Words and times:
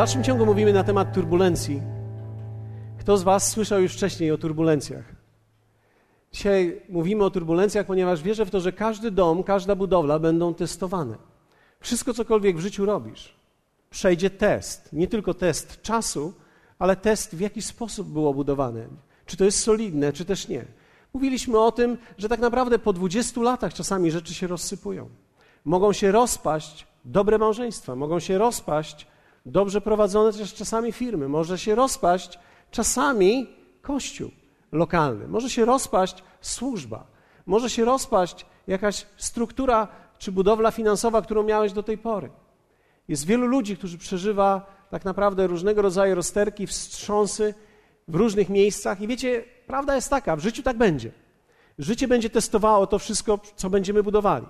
Dalszym 0.00 0.24
ciągu 0.24 0.46
mówimy 0.46 0.72
na 0.72 0.84
temat 0.84 1.14
turbulencji. 1.14 1.82
Kto 2.98 3.16
z 3.16 3.22
Was 3.22 3.50
słyszał 3.50 3.82
już 3.82 3.92
wcześniej 3.92 4.30
o 4.32 4.38
turbulencjach? 4.38 5.04
Dzisiaj 6.32 6.82
mówimy 6.88 7.24
o 7.24 7.30
turbulencjach, 7.30 7.86
ponieważ 7.86 8.22
wierzę 8.22 8.46
w 8.46 8.50
to, 8.50 8.60
że 8.60 8.72
każdy 8.72 9.10
dom, 9.10 9.42
każda 9.42 9.74
budowla 9.74 10.18
będą 10.18 10.54
testowane. 10.54 11.16
Wszystko, 11.80 12.14
cokolwiek 12.14 12.56
w 12.56 12.60
życiu 12.60 12.86
robisz, 12.86 13.34
przejdzie 13.90 14.30
test. 14.30 14.92
Nie 14.92 15.08
tylko 15.08 15.34
test 15.34 15.82
czasu, 15.82 16.32
ale 16.78 16.96
test, 16.96 17.34
w 17.34 17.40
jaki 17.40 17.62
sposób 17.62 18.08
było 18.08 18.34
budowane. 18.34 18.86
Czy 19.26 19.36
to 19.36 19.44
jest 19.44 19.60
solidne, 19.60 20.12
czy 20.12 20.24
też 20.24 20.48
nie. 20.48 20.64
Mówiliśmy 21.14 21.58
o 21.58 21.72
tym, 21.72 21.98
że 22.18 22.28
tak 22.28 22.40
naprawdę 22.40 22.78
po 22.78 22.92
20 22.92 23.40
latach 23.40 23.74
czasami 23.74 24.10
rzeczy 24.10 24.34
się 24.34 24.46
rozsypują. 24.46 25.08
Mogą 25.64 25.92
się 25.92 26.12
rozpaść 26.12 26.86
dobre 27.04 27.38
małżeństwa, 27.38 27.96
mogą 27.96 28.20
się 28.20 28.38
rozpaść 28.38 29.09
dobrze 29.46 29.80
prowadzone 29.80 30.32
też 30.32 30.54
czasami 30.54 30.92
firmy, 30.92 31.28
może 31.28 31.58
się 31.58 31.74
rozpaść 31.74 32.38
czasami 32.70 33.48
kościół 33.82 34.30
lokalny, 34.72 35.28
może 35.28 35.50
się 35.50 35.64
rozpaść 35.64 36.22
służba, 36.40 37.06
może 37.46 37.70
się 37.70 37.84
rozpaść 37.84 38.46
jakaś 38.66 39.06
struktura 39.16 39.88
czy 40.18 40.32
budowla 40.32 40.70
finansowa, 40.70 41.22
którą 41.22 41.42
miałeś 41.42 41.72
do 41.72 41.82
tej 41.82 41.98
pory. 41.98 42.30
Jest 43.08 43.26
wielu 43.26 43.46
ludzi, 43.46 43.76
którzy 43.76 43.98
przeżywa 43.98 44.66
tak 44.90 45.04
naprawdę 45.04 45.46
różnego 45.46 45.82
rodzaju 45.82 46.14
rozterki, 46.14 46.66
wstrząsy 46.66 47.54
w 48.08 48.14
różnych 48.14 48.48
miejscach 48.48 49.00
i 49.00 49.06
wiecie, 49.06 49.44
prawda 49.66 49.94
jest 49.94 50.10
taka, 50.10 50.36
w 50.36 50.40
życiu 50.40 50.62
tak 50.62 50.78
będzie. 50.78 51.12
Życie 51.78 52.08
będzie 52.08 52.30
testowało 52.30 52.86
to 52.86 52.98
wszystko, 52.98 53.38
co 53.56 53.70
będziemy 53.70 54.02
budowali. 54.02 54.46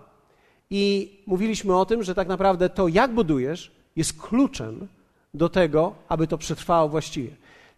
I 0.70 1.12
mówiliśmy 1.26 1.76
o 1.76 1.86
tym, 1.86 2.02
że 2.02 2.14
tak 2.14 2.28
naprawdę 2.28 2.68
to, 2.68 2.88
jak 2.88 3.14
budujesz, 3.14 3.79
jest 3.96 4.22
kluczem 4.22 4.88
do 5.34 5.48
tego, 5.48 5.94
aby 6.08 6.26
to 6.26 6.38
przetrwało 6.38 6.88
właściwie. 6.88 7.30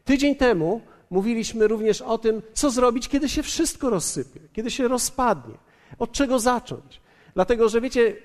Tydzień 0.05 0.37
temu 0.37 0.81
mówiliśmy 1.11 1.69
również 1.69 2.03
o 2.03 2.19
tym, 2.19 2.43
co 2.53 2.71
zrobić, 2.71 3.09
kiedy 3.09 3.29
się 3.29 3.43
wszystko 3.43 3.91
rozsypie, 3.91 4.41
kiedy 4.53 4.71
się 4.71 4.89
rozpadnie, 4.89 5.55
od 5.99 6.13
czego 6.13 6.39
zacząć. 6.39 7.01
Dlatego, 7.35 7.69
że 7.69 7.81
wiecie, 7.81 8.17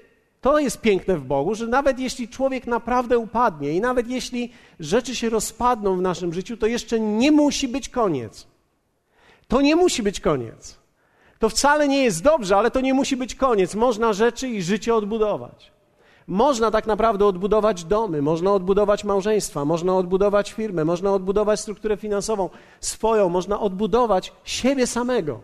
to 0.41 0.59
jest 0.59 0.81
piękne 0.81 1.17
w 1.17 1.23
Bogu, 1.23 1.55
że 1.55 1.67
nawet 1.67 1.99
jeśli 1.99 2.27
człowiek 2.27 2.67
naprawdę 2.67 3.17
upadnie 3.17 3.73
i 3.73 3.81
nawet 3.81 4.07
jeśli 4.07 4.51
rzeczy 4.79 5.15
się 5.15 5.29
rozpadną 5.29 5.97
w 5.97 6.01
naszym 6.01 6.33
życiu, 6.33 6.57
to 6.57 6.67
jeszcze 6.67 6.99
nie 6.99 7.31
musi 7.31 7.67
być 7.67 7.89
koniec. 7.89 8.47
To 9.47 9.61
nie 9.61 9.75
musi 9.75 10.03
być 10.03 10.19
koniec. 10.19 10.77
To 11.39 11.49
wcale 11.49 11.87
nie 11.87 12.03
jest 12.03 12.23
dobrze, 12.23 12.57
ale 12.57 12.71
to 12.71 12.81
nie 12.81 12.93
musi 12.93 13.17
być 13.17 13.35
koniec. 13.35 13.75
Można 13.75 14.13
rzeczy 14.13 14.49
i 14.49 14.63
życie 14.63 14.95
odbudować. 14.95 15.76
Można 16.27 16.71
tak 16.71 16.87
naprawdę 16.87 17.25
odbudować 17.25 17.83
domy, 17.83 18.21
można 18.21 18.53
odbudować 18.53 19.03
małżeństwa, 19.03 19.65
można 19.65 19.97
odbudować 19.97 20.51
firmę, 20.51 20.85
można 20.85 21.13
odbudować 21.13 21.59
strukturę 21.59 21.97
finansową 21.97 22.49
swoją, 22.79 23.29
można 23.29 23.59
odbudować 23.59 24.33
siebie 24.43 24.87
samego. 24.87 25.39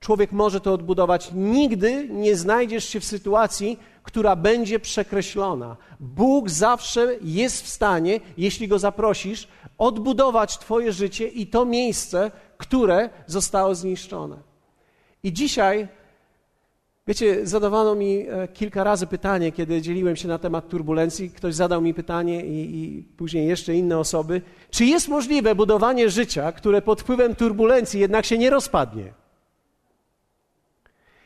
Człowiek 0.00 0.32
może 0.32 0.60
to 0.60 0.72
odbudować. 0.72 1.30
Nigdy 1.34 2.08
nie 2.08 2.36
znajdziesz 2.36 2.88
się 2.88 3.00
w 3.00 3.04
sytuacji, 3.04 3.78
która 4.02 4.36
będzie 4.36 4.80
przekreślona. 4.80 5.76
Bóg 6.00 6.50
zawsze 6.50 7.16
jest 7.22 7.64
w 7.64 7.68
stanie, 7.68 8.20
jeśli 8.38 8.68
go 8.68 8.78
zaprosisz, 8.78 9.48
odbudować 9.78 10.58
Twoje 10.58 10.92
życie 10.92 11.28
i 11.28 11.46
to 11.46 11.64
miejsce, 11.64 12.30
które 12.58 13.10
zostało 13.26 13.74
zniszczone. 13.74 14.36
I 15.22 15.32
dzisiaj, 15.32 15.88
wiecie, 17.06 17.46
zadawano 17.46 17.94
mi 17.94 18.26
e, 18.28 18.48
kilka 18.48 18.84
razy 18.84 19.06
pytanie, 19.06 19.52
kiedy 19.52 19.82
dzieliłem 19.82 20.16
się 20.16 20.28
na 20.28 20.38
temat 20.38 20.68
turbulencji. 20.68 21.30
Ktoś 21.30 21.54
zadał 21.54 21.82
mi 21.82 21.94
pytanie 21.94 22.46
i, 22.46 22.84
i 22.84 23.02
później 23.02 23.48
jeszcze 23.48 23.74
inne 23.74 23.98
osoby. 23.98 24.42
Czy 24.70 24.84
jest 24.84 25.08
możliwe 25.08 25.54
budowanie 25.54 26.10
życia, 26.10 26.52
które 26.52 26.82
pod 26.82 27.00
wpływem 27.00 27.34
turbulencji 27.34 28.00
jednak 28.00 28.24
się 28.26 28.38
nie 28.38 28.50
rozpadnie? 28.50 29.12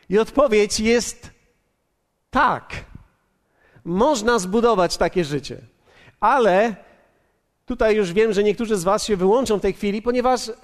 I 0.09 0.19
odpowiedź 0.19 0.81
jest 0.81 1.31
tak. 2.31 2.85
Można 3.85 4.39
zbudować 4.39 4.97
takie 4.97 5.25
życie. 5.25 5.59
Ale 6.21 6.77
tutaj 7.67 7.97
już 7.97 8.13
wiem, 8.13 8.33
że 8.33 8.45
niektórzy 8.45 8.77
z 8.77 8.85
Was 8.85 9.05
się 9.05 9.17
wyłączą 9.17 9.59
w 9.59 9.63
tej 9.63 9.73
chwili, 9.73 10.03
ponieważ 10.03 10.49
e, 10.49 10.55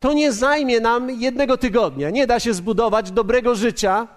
to 0.00 0.12
nie 0.12 0.32
zajmie 0.32 0.80
nam 0.80 1.10
jednego 1.10 1.56
tygodnia. 1.56 2.10
Nie 2.10 2.26
da 2.26 2.40
się 2.40 2.54
zbudować 2.54 3.10
dobrego 3.10 3.54
życia 3.54 4.08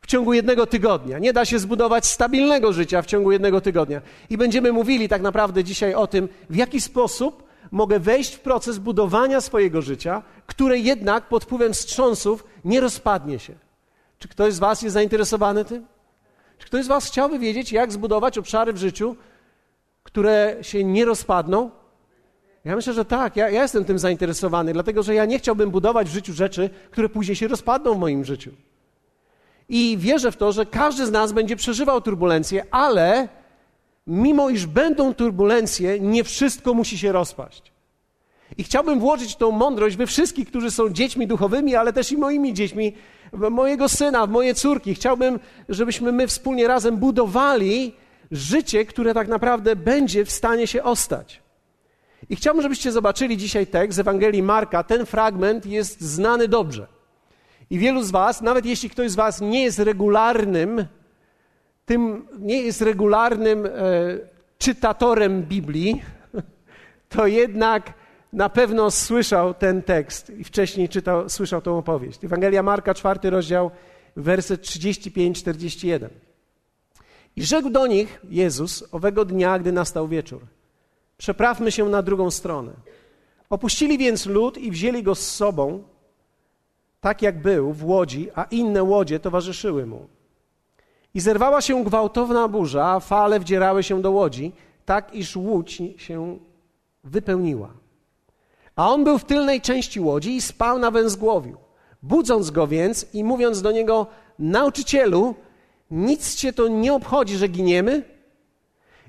w 0.00 0.06
ciągu 0.06 0.32
jednego 0.32 0.66
tygodnia. 0.66 1.18
Nie 1.18 1.32
da 1.32 1.44
się 1.44 1.58
zbudować 1.58 2.06
stabilnego 2.06 2.72
życia 2.72 3.02
w 3.02 3.06
ciągu 3.06 3.32
jednego 3.32 3.60
tygodnia. 3.60 4.00
I 4.30 4.36
będziemy 4.36 4.72
mówili 4.72 5.08
tak 5.08 5.22
naprawdę 5.22 5.64
dzisiaj 5.64 5.94
o 5.94 6.06
tym, 6.06 6.28
w 6.50 6.56
jaki 6.56 6.80
sposób 6.80 7.48
mogę 7.70 8.00
wejść 8.00 8.34
w 8.34 8.40
proces 8.40 8.78
budowania 8.78 9.40
swojego 9.40 9.82
życia, 9.82 10.22
które 10.46 10.78
jednak 10.78 11.28
pod 11.28 11.44
wpływem 11.44 11.72
wstrząsów 11.72 12.44
nie 12.64 12.80
rozpadnie 12.80 13.38
się. 13.38 13.54
Czy 14.18 14.28
ktoś 14.28 14.54
z 14.54 14.58
Was 14.58 14.82
jest 14.82 14.94
zainteresowany 14.94 15.64
tym? 15.64 15.86
Czy 16.58 16.66
ktoś 16.66 16.84
z 16.84 16.88
Was 16.88 17.06
chciałby 17.06 17.38
wiedzieć, 17.38 17.72
jak 17.72 17.92
zbudować 17.92 18.38
obszary 18.38 18.72
w 18.72 18.76
życiu, 18.76 19.16
które 20.02 20.56
się 20.62 20.84
nie 20.84 21.04
rozpadną? 21.04 21.70
Ja 22.64 22.76
myślę, 22.76 22.92
że 22.92 23.04
tak, 23.04 23.36
ja, 23.36 23.50
ja, 23.50 23.62
jestem 23.62 23.84
tym 23.84 23.98
zainteresowany, 23.98 24.72
dlatego 24.72 25.02
że 25.02 25.14
ja 25.14 25.24
nie 25.24 25.38
chciałbym 25.38 25.70
budować 25.70 26.08
w 26.08 26.12
życiu 26.12 26.32
rzeczy, 26.32 26.70
które 26.90 27.08
później 27.08 27.36
się 27.36 27.48
rozpadną 27.48 27.94
w 27.94 27.98
moim 27.98 28.24
życiu. 28.24 28.50
I 29.68 29.96
wierzę 29.98 30.32
w 30.32 30.36
to, 30.36 30.52
że 30.52 30.66
każdy 30.66 31.06
z 31.06 31.10
nas 31.10 31.32
będzie 31.32 31.56
przeżywał 31.56 32.00
turbulencje, 32.00 32.64
ale 32.70 33.28
mimo 34.06 34.50
iż 34.50 34.66
będą 34.66 35.14
turbulencje, 35.14 36.00
nie 36.00 36.24
wszystko 36.24 36.74
musi 36.74 36.98
się 36.98 37.12
rozpaść. 37.12 37.72
I 38.58 38.64
chciałbym 38.64 39.00
włożyć 39.00 39.36
tą 39.36 39.50
mądrość 39.50 39.96
we 39.96 40.06
wszystkich, 40.06 40.48
którzy 40.48 40.70
są 40.70 40.90
dziećmi 40.90 41.26
duchowymi, 41.26 41.76
ale 41.76 41.92
też 41.92 42.12
i 42.12 42.16
moimi 42.16 42.54
dziećmi, 42.54 42.92
mojego 43.32 43.88
syna, 43.88 44.26
moje 44.26 44.54
córki. 44.54 44.94
Chciałbym, 44.94 45.40
żebyśmy 45.68 46.12
my 46.12 46.26
wspólnie 46.26 46.68
razem 46.68 46.96
budowali 46.96 47.94
życie, 48.30 48.84
które 48.84 49.14
tak 49.14 49.28
naprawdę 49.28 49.76
będzie 49.76 50.24
w 50.24 50.30
stanie 50.30 50.66
się 50.66 50.82
ostać. 50.82 51.42
I 52.30 52.36
chciałbym, 52.36 52.62
żebyście 52.62 52.92
zobaczyli 52.92 53.36
dzisiaj 53.36 53.66
tekst 53.66 53.96
z 53.96 53.98
Ewangelii 53.98 54.42
Marka. 54.42 54.82
Ten 54.82 55.06
fragment 55.06 55.66
jest 55.66 56.00
znany 56.00 56.48
dobrze. 56.48 56.86
I 57.70 57.78
wielu 57.78 58.02
z 58.02 58.10
Was, 58.10 58.42
nawet 58.42 58.66
jeśli 58.66 58.90
ktoś 58.90 59.10
z 59.10 59.14
Was 59.14 59.40
nie 59.40 59.62
jest 59.62 59.78
regularnym, 59.78 60.86
tym 61.86 62.26
nie 62.38 62.62
jest 62.62 62.82
regularnym 62.82 63.66
e, 63.66 63.70
czytatorem 64.58 65.42
Biblii, 65.42 66.02
to 67.08 67.26
jednak 67.26 67.92
na 68.32 68.48
pewno 68.48 68.90
słyszał 68.90 69.54
ten 69.54 69.82
tekst 69.82 70.30
i 70.30 70.44
wcześniej 70.44 70.88
czytał, 70.88 71.28
słyszał 71.28 71.62
tą 71.62 71.78
opowieść. 71.78 72.24
Ewangelia 72.24 72.62
Marka, 72.62 72.94
czwarty 72.94 73.30
rozdział, 73.30 73.70
werset 74.16 74.62
35-41. 74.62 76.08
I 77.36 77.44
rzekł 77.44 77.70
do 77.70 77.86
nich 77.86 78.20
Jezus 78.30 78.84
owego 78.92 79.24
dnia, 79.24 79.58
gdy 79.58 79.72
nastał 79.72 80.08
wieczór. 80.08 80.40
Przeprawmy 81.18 81.72
się 81.72 81.88
na 81.88 82.02
drugą 82.02 82.30
stronę. 82.30 82.72
Opuścili 83.50 83.98
więc 83.98 84.26
lud 84.26 84.58
i 84.58 84.70
wzięli 84.70 85.02
go 85.02 85.14
z 85.14 85.30
sobą, 85.30 85.82
tak 87.00 87.22
jak 87.22 87.42
był 87.42 87.72
w 87.72 87.84
łodzi, 87.84 88.28
a 88.34 88.44
inne 88.44 88.82
łodzie 88.82 89.20
towarzyszyły 89.20 89.86
mu. 89.86 90.06
I 91.14 91.20
zerwała 91.20 91.60
się 91.60 91.84
gwałtowna 91.84 92.48
burza, 92.48 92.86
a 92.86 93.00
fale 93.00 93.40
wdzierały 93.40 93.82
się 93.82 94.02
do 94.02 94.10
łodzi, 94.10 94.52
tak 94.84 95.14
iż 95.14 95.36
łódź 95.36 95.82
się 95.96 96.38
wypełniła. 97.04 97.70
A 98.76 98.90
on 98.90 99.04
był 99.04 99.18
w 99.18 99.24
tylnej 99.24 99.60
części 99.60 100.00
łodzi 100.00 100.36
i 100.36 100.42
spał 100.42 100.78
na 100.78 100.90
węzgłowiu. 100.90 101.56
Budząc 102.02 102.50
go 102.50 102.66
więc 102.66 103.06
i 103.14 103.24
mówiąc 103.24 103.62
do 103.62 103.72
niego, 103.72 104.06
nauczycielu, 104.38 105.34
nic 105.90 106.34
cię 106.34 106.52
to 106.52 106.68
nie 106.68 106.94
obchodzi, 106.94 107.36
że 107.36 107.48
giniemy? 107.48 108.17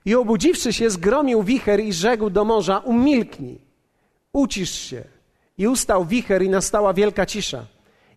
I 0.06 0.16
obudziwszy 0.16 0.74
się, 0.74 0.90
zgromił 0.90 1.44
wicher 1.44 1.80
i 1.80 1.94
rzekł 1.94 2.30
do 2.30 2.46
morza, 2.46 2.78
umilknij, 2.78 3.60
ucisz 4.34 4.72
się. 4.72 5.04
I 5.58 5.68
ustał 5.68 6.06
wicher 6.06 6.42
i 6.42 6.50
nastała 6.50 6.94
wielka 6.94 7.26
cisza. 7.26 7.66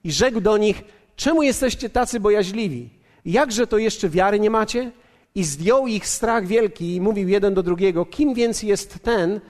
I 0.05 0.13
rzekł 0.13 0.41
do 0.41 0.57
nich, 0.57 0.83
czemu 1.17 1.43
jesteście 1.43 1.91
tacy 1.91 2.21
bojaźliwi? 2.21 2.91
Jakże 3.25 3.67
to 3.67 3.79
jeszcze 3.79 4.09
wiary 4.09 4.41
nie 4.41 4.51
macie? 4.51 4.93
I 5.35 5.45
zdjął 5.45 5.87
ich 5.87 6.09
strach 6.09 6.47
wielki 6.47 6.95
i 6.95 7.01
mówił 7.01 7.29
jeden 7.29 7.55
do 7.55 7.63
drugiego, 7.63 8.05
kim 8.05 8.35
więc 8.35 8.63
jest 8.63 8.99
ten, 9.03 9.41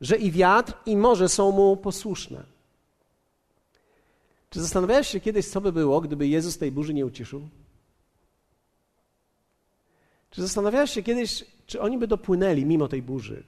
że 0.00 0.16
i 0.16 0.30
wiatr, 0.30 0.72
i 0.86 0.96
morze 0.96 1.28
są 1.28 1.50
mu 1.50 1.76
posłuszne. 1.76 2.44
Czy 4.50 4.60
zastanawiałeś 4.60 5.08
się 5.08 5.20
kiedyś, 5.20 5.46
co 5.46 5.60
by 5.60 5.72
było, 5.72 6.00
gdyby 6.00 6.28
Jezus 6.28 6.58
tej 6.58 6.72
burzy 6.72 6.94
nie 6.94 7.06
uciszył? 7.06 7.48
Czy 10.30 10.42
zastanawiałeś 10.42 10.90
się 10.90 11.02
kiedyś, 11.02 11.44
czy 11.66 11.80
oni 11.80 11.98
by 11.98 12.06
dopłynęli 12.06 12.64
mimo 12.64 12.88
tej 12.88 13.02
burzy? 13.02 13.42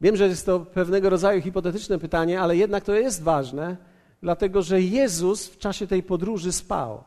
Wiem, 0.00 0.16
że 0.16 0.28
jest 0.28 0.46
to 0.46 0.60
pewnego 0.60 1.10
rodzaju 1.10 1.42
hipotetyczne 1.42 1.98
pytanie, 1.98 2.40
ale 2.40 2.56
jednak 2.56 2.84
to 2.84 2.94
jest 2.94 3.22
ważne, 3.22 3.76
dlatego 4.22 4.62
że 4.62 4.80
Jezus 4.80 5.48
w 5.48 5.58
czasie 5.58 5.86
tej 5.86 6.02
podróży 6.02 6.52
spał. 6.52 7.04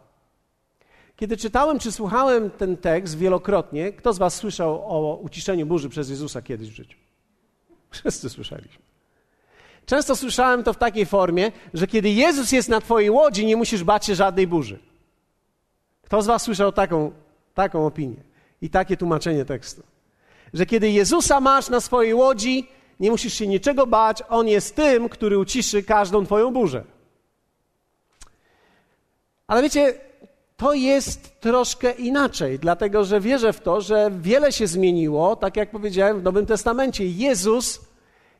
Kiedy 1.15 1.37
czytałem 1.37 1.79
czy 1.79 1.91
słuchałem 1.91 2.49
ten 2.49 2.77
tekst 2.77 3.17
wielokrotnie, 3.17 3.93
kto 3.93 4.13
z 4.13 4.17
Was 4.17 4.35
słyszał 4.35 4.73
o 4.73 5.15
uciszeniu 5.15 5.65
burzy 5.65 5.89
przez 5.89 6.09
Jezusa 6.09 6.41
kiedyś 6.41 6.69
w 6.69 6.75
życiu? 6.75 6.97
Wszyscy 7.89 8.29
słyszeliśmy. 8.29 8.85
Często 9.85 10.15
słyszałem 10.15 10.63
to 10.63 10.73
w 10.73 10.77
takiej 10.77 11.05
formie, 11.05 11.51
że 11.73 11.87
kiedy 11.87 12.09
Jezus 12.09 12.51
jest 12.51 12.69
na 12.69 12.81
Twojej 12.81 13.09
łodzi, 13.09 13.45
nie 13.45 13.57
musisz 13.57 13.83
bać 13.83 14.05
się 14.05 14.15
żadnej 14.15 14.47
burzy. 14.47 14.79
Kto 16.01 16.21
z 16.21 16.27
Was 16.27 16.41
słyszał 16.41 16.71
taką, 16.71 17.11
taką 17.53 17.85
opinię 17.85 18.26
i 18.61 18.69
takie 18.69 18.97
tłumaczenie 18.97 19.45
tekstu? 19.45 19.83
Że 20.53 20.65
kiedy 20.65 20.91
Jezusa 20.91 21.39
masz 21.39 21.69
na 21.69 21.81
swojej 21.81 22.13
łodzi, 22.13 22.69
nie 22.99 23.11
musisz 23.11 23.33
się 23.33 23.47
niczego 23.47 23.87
bać, 23.87 24.23
On 24.29 24.47
jest 24.47 24.75
tym, 24.75 25.09
który 25.09 25.39
uciszy 25.39 25.83
każdą 25.83 26.25
Twoją 26.25 26.53
burzę. 26.53 26.83
Ale 29.47 29.61
wiecie, 29.61 29.93
to 30.57 30.73
jest 30.73 31.39
troszkę 31.39 31.91
inaczej, 31.91 32.59
dlatego 32.59 33.03
że 33.03 33.21
wierzę 33.21 33.53
w 33.53 33.59
to, 33.59 33.81
że 33.81 34.11
wiele 34.19 34.51
się 34.51 34.67
zmieniło, 34.67 35.35
tak 35.35 35.57
jak 35.57 35.71
powiedziałem 35.71 36.19
w 36.19 36.23
Nowym 36.23 36.45
Testamencie. 36.45 37.05
Jezus 37.05 37.81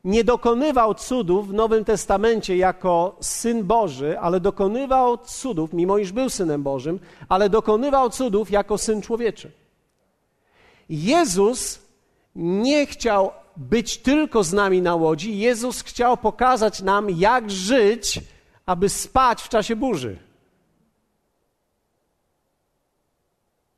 nie 0.04 0.24
dokonywał 0.24 0.94
cudów 0.94 1.48
w 1.48 1.54
Nowym 1.54 1.86
Testamencie 1.86 2.58
jako 2.58 3.16
syn 3.22 3.64
Boży, 3.64 4.20
ale 4.20 4.40
dokonywał 4.40 5.18
cudów, 5.18 5.74
mimo 5.74 5.98
iż 5.98 6.12
był 6.12 6.30
synem 6.30 6.64
Bożym, 6.64 7.00
ale 7.30 7.50
dokonywał 7.50 8.10
cudów 8.10 8.52
jako 8.52 8.78
syn 8.78 9.02
człowieczy. 9.02 9.52
Jezus 10.90 11.80
nie 12.36 12.86
chciał 12.86 13.32
być 13.58 13.98
tylko 13.98 14.44
z 14.44 14.54
nami 14.54 14.82
na 14.82 14.96
łodzi, 14.96 15.38
Jezus 15.38 15.82
chciał 15.82 16.18
pokazać 16.18 16.82
nam, 16.82 17.10
jak 17.10 17.52
żyć, 17.52 18.20
aby 18.66 18.90
spać 18.90 19.42
w 19.42 19.50
czasie 19.50 19.76
burzy. 19.76 20.20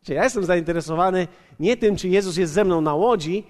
Ja 0.08 0.24
jestem 0.24 0.46
zainteresowany 0.46 1.28
nie 1.60 1.78
tym, 1.78 1.96
czy 1.96 2.08
Jezus 2.08 2.38
jest 2.38 2.54
ze 2.54 2.66
mną 2.66 2.82
na 2.82 2.96
łodzi, 2.96 3.44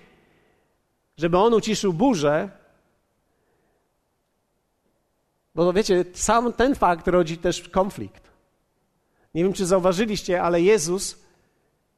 żeby 1.18 1.38
on 1.38 1.54
uciszył 1.54 1.94
burzę, 1.94 2.50
bo 5.56 5.74
wiecie, 5.74 6.06
sam 6.14 6.54
ten 6.54 6.76
fakt 6.76 7.08
rodzi 7.08 7.38
też 7.38 7.70
konflikt. 7.70 8.30
Nie 9.34 9.44
wiem, 9.44 9.54
czy 9.54 9.66
zauważyliście, 9.66 10.42
ale 10.42 10.62
Jezus 10.62 11.24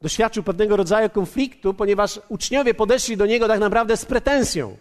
doświadczył 0.01 0.43
pewnego 0.43 0.75
rodzaju 0.75 1.09
konfliktu, 1.09 1.73
ponieważ 1.73 2.19
uczniowie 2.29 2.73
podeszli 2.73 3.17
do 3.17 3.25
niego 3.25 3.47
tak 3.47 3.59
naprawdę 3.59 3.97
z 3.97 4.05
pretensją. 4.05 4.77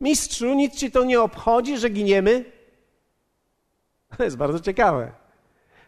Mistrzu, 0.00 0.54
nic 0.54 0.74
ci 0.74 0.90
to 0.90 1.04
nie 1.04 1.20
obchodzi, 1.20 1.78
że 1.78 1.90
giniemy? 1.90 2.44
To 4.16 4.24
jest 4.24 4.36
bardzo 4.36 4.60
ciekawe. 4.60 5.12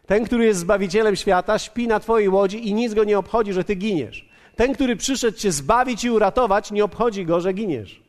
Ten, 0.05 0.25
który 0.25 0.45
jest 0.45 0.59
Zbawicielem 0.59 1.15
świata, 1.15 1.59
śpi 1.59 1.87
na 1.87 1.99
Twojej 1.99 2.29
łodzi 2.29 2.67
i 2.67 2.73
nic 2.73 2.93
go 2.93 3.03
nie 3.03 3.17
obchodzi, 3.17 3.53
że 3.53 3.63
Ty 3.63 3.75
giniesz. 3.75 4.29
Ten, 4.55 4.73
który 4.73 4.95
przyszedł 4.95 5.37
Cię 5.37 5.51
zbawić 5.51 6.03
i 6.03 6.09
uratować, 6.09 6.71
nie 6.71 6.83
obchodzi 6.83 7.25
go, 7.25 7.41
że 7.41 7.53
giniesz. 7.53 8.03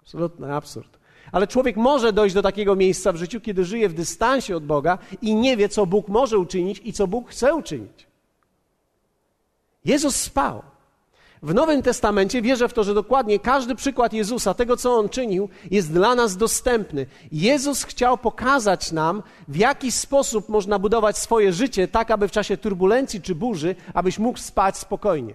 Absolutny 0.00 0.54
absurd. 0.54 0.98
Ale 1.32 1.46
człowiek 1.46 1.76
może 1.76 2.12
dojść 2.12 2.34
do 2.34 2.42
takiego 2.42 2.76
miejsca 2.76 3.12
w 3.12 3.16
życiu, 3.16 3.40
kiedy 3.40 3.64
żyje 3.64 3.88
w 3.88 3.94
dystansie 3.94 4.56
od 4.56 4.66
Boga 4.66 4.98
i 5.22 5.34
nie 5.34 5.56
wie, 5.56 5.68
co 5.68 5.86
Bóg 5.86 6.08
może 6.08 6.38
uczynić 6.38 6.80
i 6.84 6.92
co 6.92 7.06
Bóg 7.06 7.30
chce 7.30 7.54
uczynić. 7.54 8.09
Jezus 9.84 10.16
spał. 10.16 10.62
W 11.42 11.54
Nowym 11.54 11.82
Testamencie 11.82 12.42
wierzę 12.42 12.68
w 12.68 12.72
to, 12.72 12.84
że 12.84 12.94
dokładnie 12.94 13.38
każdy 13.38 13.74
przykład 13.74 14.12
Jezusa, 14.12 14.54
tego 14.54 14.76
co 14.76 14.96
on 14.96 15.08
czynił, 15.08 15.48
jest 15.70 15.92
dla 15.92 16.14
nas 16.14 16.36
dostępny. 16.36 17.06
Jezus 17.32 17.84
chciał 17.84 18.18
pokazać 18.18 18.92
nam, 18.92 19.22
w 19.48 19.56
jaki 19.56 19.92
sposób 19.92 20.48
można 20.48 20.78
budować 20.78 21.18
swoje 21.18 21.52
życie, 21.52 21.88
tak 21.88 22.10
aby 22.10 22.28
w 22.28 22.32
czasie 22.32 22.56
turbulencji 22.56 23.22
czy 23.22 23.34
burzy, 23.34 23.74
abyś 23.94 24.18
mógł 24.18 24.38
spać 24.38 24.78
spokojnie. 24.78 25.34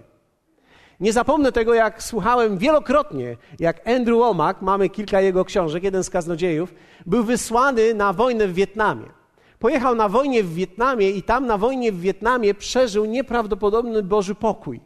Nie 1.00 1.12
zapomnę 1.12 1.52
tego, 1.52 1.74
jak 1.74 2.02
słuchałem 2.02 2.58
wielokrotnie, 2.58 3.36
jak 3.58 3.88
Andrew 3.88 4.18
Womack, 4.18 4.62
mamy 4.62 4.88
kilka 4.88 5.20
jego 5.20 5.44
książek, 5.44 5.82
jeden 5.82 6.04
z 6.04 6.10
kaznodziejów, 6.10 6.74
był 7.06 7.24
wysłany 7.24 7.94
na 7.94 8.12
wojnę 8.12 8.48
w 8.48 8.54
Wietnamie. 8.54 9.06
Pojechał 9.58 9.94
na 9.94 10.08
wojnę 10.08 10.42
w 10.42 10.54
Wietnamie 10.54 11.10
i 11.10 11.22
tam 11.22 11.46
na 11.46 11.58
wojnie 11.58 11.92
w 11.92 12.00
Wietnamie 12.00 12.54
przeżył 12.54 13.04
nieprawdopodobny 13.04 14.02
Boży 14.02 14.34
pokój 14.34 14.80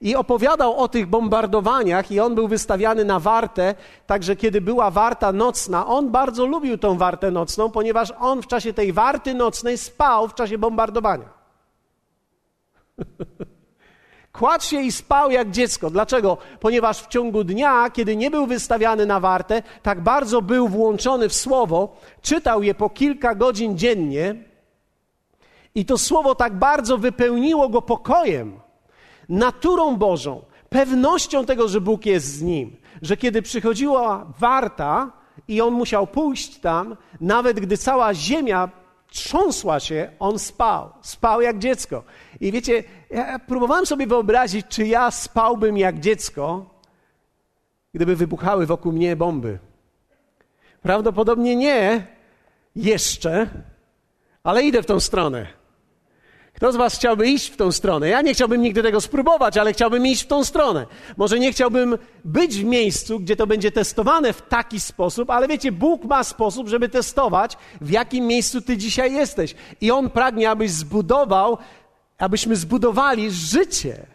i 0.00 0.16
opowiadał 0.16 0.76
o 0.76 0.88
tych 0.88 1.06
bombardowaniach 1.06 2.10
i 2.10 2.20
on 2.20 2.34
był 2.34 2.48
wystawiany 2.48 3.04
na 3.04 3.20
wartę, 3.20 3.74
także 4.06 4.36
kiedy 4.36 4.60
była 4.60 4.90
warta 4.90 5.32
nocna, 5.32 5.86
on 5.86 6.10
bardzo 6.10 6.46
lubił 6.46 6.78
tą 6.78 6.98
wartę 6.98 7.30
nocną, 7.30 7.70
ponieważ 7.70 8.12
on 8.18 8.42
w 8.42 8.46
czasie 8.46 8.72
tej 8.72 8.92
warty 8.92 9.34
nocnej 9.34 9.78
spał 9.78 10.28
w 10.28 10.34
czasie 10.34 10.58
bombardowania. 10.58 11.28
Kładł 14.32 14.64
się 14.64 14.82
i 14.82 14.92
spał 14.92 15.30
jak 15.30 15.50
dziecko. 15.50 15.90
Dlaczego? 15.90 16.36
Ponieważ 16.60 17.02
w 17.02 17.06
ciągu 17.06 17.44
dnia, 17.44 17.90
kiedy 17.90 18.16
nie 18.16 18.30
był 18.30 18.46
wystawiany 18.46 19.06
na 19.06 19.20
wartę, 19.20 19.62
tak 19.82 20.00
bardzo 20.00 20.42
był 20.42 20.68
włączony 20.68 21.28
w 21.28 21.34
słowo, 21.34 21.96
czytał 22.22 22.62
je 22.62 22.74
po 22.74 22.90
kilka 22.90 23.34
godzin 23.34 23.78
dziennie 23.78 24.34
i 25.74 25.84
to 25.84 25.98
słowo 25.98 26.34
tak 26.34 26.58
bardzo 26.58 26.98
wypełniło 26.98 27.68
go 27.68 27.82
pokojem, 27.82 28.60
naturą 29.28 29.96
Bożą, 29.96 30.42
pewnością 30.68 31.44
tego, 31.44 31.68
że 31.68 31.80
Bóg 31.80 32.06
jest 32.06 32.26
z 32.26 32.42
nim, 32.42 32.76
że 33.02 33.16
kiedy 33.16 33.42
przychodziła 33.42 34.26
warta 34.38 35.12
i 35.48 35.60
on 35.60 35.74
musiał 35.74 36.06
pójść 36.06 36.58
tam, 36.58 36.96
nawet 37.20 37.60
gdy 37.60 37.76
cała 37.76 38.14
ziemia 38.14 38.68
trząsła 39.10 39.80
się, 39.80 40.10
on 40.18 40.38
spał. 40.38 40.90
Spał 41.02 41.40
jak 41.40 41.58
dziecko. 41.58 42.02
I 42.40 42.52
wiecie, 42.52 42.84
ja 43.10 43.38
próbowałem 43.38 43.86
sobie 43.86 44.06
wyobrazić, 44.06 44.66
czy 44.68 44.86
ja 44.86 45.10
spałbym 45.10 45.78
jak 45.78 46.00
dziecko, 46.00 46.66
gdyby 47.94 48.16
wybuchały 48.16 48.66
wokół 48.66 48.92
mnie 48.92 49.16
bomby. 49.16 49.58
Prawdopodobnie 50.82 51.56
nie 51.56 52.06
jeszcze, 52.76 53.50
ale 54.42 54.62
idę 54.62 54.82
w 54.82 54.86
tą 54.86 55.00
stronę. 55.00 55.60
Kto 56.60 56.72
z 56.72 56.76
Was 56.76 56.94
chciałby 56.94 57.28
iść 57.28 57.50
w 57.50 57.56
tą 57.56 57.72
stronę? 57.72 58.08
Ja 58.08 58.22
nie 58.22 58.34
chciałbym 58.34 58.62
nigdy 58.62 58.82
tego 58.82 59.00
spróbować, 59.00 59.56
ale 59.56 59.72
chciałbym 59.72 60.06
iść 60.06 60.22
w 60.22 60.26
tą 60.26 60.44
stronę. 60.44 60.86
Może 61.16 61.38
nie 61.38 61.52
chciałbym 61.52 61.98
być 62.24 62.56
w 62.56 62.64
miejscu, 62.64 63.20
gdzie 63.20 63.36
to 63.36 63.46
będzie 63.46 63.72
testowane 63.72 64.32
w 64.32 64.42
taki 64.42 64.80
sposób, 64.80 65.30
ale 65.30 65.48
wiecie, 65.48 65.72
Bóg 65.72 66.04
ma 66.04 66.24
sposób, 66.24 66.68
żeby 66.68 66.88
testować, 66.88 67.56
w 67.80 67.90
jakim 67.90 68.26
miejscu 68.26 68.60
Ty 68.60 68.76
dzisiaj 68.76 69.12
jesteś. 69.12 69.54
I 69.80 69.90
On 69.90 70.10
pragnie, 70.10 70.50
abyś 70.50 70.70
zbudował, 70.70 71.58
abyśmy 72.20 72.56
zbudowali 72.56 73.30
życie 73.30 74.06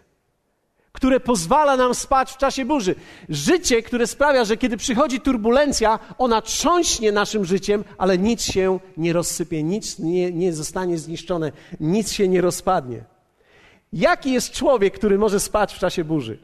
które 0.96 1.20
pozwala 1.20 1.78
nam 1.78 1.96
spać 1.96 2.32
w 2.32 2.38
czasie 2.38 2.66
burzy. 2.66 2.96
Życie, 3.30 3.84
które 3.84 4.08
sprawia, 4.08 4.46
że 4.46 4.58
kiedy 4.58 4.78
przychodzi 4.78 5.22
turbulencja, 5.22 6.00
ona 6.18 6.42
trząśnie 6.42 7.12
naszym 7.12 7.46
życiem, 7.46 7.84
ale 7.98 8.18
nic 8.18 8.44
się 8.44 8.80
nie 8.98 9.14
rozsypie, 9.14 9.64
nic 9.64 10.00
nie, 10.00 10.32
nie 10.32 10.54
zostanie 10.54 10.98
zniszczone, 10.98 11.52
nic 11.80 12.12
się 12.12 12.28
nie 12.28 12.42
rozpadnie. 12.42 13.04
Jaki 13.94 14.32
jest 14.32 14.52
człowiek, 14.52 14.94
który 14.94 15.18
może 15.18 15.40
spać 15.40 15.74
w 15.74 15.80
czasie 15.80 16.04
burzy? 16.04 16.40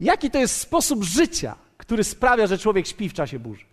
Jaki 0.00 0.30
to 0.30 0.38
jest 0.38 0.60
sposób 0.60 1.04
życia, 1.04 1.56
który 1.76 2.04
sprawia, 2.04 2.46
że 2.46 2.58
człowiek 2.58 2.86
śpi 2.86 3.08
w 3.08 3.14
czasie 3.14 3.38
burzy? 3.38 3.64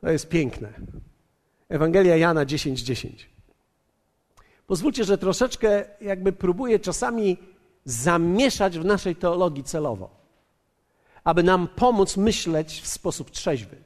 To 0.00 0.10
jest 0.10 0.28
piękne. 0.28 0.72
Ewangelia 1.68 2.16
Jana 2.16 2.46
10:10. 2.46 2.82
10. 2.82 3.30
Pozwólcie, 4.66 5.04
że 5.04 5.18
troszeczkę 5.18 5.84
jakby 6.00 6.32
próbuję 6.32 6.78
czasami 6.78 7.36
zamieszać 7.84 8.78
w 8.78 8.84
naszej 8.84 9.16
teologii 9.16 9.64
celowo, 9.64 10.10
aby 11.24 11.42
nam 11.42 11.68
pomóc 11.68 12.16
myśleć 12.16 12.80
w 12.80 12.86
sposób 12.86 13.30
trzeźwy. 13.30 13.76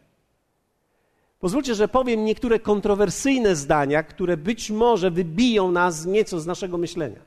Pozwólcie, 1.41 1.75
że 1.75 1.89
powiem 1.89 2.25
niektóre 2.25 2.59
kontrowersyjne 2.59 3.57
zdania, 3.57 4.03
które 4.03 4.37
być 4.37 4.71
może 4.71 5.11
wybiją 5.11 5.71
nas 5.73 6.07
nieco 6.07 6.41
z 6.41 6.47
naszego 6.47 6.79
myślenia. 6.79 7.21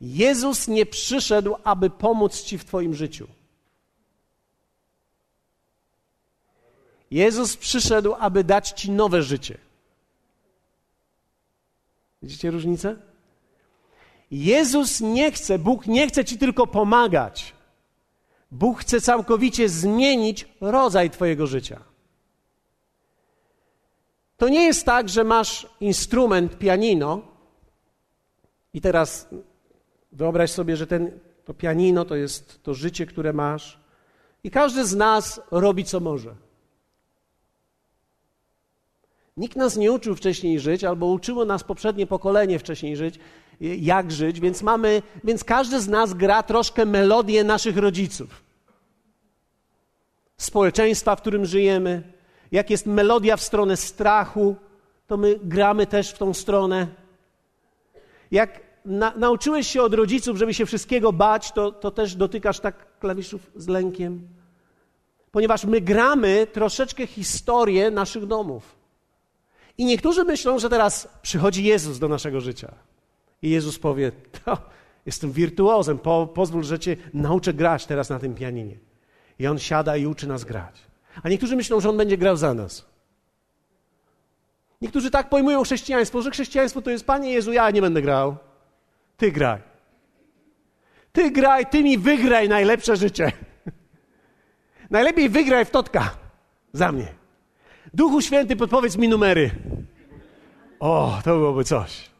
Jezus 0.00 0.68
nie 0.68 0.86
przyszedł, 0.86 1.54
aby 1.64 1.90
pomóc 1.90 2.42
Ci 2.42 2.58
w 2.58 2.64
Twoim 2.64 2.94
życiu. 2.94 3.26
Jezus 7.12 7.56
przyszedł, 7.56 8.14
aby 8.18 8.44
dać 8.44 8.70
Ci 8.70 8.90
nowe 8.90 9.22
życie. 9.22 9.58
Widzicie 12.22 12.50
różnicę? 12.50 12.96
Jezus 14.30 15.00
nie 15.00 15.32
chce, 15.32 15.58
Bóg 15.58 15.86
nie 15.86 16.08
chce 16.08 16.24
ci 16.24 16.38
tylko 16.38 16.66
pomagać. 16.66 17.54
Bóg 18.50 18.80
chce 18.80 19.00
całkowicie 19.00 19.68
zmienić 19.68 20.48
rodzaj 20.60 21.10
Twojego 21.10 21.46
życia. 21.46 21.80
To 24.36 24.48
nie 24.48 24.62
jest 24.64 24.86
tak, 24.86 25.08
że 25.08 25.24
masz 25.24 25.66
instrument 25.80 26.58
pianino 26.58 27.22
i 28.74 28.80
teraz 28.80 29.28
wyobraź 30.12 30.50
sobie, 30.50 30.76
że 30.76 30.86
ten, 30.86 31.20
to 31.44 31.54
pianino 31.54 32.04
to 32.04 32.14
jest 32.14 32.62
to 32.62 32.74
życie, 32.74 33.06
które 33.06 33.32
masz 33.32 33.80
i 34.44 34.50
każdy 34.50 34.86
z 34.86 34.94
nas 34.94 35.40
robi 35.50 35.84
co 35.84 36.00
może. 36.00 36.34
Nikt 39.36 39.56
nas 39.56 39.76
nie 39.76 39.92
uczył 39.92 40.14
wcześniej 40.14 40.60
żyć, 40.60 40.84
albo 40.84 41.06
uczyło 41.06 41.44
nas 41.44 41.64
poprzednie 41.64 42.06
pokolenie 42.06 42.58
wcześniej 42.58 42.96
żyć, 42.96 43.18
jak 43.60 44.12
żyć, 44.12 44.40
więc 44.40 44.62
mamy, 44.62 45.02
więc 45.24 45.44
każdy 45.44 45.80
z 45.80 45.88
nas 45.88 46.14
gra 46.14 46.42
troszkę 46.42 46.86
melodię 46.86 47.44
naszych 47.44 47.76
rodziców. 47.76 48.42
Społeczeństwa, 50.36 51.16
w 51.16 51.20
którym 51.20 51.46
żyjemy, 51.46 52.02
jak 52.52 52.70
jest 52.70 52.86
melodia 52.86 53.36
w 53.36 53.42
stronę 53.42 53.76
strachu, 53.76 54.56
to 55.06 55.16
my 55.16 55.38
gramy 55.42 55.86
też 55.86 56.10
w 56.10 56.18
tą 56.18 56.34
stronę. 56.34 56.86
Jak 58.30 58.60
na, 58.84 59.12
nauczyłeś 59.16 59.66
się 59.66 59.82
od 59.82 59.94
rodziców, 59.94 60.36
żeby 60.36 60.54
się 60.54 60.66
wszystkiego 60.66 61.12
bać, 61.12 61.52
to, 61.52 61.72
to 61.72 61.90
też 61.90 62.16
dotykasz 62.16 62.60
tak 62.60 62.98
klawiszów 62.98 63.50
z 63.56 63.68
lękiem. 63.68 64.28
Ponieważ 65.30 65.64
my 65.64 65.80
gramy 65.80 66.46
troszeczkę 66.52 67.06
historię 67.06 67.90
naszych 67.90 68.26
domów. 68.26 68.81
I 69.78 69.84
niektórzy 69.84 70.24
myślą, 70.24 70.58
że 70.58 70.68
teraz 70.68 71.08
przychodzi 71.22 71.64
Jezus 71.64 71.98
do 71.98 72.08
naszego 72.08 72.40
życia. 72.40 72.74
I 73.42 73.50
Jezus 73.50 73.78
powie: 73.78 74.12
to, 74.44 74.58
Jestem 75.06 75.32
wirtuozem, 75.32 75.98
po, 75.98 76.26
pozwól, 76.26 76.64
że 76.64 76.78
cię 76.78 76.96
nauczę 77.14 77.54
grać 77.54 77.86
teraz 77.86 78.10
na 78.10 78.18
tym 78.18 78.34
pianinie. 78.34 78.78
I 79.38 79.46
on 79.46 79.58
siada 79.58 79.96
i 79.96 80.06
uczy 80.06 80.26
nas 80.26 80.44
grać. 80.44 80.80
A 81.22 81.28
niektórzy 81.28 81.56
myślą, 81.56 81.80
że 81.80 81.88
on 81.88 81.96
będzie 81.96 82.18
grał 82.18 82.36
za 82.36 82.54
nas. 82.54 82.86
Niektórzy 84.80 85.10
tak 85.10 85.28
pojmują 85.28 85.62
chrześcijaństwo, 85.62 86.22
że 86.22 86.30
chrześcijaństwo 86.30 86.82
to 86.82 86.90
jest 86.90 87.06
Panie 87.06 87.32
Jezu, 87.32 87.52
ja 87.52 87.70
nie 87.70 87.80
będę 87.80 88.02
grał. 88.02 88.36
Ty 89.16 89.32
graj. 89.32 89.60
Ty 91.12 91.30
graj, 91.30 91.66
ty 91.66 91.82
mi 91.82 91.98
wygraj 91.98 92.48
najlepsze 92.48 92.96
życie. 92.96 93.32
Najlepiej 94.90 95.28
wygraj 95.28 95.64
w 95.64 95.70
totka 95.70 96.10
za 96.72 96.92
mnie. 96.92 97.21
Duchu 97.94 98.20
Święty, 98.20 98.56
podpowiedz 98.56 98.96
mi 98.96 99.08
numery. 99.08 99.50
O, 100.80 101.20
to 101.24 101.30
byłoby 101.30 101.64
coś. 101.64 102.10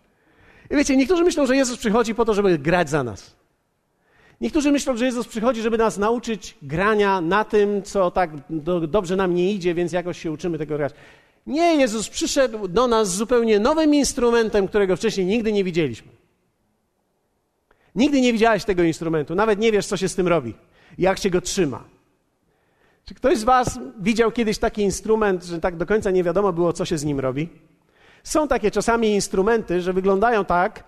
I 0.71 0.77
wiecie, 0.77 0.97
niektórzy 0.97 1.25
myślą, 1.25 1.47
że 1.47 1.57
Jezus 1.57 1.79
przychodzi 1.79 2.15
po 2.15 2.25
to, 2.25 2.35
żeby 2.35 2.59
grać 2.59 2.91
za 2.91 3.05
nas. 3.05 3.37
Niektórzy 4.41 4.73
myślą, 4.73 4.97
że 4.97 5.05
Jezus 5.05 5.29
przychodzi, 5.29 5.63
żeby 5.63 5.79
nas 5.79 5.99
nauczyć 5.99 6.57
grania 6.63 7.21
na 7.21 7.45
tym, 7.45 7.83
co 7.83 8.11
tak 8.11 8.31
do, 8.51 8.81
dobrze 8.81 9.17
nam 9.17 9.35
nie 9.35 9.53
idzie, 9.53 9.75
więc 9.75 9.93
jakoś 9.93 10.23
się 10.23 10.33
uczymy 10.33 10.59
tego 10.59 10.77
grać. 10.77 10.93
Nie, 11.47 11.75
Jezus 11.75 12.09
przyszedł 12.09 12.69
do 12.69 12.87
nas 12.87 13.09
z 13.09 13.17
zupełnie 13.17 13.59
nowym 13.59 13.95
instrumentem, 13.95 14.69
którego 14.69 14.97
wcześniej 14.97 15.27
nigdy 15.27 15.53
nie 15.53 15.65
widzieliśmy. 15.65 16.13
Nigdy 17.95 18.21
nie 18.21 18.33
widziałeś 18.33 18.65
tego 18.65 18.83
instrumentu, 18.83 19.35
nawet 19.35 19.59
nie 19.59 19.73
wiesz, 19.73 19.87
co 19.87 19.97
się 19.97 20.09
z 20.09 20.15
tym 20.15 20.29
robi, 20.29 20.55
jak 20.99 21.19
się 21.19 21.31
go 21.31 21.41
trzyma. 21.41 21.92
Czy 23.05 23.15
ktoś 23.15 23.39
z 23.39 23.45
Was 23.45 23.79
widział 24.01 24.33
kiedyś 24.33 24.59
taki 24.59 24.83
instrument, 24.83 25.45
że 25.45 25.61
tak 25.61 25.77
do 25.77 25.87
końca 25.87 26.11
nie 26.11 26.25
wiadomo 26.25 26.53
było, 26.53 26.73
co 26.73 26.85
się 26.85 26.99
z 26.99 27.05
nim 27.05 27.21
robi? 27.21 27.49
Są 28.23 28.49
takie 28.49 28.71
czasami 28.71 29.15
instrumenty, 29.15 29.81
że 29.81 29.93
wyglądają 29.93 30.45
tak, 30.45 30.85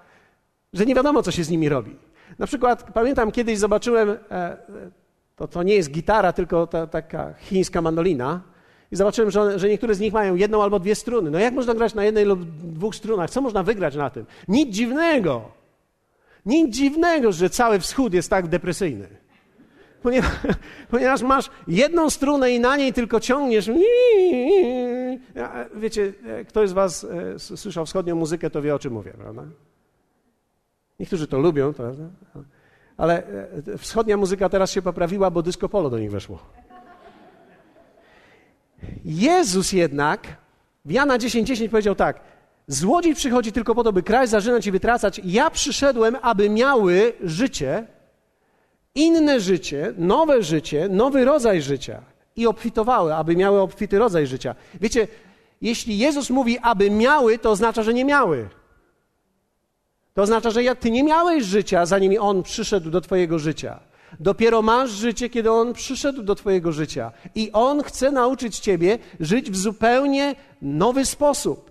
że 0.73 0.87
nie 0.87 0.95
wiadomo, 0.95 1.23
co 1.23 1.31
się 1.31 1.45
z 1.45 1.51
nimi 1.51 1.69
robi. 1.69 1.97
Na 2.39 2.47
przykład 2.47 2.93
pamiętam 2.93 3.33
kiedyś 3.33 3.59
zobaczyłem, 3.59 4.11
e, 4.11 4.17
e, 4.31 4.59
to, 5.37 5.49
to 5.49 5.63
nie 5.63 5.75
jest 5.75 5.91
gitara, 5.91 6.33
tylko 6.33 6.67
ta, 6.67 6.87
taka 6.87 7.35
chińska 7.35 7.83
mandolina. 7.83 8.41
I 8.93 8.97
zobaczyłem, 8.97 9.31
że, 9.31 9.59
że 9.59 9.69
niektóre 9.69 9.95
z 9.95 10.01
nich 10.01 10.13
mają 10.13 10.35
jedną 10.35 10.63
albo 10.63 10.79
dwie 10.79 10.95
struny. 10.95 11.31
No 11.31 11.39
jak 11.39 11.55
można 11.55 11.75
grać 11.75 11.95
na 11.95 12.05
jednej 12.05 12.25
lub 12.25 12.45
dwóch 12.51 12.95
strunach? 12.95 13.31
Co 13.31 13.41
można 13.41 13.63
wygrać 13.63 13.97
na 13.97 14.11
tym? 14.11 14.27
Nic 14.49 14.75
dziwnego. 14.75 15.53
Nic 16.47 16.77
dziwnego, 16.77 17.33
że 17.33 17.51
cały 17.51 17.81
wschód 17.81 18.15
jest 18.15 18.31
tak 18.31 18.49
depresyjny. 18.49 19.09
Ponieważ, 20.05 20.31
ponieważ 20.91 21.23
masz 21.23 21.51
jedną 21.69 22.11
strunę 22.11 22.51
i 22.51 22.61
na 22.61 22.77
niej 22.77 22.93
tylko 22.93 23.21
ciągniesz. 23.21 23.71
Wiecie, 25.77 26.13
ktoś 26.49 26.69
z 26.69 26.73
Was 26.73 27.05
e, 27.05 27.39
słyszał 27.39 27.87
wschodnią 27.87 28.17
muzykę, 28.17 28.51
to 28.51 28.63
wie 28.63 28.75
o 28.75 28.79
czym 28.79 28.93
mówię, 28.93 29.13
prawda? 29.19 29.43
Niektórzy 31.01 31.27
to 31.27 31.39
lubią, 31.39 31.73
prawda? 31.73 32.05
Ale 32.97 33.23
e, 33.75 33.79
wschodnia 33.79 34.17
muzyka 34.17 34.49
teraz 34.49 34.71
się 34.71 34.83
poprawiła, 34.83 35.31
bo 35.31 35.43
disco 35.43 35.69
polo 35.69 35.91
do 35.91 35.99
nich 35.99 36.11
weszło. 36.11 36.39
Jezus 39.05 39.73
jednak 39.73 40.21
w 40.85 40.91
Jana 40.91 41.19
10:10 41.19 41.45
10 41.45 41.71
powiedział 41.71 41.95
tak: 41.95 42.21
Złodziej 42.67 43.15
przychodzi 43.15 43.53
tylko 43.53 43.75
po 43.75 43.85
to, 43.85 43.93
by 43.93 44.03
kraj 44.03 44.29
zarzynać 44.29 44.67
i 44.67 44.73
wytracać. 44.73 45.21
Ja 45.25 45.51
przyszedłem, 45.51 46.17
aby 46.23 46.51
miały 46.51 47.13
życie, 47.23 47.87
inne 48.95 49.41
życie, 49.41 49.95
nowe 49.99 50.43
życie, 50.43 50.89
nowy 50.89 51.25
rodzaj 51.25 51.63
życia. 51.63 52.03
I 52.37 52.47
obfitowały, 52.47 53.15
aby 53.15 53.37
miały 53.37 53.61
obfity 53.61 53.99
rodzaj 53.99 54.27
życia. 54.27 54.55
Wiecie, 54.81 55.09
jeśli 55.63 55.99
Jezus 55.99 56.31
mówi, 56.31 56.59
aby 56.59 56.91
miały, 56.91 57.39
to 57.39 57.51
oznacza, 57.51 57.83
że 57.83 57.95
nie 57.95 58.05
miały. 58.05 58.49
To 60.15 60.23
oznacza, 60.23 60.51
że 60.51 60.63
jak 60.63 60.79
ty 60.79 60.91
nie 60.91 61.05
miałeś 61.05 61.45
życia, 61.45 61.87
zanim 61.87 62.13
On 62.21 62.43
przyszedł 62.43 62.91
do 62.91 63.01
Twojego 63.01 63.39
życia. 63.39 63.81
Dopiero 64.21 64.63
masz 64.63 64.91
życie, 64.91 65.31
kiedy 65.31 65.51
On 65.51 65.73
przyszedł 65.73 66.23
do 66.23 66.35
Twojego 66.35 66.73
życia. 66.73 67.13
I 67.35 67.53
On 67.53 67.83
chce 67.83 68.13
nauczyć 68.13 68.59
Ciebie 68.59 68.99
żyć 69.21 69.51
w 69.51 69.57
zupełnie 69.57 70.35
nowy 70.63 71.05
sposób. 71.05 71.71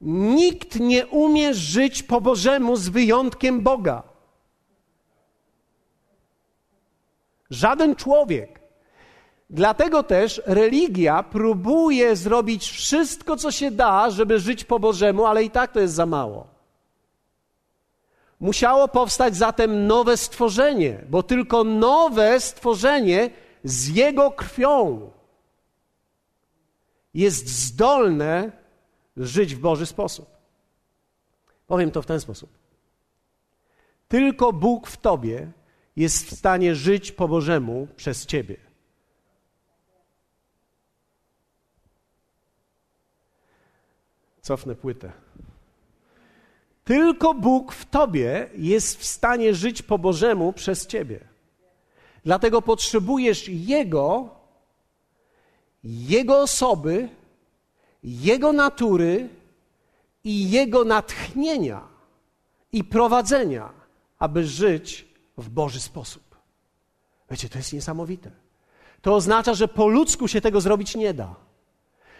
Nikt 0.00 0.80
nie 0.80 1.06
umie 1.06 1.54
żyć 1.54 2.02
po 2.02 2.20
Bożemu 2.20 2.76
z 2.76 2.88
wyjątkiem 2.88 3.60
Boga. 3.60 4.15
Żaden 7.50 7.96
człowiek. 7.96 8.60
Dlatego 9.50 10.02
też 10.02 10.42
religia 10.46 11.22
próbuje 11.22 12.16
zrobić 12.16 12.70
wszystko, 12.70 13.36
co 13.36 13.50
się 13.50 13.70
da, 13.70 14.10
żeby 14.10 14.38
żyć 14.38 14.64
po 14.64 14.78
Bożemu, 14.78 15.26
ale 15.26 15.44
i 15.44 15.50
tak 15.50 15.72
to 15.72 15.80
jest 15.80 15.94
za 15.94 16.06
mało. 16.06 16.46
Musiało 18.40 18.88
powstać 18.88 19.36
zatem 19.36 19.86
nowe 19.86 20.16
stworzenie, 20.16 21.04
bo 21.08 21.22
tylko 21.22 21.64
nowe 21.64 22.40
stworzenie 22.40 23.30
z 23.64 23.88
Jego 23.88 24.30
krwią 24.30 25.10
jest 27.14 27.48
zdolne 27.48 28.52
żyć 29.16 29.54
w 29.54 29.60
Boży 29.60 29.86
sposób. 29.86 30.26
Powiem 31.66 31.90
to 31.90 32.02
w 32.02 32.06
ten 32.06 32.20
sposób. 32.20 32.50
Tylko 34.08 34.52
Bóg 34.52 34.86
w 34.86 34.96
Tobie 34.96 35.52
jest 35.96 36.26
w 36.26 36.38
stanie 36.38 36.74
żyć 36.74 37.12
po 37.12 37.28
Bożemu 37.28 37.88
przez 37.96 38.26
Ciebie. 38.26 38.56
Cofnę 44.40 44.74
płytę. 44.74 45.12
Tylko 46.84 47.34
Bóg 47.34 47.72
w 47.72 47.84
Tobie 47.84 48.50
jest 48.54 49.00
w 49.00 49.04
stanie 49.04 49.54
żyć 49.54 49.82
po 49.82 49.98
Bożemu 49.98 50.52
przez 50.52 50.86
Ciebie. 50.86 51.20
Dlatego 52.24 52.62
potrzebujesz 52.62 53.48
Jego, 53.48 54.28
Jego 55.84 56.40
osoby, 56.40 57.08
Jego 58.02 58.52
natury 58.52 59.28
i 60.24 60.50
Jego 60.50 60.84
natchnienia 60.84 61.88
i 62.72 62.84
prowadzenia, 62.84 63.70
aby 64.18 64.44
żyć 64.44 65.15
w 65.36 65.48
Boży 65.48 65.80
sposób. 65.80 66.22
Wiecie, 67.30 67.48
to 67.48 67.58
jest 67.58 67.72
niesamowite. 67.72 68.30
To 69.02 69.14
oznacza, 69.14 69.54
że 69.54 69.68
po 69.68 69.88
ludzku 69.88 70.28
się 70.28 70.40
tego 70.40 70.60
zrobić 70.60 70.96
nie 70.96 71.14
da. 71.14 71.34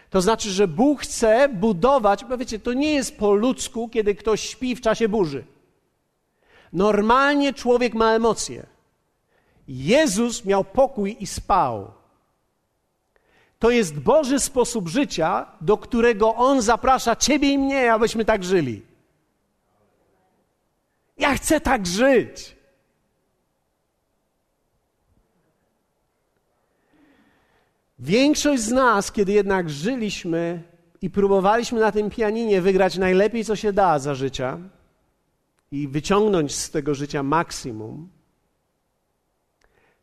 To 0.09 0.21
znaczy, 0.21 0.49
że 0.49 0.67
Bóg 0.67 1.01
chce 1.01 1.49
budować, 1.49 2.25
bo 2.25 2.37
wiecie, 2.37 2.59
to 2.59 2.73
nie 2.73 2.93
jest 2.93 3.17
po 3.17 3.33
ludzku, 3.33 3.89
kiedy 3.89 4.15
ktoś 4.15 4.41
śpi 4.41 4.75
w 4.75 4.81
czasie 4.81 5.09
burzy. 5.09 5.45
Normalnie 6.73 7.53
człowiek 7.53 7.93
ma 7.93 8.13
emocje. 8.13 8.65
Jezus 9.67 10.45
miał 10.45 10.63
pokój 10.63 11.17
i 11.19 11.27
spał. 11.27 11.91
To 13.59 13.69
jest 13.69 13.99
Boży 13.99 14.39
sposób 14.39 14.87
życia, 14.87 15.45
do 15.61 15.77
którego 15.77 16.35
On 16.35 16.61
zaprasza 16.61 17.15
Ciebie 17.15 17.49
i 17.49 17.57
mnie, 17.57 17.93
abyśmy 17.93 18.25
tak 18.25 18.43
żyli. 18.43 18.81
Ja 21.17 21.35
chcę 21.35 21.61
tak 21.61 21.87
żyć. 21.87 22.56
Większość 27.99 28.63
z 28.63 28.71
nas, 28.71 29.11
kiedy 29.11 29.31
jednak 29.31 29.69
żyliśmy 29.69 30.63
i 31.01 31.09
próbowaliśmy 31.09 31.79
na 31.79 31.91
tym 31.91 32.09
pianinie 32.09 32.61
wygrać 32.61 32.97
najlepiej, 32.97 33.45
co 33.45 33.55
się 33.55 33.73
da 33.73 33.99
za 33.99 34.15
życia 34.15 34.57
i 35.71 35.87
wyciągnąć 35.87 36.55
z 36.55 36.71
tego 36.71 36.95
życia 36.95 37.23
maksimum, 37.23 38.09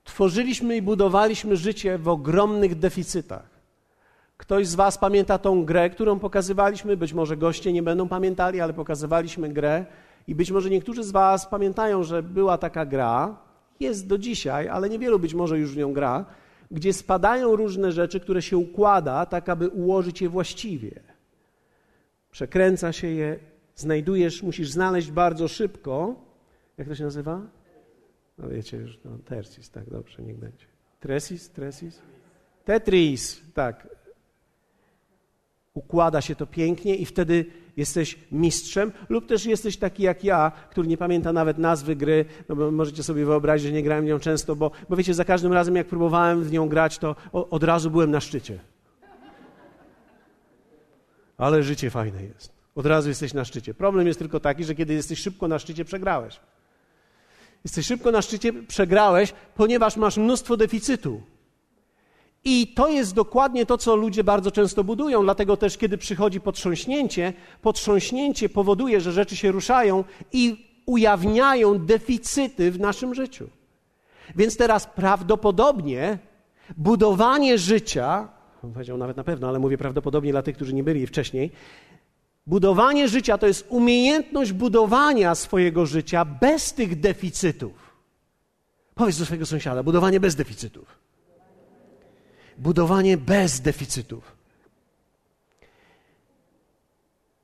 tworzyliśmy 0.04 0.76
i 0.76 0.82
budowaliśmy 0.82 1.56
życie 1.56 1.98
w 1.98 2.08
ogromnych 2.08 2.78
deficytach. 2.78 3.54
Ktoś 4.36 4.66
z 4.66 4.74
Was 4.74 4.98
pamięta 4.98 5.38
tą 5.38 5.64
grę, 5.64 5.90
którą 5.90 6.18
pokazywaliśmy? 6.18 6.96
Być 6.96 7.12
może 7.12 7.36
goście 7.36 7.72
nie 7.72 7.82
będą 7.82 8.08
pamiętali, 8.08 8.60
ale 8.60 8.72
pokazywaliśmy 8.72 9.48
grę. 9.48 9.86
I 10.28 10.34
być 10.34 10.50
może 10.50 10.70
niektórzy 10.70 11.04
z 11.04 11.10
Was 11.10 11.46
pamiętają, 11.46 12.02
że 12.02 12.22
była 12.22 12.58
taka 12.58 12.86
gra, 12.86 13.36
jest 13.80 14.06
do 14.06 14.18
dzisiaj, 14.18 14.68
ale 14.68 14.88
niewielu 14.88 15.18
być 15.18 15.34
może 15.34 15.58
już 15.58 15.74
w 15.74 15.76
nią 15.76 15.92
gra 15.92 16.24
gdzie 16.70 16.92
spadają 16.92 17.56
różne 17.56 17.92
rzeczy, 17.92 18.20
które 18.20 18.42
się 18.42 18.56
układa, 18.56 19.26
tak 19.26 19.48
aby 19.48 19.68
ułożyć 19.68 20.22
je 20.22 20.28
właściwie. 20.28 20.90
Przekręca 22.30 22.92
się 22.92 23.06
je, 23.06 23.38
znajdujesz, 23.74 24.42
musisz 24.42 24.70
znaleźć 24.70 25.10
bardzo 25.10 25.48
szybko. 25.48 26.14
Jak 26.78 26.88
to 26.88 26.94
się 26.94 27.04
nazywa? 27.04 27.40
No 28.38 28.48
wiecie 28.48 28.76
już, 28.76 28.98
no, 29.04 29.18
tercis, 29.24 29.70
tak, 29.70 29.90
dobrze, 29.90 30.22
niech 30.22 30.36
będzie. 30.36 30.66
Tresis, 31.00 31.50
tresis? 31.50 32.02
Tetris, 32.64 33.40
tak. 33.54 33.88
Układa 35.74 36.20
się 36.20 36.36
to 36.36 36.46
pięknie 36.46 36.96
i 36.96 37.06
wtedy 37.06 37.46
jesteś 37.76 38.18
mistrzem, 38.32 38.92
lub 39.08 39.26
też 39.26 39.46
jesteś 39.46 39.76
taki 39.76 40.02
jak 40.02 40.24
ja, 40.24 40.52
który 40.70 40.88
nie 40.88 40.96
pamięta 40.96 41.32
nawet 41.32 41.58
nazwy 41.58 41.96
gry, 41.96 42.24
no 42.48 42.56
bo 42.56 42.70
możecie 42.70 43.02
sobie 43.02 43.24
wyobrazić, 43.24 43.66
że 43.66 43.72
nie 43.72 43.82
grałem 43.82 44.04
w 44.04 44.08
nią 44.08 44.18
często, 44.18 44.56
bo, 44.56 44.70
bo 44.88 44.96
wiecie, 44.96 45.14
za 45.14 45.24
każdym 45.24 45.52
razem 45.52 45.76
jak 45.76 45.86
próbowałem 45.86 46.44
w 46.44 46.52
nią 46.52 46.68
grać, 46.68 46.98
to 46.98 47.16
od 47.32 47.64
razu 47.64 47.90
byłem 47.90 48.10
na 48.10 48.20
szczycie. 48.20 48.58
Ale 51.36 51.62
życie 51.62 51.90
fajne 51.90 52.22
jest. 52.22 52.52
Od 52.74 52.86
razu 52.86 53.08
jesteś 53.08 53.34
na 53.34 53.44
szczycie. 53.44 53.74
Problem 53.74 54.06
jest 54.06 54.18
tylko 54.18 54.40
taki, 54.40 54.64
że 54.64 54.74
kiedy 54.74 54.94
jesteś 54.94 55.18
szybko 55.18 55.48
na 55.48 55.58
szczycie, 55.58 55.84
przegrałeś. 55.84 56.40
Jesteś 57.64 57.86
szybko 57.86 58.10
na 58.10 58.22
szczycie, 58.22 58.52
przegrałeś, 58.52 59.32
ponieważ 59.54 59.96
masz 59.96 60.16
mnóstwo 60.16 60.56
deficytu. 60.56 61.22
I 62.44 62.66
to 62.66 62.88
jest 62.88 63.14
dokładnie 63.14 63.66
to, 63.66 63.78
co 63.78 63.96
ludzie 63.96 64.24
bardzo 64.24 64.50
często 64.50 64.84
budują, 64.84 65.22
dlatego 65.22 65.56
też, 65.56 65.78
kiedy 65.78 65.98
przychodzi 65.98 66.40
potrząśnięcie, 66.40 67.32
potrząśnięcie 67.62 68.48
powoduje, 68.48 69.00
że 69.00 69.12
rzeczy 69.12 69.36
się 69.36 69.52
ruszają 69.52 70.04
i 70.32 70.66
ujawniają 70.86 71.78
deficyty 71.78 72.70
w 72.70 72.80
naszym 72.80 73.14
życiu. 73.14 73.48
Więc 74.36 74.56
teraz 74.56 74.86
prawdopodobnie 74.86 76.18
budowanie 76.76 77.58
życia, 77.58 78.28
powiedział 78.60 78.98
nawet 78.98 79.16
na 79.16 79.24
pewno, 79.24 79.48
ale 79.48 79.58
mówię 79.58 79.78
prawdopodobnie 79.78 80.32
dla 80.32 80.42
tych, 80.42 80.56
którzy 80.56 80.74
nie 80.74 80.84
byli 80.84 81.06
wcześniej, 81.06 81.50
budowanie 82.46 83.08
życia 83.08 83.38
to 83.38 83.46
jest 83.46 83.66
umiejętność 83.68 84.52
budowania 84.52 85.34
swojego 85.34 85.86
życia 85.86 86.24
bez 86.24 86.72
tych 86.72 87.00
deficytów. 87.00 87.94
Powiedz 88.94 89.18
do 89.18 89.24
swojego 89.24 89.46
sąsiada, 89.46 89.82
budowanie 89.82 90.20
bez 90.20 90.34
deficytów 90.34 91.03
budowanie 92.58 93.16
bez 93.16 93.60
deficytów. 93.60 94.36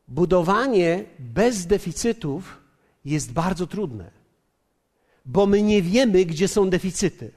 Budowanie 0.08 1.04
bez 1.18 1.66
deficytów 1.66 2.60
jest 3.04 3.32
bardzo 3.32 3.66
trudne, 3.66 4.10
bo 5.24 5.46
my 5.46 5.62
nie 5.62 5.82
wiemy, 5.82 6.24
gdzie 6.24 6.48
są 6.48 6.70
deficyty. 6.70 7.32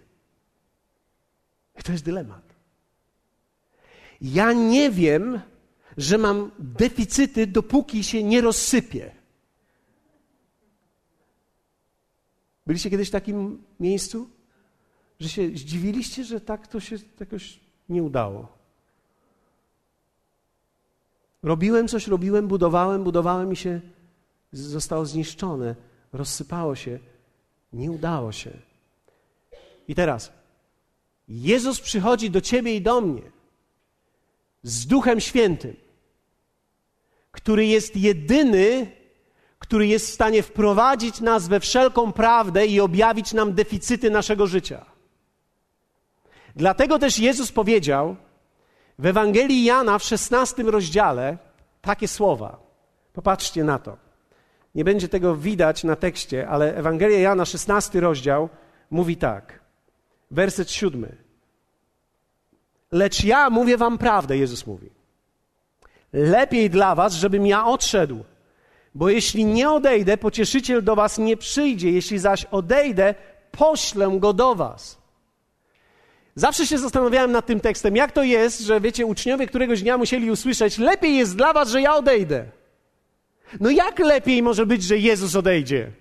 I 1.79 1.83
to 1.83 1.91
jest 1.91 2.03
dylemat. 2.03 2.53
Ja 4.21 4.53
nie 4.53 4.91
wiem, 4.91 5.41
że 5.97 6.17
mam 6.17 6.51
deficyty, 6.59 7.47
dopóki 7.47 8.03
się 8.03 8.23
nie 8.23 8.41
rozsypie. 8.41 9.11
Byliście 12.67 12.89
kiedyś 12.89 13.07
w 13.07 13.11
takim 13.11 13.63
miejscu, 13.79 14.29
że 15.19 15.29
się 15.29 15.47
zdziwiliście, 15.49 16.23
że 16.23 16.41
tak 16.41 16.67
to 16.67 16.79
się 16.79 16.95
jakoś 17.19 17.59
nie 17.89 18.03
udało. 18.03 18.47
Robiłem 21.43 21.87
coś, 21.87 22.07
robiłem, 22.07 22.47
budowałem, 22.47 23.03
budowałem 23.03 23.53
i 23.53 23.55
się 23.55 23.81
zostało 24.51 25.05
zniszczone, 25.05 25.75
rozsypało 26.13 26.75
się, 26.75 26.99
nie 27.73 27.91
udało 27.91 28.31
się. 28.31 28.51
I 29.87 29.95
teraz 29.95 30.31
Jezus 31.27 31.81
przychodzi 31.81 32.29
do 32.29 32.41
ciebie 32.41 32.75
i 32.75 32.81
do 32.81 33.01
mnie 33.01 33.21
z 34.63 34.87
Duchem 34.87 35.19
Świętym, 35.19 35.75
który 37.31 37.65
jest 37.65 37.95
jedyny, 37.95 38.91
który 39.59 39.87
jest 39.87 40.07
w 40.07 40.13
stanie 40.13 40.43
wprowadzić 40.43 41.21
nas 41.21 41.47
we 41.47 41.59
wszelką 41.59 42.11
prawdę 42.11 42.65
i 42.65 42.79
objawić 42.79 43.33
nam 43.33 43.53
deficyty 43.53 44.09
naszego 44.09 44.47
życia. 44.47 44.92
Dlatego 46.55 46.99
też 46.99 47.19
Jezus 47.19 47.51
powiedział 47.51 48.15
w 48.99 49.05
Ewangelii 49.05 49.63
Jana 49.63 49.99
w 49.99 50.03
16 50.03 50.63
rozdziale 50.63 51.37
takie 51.81 52.07
słowa. 52.07 52.59
Popatrzcie 53.13 53.63
na 53.63 53.79
to. 53.79 53.97
Nie 54.75 54.83
będzie 54.83 55.09
tego 55.09 55.35
widać 55.35 55.83
na 55.83 55.95
tekście, 55.95 56.47
ale 56.47 56.75
Ewangelia 56.75 57.19
Jana, 57.19 57.45
16 57.45 57.99
rozdział, 57.99 58.49
mówi 58.89 59.17
tak. 59.17 59.59
Werset 60.31 60.71
siódmy. 60.71 61.17
Lecz 62.91 63.23
ja 63.23 63.49
mówię 63.49 63.77
wam 63.77 63.97
prawdę, 63.97 64.37
Jezus 64.37 64.67
mówi. 64.67 64.89
Lepiej 66.13 66.69
dla 66.69 66.95
was, 66.95 67.13
żebym 67.13 67.47
ja 67.47 67.65
odszedł, 67.65 68.23
bo 68.95 69.09
jeśli 69.09 69.45
nie 69.45 69.71
odejdę, 69.71 70.17
pocieszyciel 70.17 70.83
do 70.83 70.95
was 70.95 71.17
nie 71.17 71.37
przyjdzie. 71.37 71.91
Jeśli 71.91 72.19
zaś 72.19 72.45
odejdę, 72.45 73.15
poślę 73.51 74.19
go 74.19 74.33
do 74.33 74.55
was. 74.55 75.02
Zawsze 76.35 76.67
się 76.67 76.77
zastanawiałem 76.77 77.31
nad 77.31 77.45
tym 77.45 77.59
tekstem, 77.59 77.95
jak 77.95 78.11
to 78.11 78.23
jest, 78.23 78.61
że 78.61 78.81
wiecie, 78.81 79.05
uczniowie 79.05 79.47
któregoś 79.47 79.81
dnia 79.81 79.97
musieli 79.97 80.31
usłyszeć, 80.31 80.77
lepiej 80.77 81.15
jest 81.15 81.35
dla 81.37 81.53
was, 81.53 81.69
że 81.69 81.81
ja 81.81 81.95
odejdę. 81.95 82.45
No 83.59 83.69
jak 83.69 83.99
lepiej 83.99 84.43
może 84.43 84.65
być, 84.65 84.83
że 84.83 84.97
Jezus 84.97 85.35
odejdzie? 85.35 85.91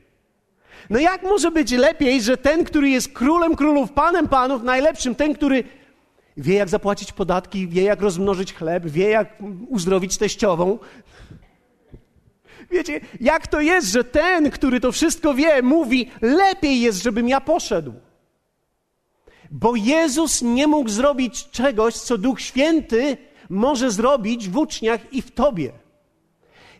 No 0.90 0.98
jak 0.98 1.22
może 1.22 1.50
być 1.50 1.72
lepiej, 1.72 2.22
że 2.22 2.36
ten, 2.36 2.64
który 2.64 2.88
jest 2.88 3.12
królem 3.12 3.56
królów, 3.56 3.92
panem 3.92 4.28
panów, 4.28 4.62
najlepszym, 4.62 5.14
ten, 5.14 5.34
który 5.34 5.64
wie 6.36 6.54
jak 6.54 6.68
zapłacić 6.68 7.12
podatki, 7.12 7.68
wie 7.68 7.82
jak 7.82 8.00
rozmnożyć 8.00 8.54
chleb, 8.54 8.86
wie 8.86 9.08
jak 9.08 9.34
uzdrowić 9.68 10.18
teściową. 10.18 10.78
Wiecie, 12.70 13.00
jak 13.20 13.46
to 13.46 13.60
jest, 13.60 13.88
że 13.88 14.04
ten, 14.04 14.50
który 14.50 14.80
to 14.80 14.92
wszystko 14.92 15.34
wie, 15.34 15.62
mówi, 15.62 16.10
lepiej 16.20 16.80
jest, 16.80 17.02
żebym 17.02 17.28
ja 17.28 17.40
poszedł. 17.40 17.94
Bo 19.52 19.76
Jezus 19.76 20.42
nie 20.42 20.66
mógł 20.66 20.90
zrobić 20.90 21.50
czegoś, 21.50 21.94
co 21.94 22.18
Duch 22.18 22.40
Święty 22.40 23.16
może 23.50 23.90
zrobić 23.90 24.48
w 24.48 24.56
uczniach 24.56 25.12
i 25.12 25.22
w 25.22 25.30
tobie. 25.30 25.72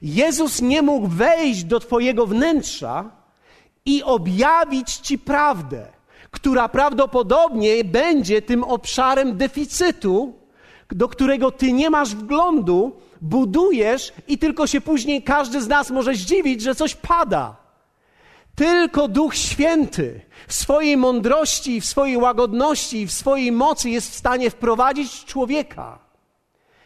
Jezus 0.03 0.63
nie 0.63 0.83
mógł 0.83 1.07
wejść 1.07 1.65
do 1.65 1.81
Twojego 1.81 2.27
wnętrza 2.27 3.11
i 3.85 4.03
objawić 4.03 4.97
Ci 4.97 5.19
prawdę, 5.19 5.87
która 6.31 6.69
prawdopodobnie 6.69 7.85
będzie 7.85 8.43
tym 8.43 8.65
obszarem 8.65 9.37
deficytu, 9.37 10.35
do 10.91 11.09
którego 11.09 11.51
Ty 11.51 11.73
nie 11.73 11.91
masz 11.91 12.15
wglądu, 12.15 12.93
budujesz 13.21 14.13
i 14.29 14.39
tylko 14.39 14.67
się 14.67 14.81
później 14.81 15.23
każdy 15.23 15.63
z 15.63 15.69
nas 15.69 15.91
może 15.91 16.15
zdziwić, 16.15 16.63
że 16.63 16.75
coś 16.75 16.95
pada. 16.95 17.62
Tylko 18.63 19.09
Duch 19.09 19.35
Święty 19.35 20.21
w 20.49 20.53
swojej 20.53 20.97
mądrości, 20.97 21.81
w 21.81 21.85
swojej 21.85 22.17
łagodności, 22.17 23.07
w 23.07 23.13
swojej 23.13 23.53
mocy 23.53 23.91
jest 23.91 24.11
w 24.11 24.15
stanie 24.15 24.51
wprowadzić 24.51 25.25
człowieka 25.25 25.99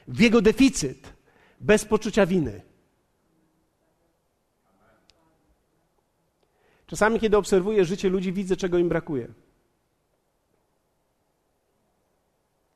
w 0.09 0.21
jego 0.21 0.41
deficyt 0.41 1.13
bez 1.61 1.85
poczucia 1.85 2.27
winy. 2.27 2.63
Czasami, 6.87 7.21
kiedy 7.21 7.37
obserwuję 7.37 7.85
życie 7.85 8.09
ludzi, 8.09 8.33
widzę, 8.33 8.57
czego 8.57 8.79
im 8.79 8.89
brakuje. 8.89 9.29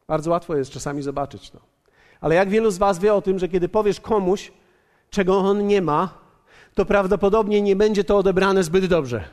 Bardzo 0.07 0.31
łatwo 0.31 0.57
jest 0.57 0.71
czasami 0.71 1.03
zobaczyć 1.03 1.51
to. 1.51 1.61
Ale 2.21 2.35
jak 2.35 2.49
wielu 2.49 2.71
z 2.71 2.79
Was 2.79 2.99
wie 2.99 3.15
o 3.15 3.23
tym, 3.23 3.39
że 3.39 3.49
kiedy 3.49 3.69
powiesz 3.69 4.01
komuś, 4.01 4.53
czego 5.11 5.39
on 5.39 5.67
nie 5.67 5.83
ma, 5.83 6.20
to 6.75 6.85
prawdopodobnie 6.85 7.63
nie 7.63 7.77
będzie 7.77 8.05
to 8.05 8.19
odebrane 8.19 8.65
zbyt 8.65 8.87
dobrze. 8.87 9.25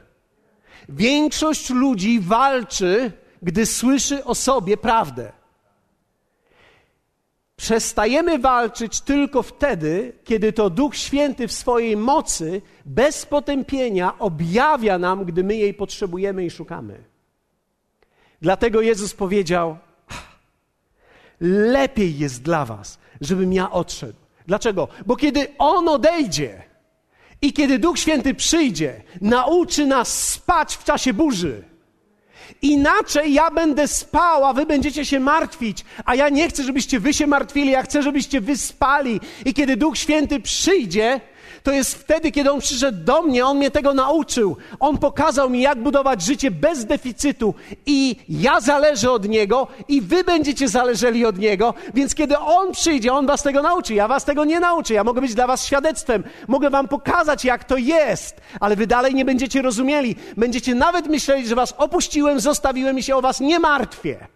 Większość 0.89 1.69
ludzi 1.69 2.19
walczy, 2.19 3.11
gdy 3.41 3.65
słyszy 3.65 4.23
o 4.23 4.35
sobie 4.35 4.77
prawdę. 4.77 5.31
Przestajemy 7.55 8.39
walczyć 8.39 9.01
tylko 9.01 9.43
wtedy, 9.43 10.13
kiedy 10.23 10.53
to 10.53 10.69
Duch 10.69 10.95
Święty 10.95 11.47
w 11.47 11.51
swojej 11.51 11.97
mocy, 11.97 12.61
bez 12.85 13.25
potępienia, 13.25 14.19
objawia 14.19 14.97
nam, 14.97 15.25
gdy 15.25 15.43
my 15.43 15.55
jej 15.55 15.73
potrzebujemy 15.73 16.45
i 16.45 16.49
szukamy. 16.49 17.03
Dlatego 18.41 18.81
Jezus 18.81 19.13
powiedział: 19.13 19.77
Lepiej 21.41 22.19
jest 22.19 22.41
dla 22.41 22.65
Was, 22.65 22.99
żebym 23.21 23.53
ja 23.53 23.71
odszedł. 23.71 24.19
Dlaczego? 24.47 24.87
Bo 25.05 25.15
kiedy 25.15 25.47
On 25.57 25.89
odejdzie, 25.89 26.63
i 27.41 27.53
kiedy 27.53 27.79
Duch 27.79 27.99
Święty 27.99 28.33
przyjdzie, 28.33 29.01
nauczy 29.21 29.85
nas 29.85 30.23
spać 30.23 30.75
w 30.75 30.83
czasie 30.83 31.13
burzy. 31.13 31.63
Inaczej 32.61 33.33
ja 33.33 33.51
będę 33.51 33.87
spał, 33.87 34.45
a 34.45 34.53
wy 34.53 34.65
będziecie 34.65 35.05
się 35.05 35.19
martwić, 35.19 35.85
a 36.05 36.15
ja 36.15 36.29
nie 36.29 36.49
chcę, 36.49 36.63
żebyście 36.63 36.99
wy 36.99 37.13
się 37.13 37.27
martwili, 37.27 37.71
ja 37.71 37.83
chcę, 37.83 38.03
żebyście 38.03 38.41
wy 38.41 38.57
spali. 38.57 39.19
I 39.45 39.53
kiedy 39.53 39.77
Duch 39.77 39.97
Święty 39.97 40.39
przyjdzie, 40.39 41.21
to 41.67 41.73
jest 41.73 41.95
wtedy, 41.95 42.31
kiedy 42.31 42.51
On 42.51 42.59
przyszedł 42.59 43.03
do 43.03 43.21
mnie, 43.21 43.45
On 43.45 43.57
mnie 43.57 43.71
tego 43.71 43.93
nauczył. 43.93 44.57
On 44.79 44.97
pokazał 44.97 45.49
mi, 45.49 45.61
jak 45.61 45.83
budować 45.83 46.21
życie 46.21 46.51
bez 46.51 46.85
deficytu 46.85 47.53
i 47.85 48.15
ja 48.29 48.61
zależę 48.61 49.11
od 49.11 49.27
Niego 49.27 49.67
i 49.87 50.01
wy 50.01 50.23
będziecie 50.23 50.67
zależeli 50.67 51.25
od 51.25 51.37
Niego, 51.37 51.73
więc 51.93 52.15
kiedy 52.15 52.37
On 52.37 52.71
przyjdzie, 52.71 53.13
On 53.13 53.25
was 53.25 53.43
tego 53.43 53.61
nauczy. 53.61 53.93
Ja 53.93 54.07
was 54.07 54.25
tego 54.25 54.45
nie 54.45 54.59
nauczę. 54.59 54.93
Ja 54.93 55.03
mogę 55.03 55.21
być 55.21 55.35
dla 55.35 55.47
was 55.47 55.65
świadectwem. 55.65 56.23
Mogę 56.47 56.69
wam 56.69 56.87
pokazać, 56.87 57.45
jak 57.45 57.63
to 57.63 57.77
jest, 57.77 58.41
ale 58.59 58.75
wy 58.75 58.87
dalej 58.87 59.15
nie 59.15 59.25
będziecie 59.25 59.61
rozumieli. 59.61 60.15
Będziecie 60.37 60.75
nawet 60.75 61.07
myśleli, 61.07 61.47
że 61.47 61.55
was 61.55 61.73
opuściłem, 61.77 62.39
zostawiłem 62.39 62.99
i 62.99 63.03
się 63.03 63.15
o 63.15 63.21
was 63.21 63.39
nie 63.39 63.59
martwię. 63.59 64.27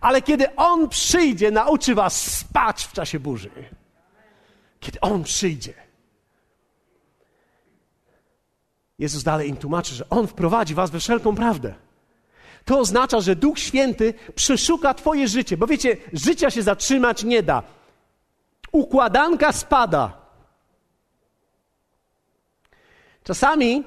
Ale 0.00 0.22
kiedy 0.22 0.56
On 0.56 0.88
przyjdzie, 0.88 1.50
nauczy 1.50 1.94
was 1.94 2.36
spać 2.36 2.84
w 2.84 2.92
czasie 2.92 3.20
burzy. 3.20 3.50
Kiedy 4.86 5.00
On 5.00 5.24
przyjdzie. 5.24 5.74
Jezus 8.98 9.22
dalej 9.22 9.48
im 9.48 9.56
tłumaczy, 9.56 9.94
że 9.94 10.08
On 10.10 10.26
wprowadzi 10.26 10.74
was 10.74 10.90
we 10.90 11.00
wszelką 11.00 11.34
prawdę. 11.34 11.74
To 12.64 12.78
oznacza, 12.78 13.20
że 13.20 13.36
Duch 13.36 13.58
Święty 13.58 14.14
przeszuka 14.34 14.94
Twoje 14.94 15.28
życie, 15.28 15.56
bo 15.56 15.66
wiecie, 15.66 15.96
życia 16.12 16.50
się 16.50 16.62
zatrzymać 16.62 17.24
nie 17.24 17.42
da. 17.42 17.62
Układanka 18.72 19.52
spada. 19.52 20.18
Czasami 23.24 23.84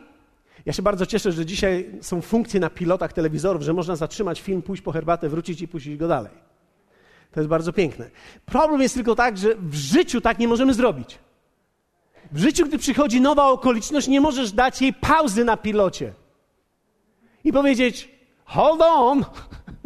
ja 0.66 0.74
się 0.74 0.82
bardzo 0.82 1.06
cieszę, 1.06 1.32
że 1.32 1.46
dzisiaj 1.46 1.92
są 2.02 2.22
funkcje 2.22 2.60
na 2.60 2.70
pilotach 2.70 3.14
telewizorów, 3.14 3.62
że 3.62 3.74
można 3.74 3.96
zatrzymać 3.96 4.42
film, 4.42 4.62
pójść 4.62 4.84
po 4.84 4.92
herbatę, 4.92 5.30
wrócić 5.30 5.62
i 5.62 5.68
puścić 5.68 5.98
go 5.98 6.08
dalej. 6.08 6.49
To 7.32 7.40
jest 7.40 7.50
bardzo 7.50 7.74
piękne. 7.74 8.10
Problem 8.46 8.82
jest 8.82 8.96
tylko 8.96 9.16
tak, 9.16 9.38
że 9.38 9.56
w 9.56 9.76
życiu 9.76 10.22
tak 10.22 10.40
nie 10.40 10.48
możemy 10.48 10.74
zrobić. 10.74 11.20
W 12.32 12.40
życiu, 12.40 12.66
gdy 12.66 12.78
przychodzi 12.78 13.22
nowa 13.22 13.48
okoliczność, 13.48 14.08
nie 14.08 14.22
możesz 14.22 14.52
dać 14.52 14.82
jej 14.82 14.94
pauzy 14.94 15.46
na 15.46 15.58
pilocie 15.58 16.14
i 17.44 17.54
powiedzieć: 17.54 18.10
Hold 18.46 18.82
on, 18.82 19.26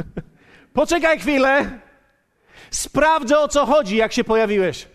poczekaj 0.74 1.20
chwilę, 1.20 1.80
sprawdzę 2.72 3.40
o 3.40 3.48
co 3.48 3.66
chodzi, 3.66 3.98
jak 3.98 4.14
się 4.14 4.24
pojawiłeś. 4.24 4.88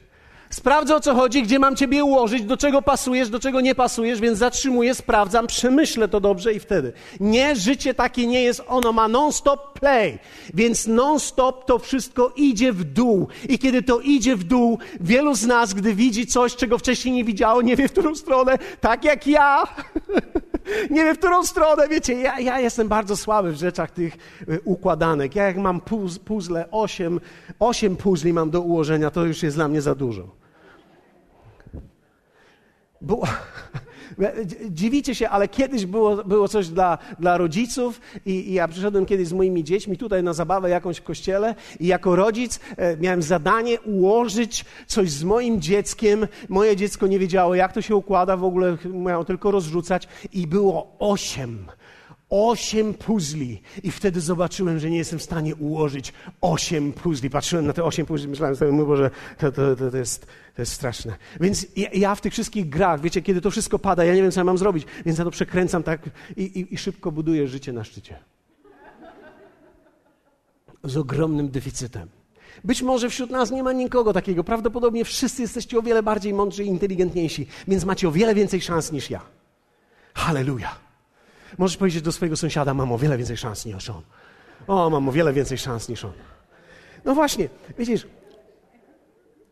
Sprawdzę 0.51 0.97
o 0.97 1.01
co 1.01 1.15
chodzi, 1.15 1.43
gdzie 1.43 1.59
mam 1.59 1.77
ciebie 1.77 2.05
ułożyć, 2.05 2.43
do 2.43 2.57
czego 2.57 2.83
pasujesz, 2.83 3.29
do 3.29 3.41
czego 3.41 3.61
nie 3.61 3.75
pasujesz, 3.75 4.21
więc 4.21 4.39
zatrzymuję, 4.39 4.95
sprawdzam, 4.95 5.47
przemyślę 5.47 6.09
to 6.09 6.21
dobrze 6.21 6.53
i 6.55 6.61
wtedy. 6.61 6.93
Nie, 7.21 7.57
życie 7.57 7.95
takie 7.95 8.27
nie 8.27 8.43
jest, 8.43 8.63
ono 8.67 8.93
ma 8.93 9.09
non-stop 9.09 9.79
play, 9.81 10.19
więc 10.55 10.87
non-stop 10.87 11.65
to 11.65 11.79
wszystko 11.79 12.33
idzie 12.37 12.73
w 12.73 12.85
dół. 12.85 13.29
I 13.49 13.59
kiedy 13.59 13.83
to 13.83 14.01
idzie 14.01 14.37
w 14.37 14.45
dół, 14.45 14.79
wielu 15.01 15.35
z 15.35 15.47
nas, 15.47 15.75
gdy 15.75 15.95
widzi 15.95 16.27
coś, 16.27 16.57
czego 16.57 16.79
wcześniej 16.79 17.15
nie 17.15 17.25
widziało, 17.25 17.63
nie 17.63 17.77
wie 17.77 17.89
w 17.89 17.93
którą 17.93 18.15
stronę, 18.15 18.59
tak 18.81 19.05
jak 19.05 19.27
ja. 19.27 19.63
nie 20.91 21.05
wie 21.05 21.15
w 21.15 21.19
którą 21.19 21.45
stronę, 21.45 21.89
wiecie, 21.89 22.15
ja, 22.15 22.41
ja 22.41 22.61
jestem 22.61 22.89
bardzo 22.89 23.17
słaby 23.17 23.53
w 23.53 23.57
rzeczach 23.57 23.91
tych 23.91 24.17
y, 24.49 24.61
układanek. 24.65 25.35
Ja 25.35 25.45
jak 25.45 25.57
mam 25.57 25.81
puzzle, 26.25 26.71
osiem, 26.71 27.21
osiem 27.59 27.97
puzli 27.97 28.33
mam 28.33 28.51
do 28.51 28.61
ułożenia, 28.61 29.11
to 29.11 29.25
już 29.25 29.43
jest 29.43 29.57
dla 29.57 29.69
mnie 29.69 29.83
za 29.83 29.95
dużo. 29.95 30.29
Było, 33.01 33.27
dziwicie 34.71 35.15
się, 35.15 35.29
ale 35.29 35.49
kiedyś 35.49 35.87
było, 35.87 36.25
było 36.25 36.49
coś 36.49 36.69
dla, 36.69 36.99
dla 37.19 37.39
rodziców 37.39 38.01
i, 38.27 38.31
i, 38.31 38.53
ja 38.53 38.69
przyszedłem 38.69 39.07
kiedyś 39.07 39.29
z 39.29 39.33
moimi 39.33 39.65
dziećmi 39.65 39.97
tutaj 39.97 40.23
na 40.23 40.33
zabawę 40.33 40.71
jakąś 40.71 40.97
w 40.99 41.03
kościele 41.03 41.55
i 41.81 41.87
jako 41.87 42.17
rodzic 42.17 42.61
e, 42.77 42.97
miałem 42.97 43.23
zadanie 43.23 43.81
ułożyć 43.81 44.65
coś 44.87 45.11
z 45.11 45.25
moim 45.25 45.61
dzieckiem. 45.61 46.27
Moje 46.49 46.77
dziecko 46.77 47.07
nie 47.07 47.19
wiedziało, 47.19 47.55
jak 47.55 47.73
to 47.73 47.83
się 47.83 47.97
układa, 47.97 48.37
w 48.37 48.45
ogóle 48.45 48.77
miało 48.85 49.25
tylko 49.25 49.51
rozrzucać 49.51 50.09
i 50.33 50.47
było 50.47 50.97
osiem 50.99 51.67
Osiem 52.31 52.95
puzli. 52.95 53.63
I 53.83 53.91
wtedy 53.91 54.21
zobaczyłem, 54.21 54.79
że 54.79 54.91
nie 54.91 54.97
jestem 54.97 55.19
w 55.19 55.23
stanie 55.23 55.55
ułożyć 55.57 56.13
osiem 56.41 56.93
puzli. 56.93 57.31
Patrzyłem 57.31 57.67
na 57.67 57.73
te 57.73 57.85
osiem 57.85 58.07
puzli, 58.07 58.29
myślałem 58.29 58.57
sobie, 58.57 58.73
mój 58.73 58.87
Boże, 58.87 59.11
to, 59.39 59.53
to, 59.53 59.77
to, 59.77 59.91
to, 59.91 59.97
jest, 59.97 60.27
to 60.57 60.63
jest 60.63 60.73
straszne. 60.73 61.17
Więc 61.41 61.67
ja, 61.77 61.89
ja, 61.93 62.15
w 62.15 62.21
tych 62.21 62.33
wszystkich 62.33 62.69
grach, 62.69 63.01
wiecie, 63.01 63.23
kiedy 63.23 63.41
to 63.41 63.51
wszystko 63.51 63.79
pada, 63.79 64.05
ja 64.05 64.15
nie 64.15 64.23
wiem, 64.23 64.31
co 64.31 64.41
ja 64.41 64.45
mam 64.45 64.59
zrobić, 64.59 64.87
więc 65.07 65.19
ja 65.19 65.25
to 65.25 65.31
przekręcam 65.31 65.83
tak 65.83 66.01
i, 66.37 66.43
i, 66.43 66.75
i 66.75 66.79
szybko 66.79 67.13
buduję 67.13 67.49
życie 67.49 67.73
na 67.73 67.85
szczycie. 67.85 68.19
Z 70.85 70.97
ogromnym 70.97 71.49
deficytem. 71.49 72.09
Być 72.65 72.83
może 72.83 73.11
wśród 73.11 73.31
nas 73.31 73.51
nie 73.51 73.63
ma 73.63 73.73
nikogo 73.73 74.13
takiego. 74.13 74.45
Prawdopodobnie 74.45 75.05
wszyscy 75.05 75.43
jesteście 75.43 75.79
o 75.79 75.83
wiele 75.83 76.03
bardziej 76.03 76.35
mądrzy 76.35 76.65
i 76.65 76.67
inteligentniejsi, 76.67 77.47
więc 77.69 77.85
macie 77.85 78.09
o 78.09 78.13
wiele 78.13 78.35
więcej 78.35 78.61
szans 78.61 78.93
niż 78.93 79.11
ja. 79.11 79.21
Hallelujah. 80.15 80.88
Możesz 81.59 81.77
powiedzieć 81.77 82.03
do 82.03 82.13
swojego 82.13 82.37
sąsiada, 82.37 82.75
mam 82.75 82.93
o 82.93 82.99
wiele 82.99 83.17
więcej 83.17 83.37
szans 83.37 83.67
niż 83.67 83.91
on. 83.91 84.03
O, 84.67 84.91
mam 84.91 85.09
o 85.09 85.13
wiele 85.13 85.33
więcej 85.33 85.59
szans 85.59 85.89
niż 85.89 86.05
on. 86.05 86.13
No 87.05 87.15
właśnie, 87.15 87.49
widzisz, 87.79 88.07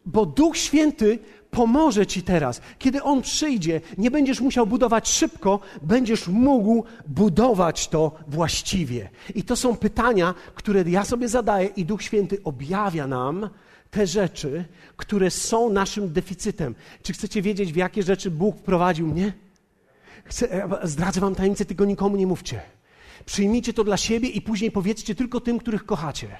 bo 0.07 0.27
Duch 0.27 0.57
Święty 0.57 1.19
pomoże 1.51 2.07
ci 2.07 2.23
teraz. 2.23 2.61
Kiedy 2.79 3.03
On 3.03 3.23
przyjdzie, 3.23 3.81
nie 3.99 4.11
będziesz 4.11 4.41
musiał 4.41 4.67
budować 4.67 5.09
szybko, 5.09 5.61
będziesz 5.83 6.29
mógł 6.29 6.85
budować 7.07 7.89
to 7.89 8.13
właściwie. 8.29 9.11
I 9.35 9.43
to 9.43 9.57
są 9.57 9.77
pytania, 9.77 10.35
które 10.55 10.85
ja 10.87 11.05
sobie 11.05 11.29
zadaję, 11.29 11.69
i 11.77 11.85
Duch 11.85 12.03
Święty 12.03 12.39
objawia 12.45 13.07
nam 13.07 13.51
te 13.91 14.07
rzeczy, 14.07 14.65
które 14.97 15.31
są 15.31 15.71
naszym 15.71 16.13
deficytem. 16.13 16.75
Czy 17.03 17.13
chcecie 17.13 17.43
wiedzieć, 17.43 17.73
w 17.73 17.77
jakie 17.77 18.03
rzeczy 18.03 18.31
Bóg 18.31 18.57
wprowadził 18.57 19.07
mnie? 19.07 19.33
Chcę, 20.25 20.65
e, 20.83 20.83
zdradzę 20.83 21.21
wam 21.21 21.35
tajemnicę, 21.35 21.65
tego 21.65 21.85
nikomu 21.85 22.17
nie 22.17 22.27
mówcie. 22.27 22.61
Przyjmijcie 23.25 23.73
to 23.73 23.85
dla 23.85 23.97
siebie 23.97 24.29
i 24.29 24.43
później 24.43 24.71
powiedzcie 24.71 25.15
tylko 25.15 25.41
tym, 25.41 25.59
których 25.59 25.87
kochacie. 25.87 26.37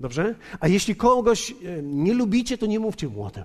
Dobrze? 0.00 0.34
A 0.60 0.68
jeśli 0.68 0.96
kogoś 0.96 1.50
e, 1.50 1.54
nie 1.82 2.14
lubicie, 2.14 2.58
to 2.58 2.66
nie 2.66 2.80
mówcie 2.80 3.08
mu 3.08 3.24
o 3.24 3.30
tym. 3.30 3.44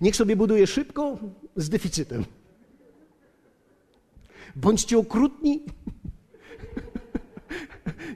Niech 0.00 0.16
sobie 0.16 0.36
buduje 0.36 0.66
szybko 0.66 1.18
z 1.56 1.68
deficytem. 1.68 2.24
Bądźcie 4.56 4.98
okrutni. 4.98 5.62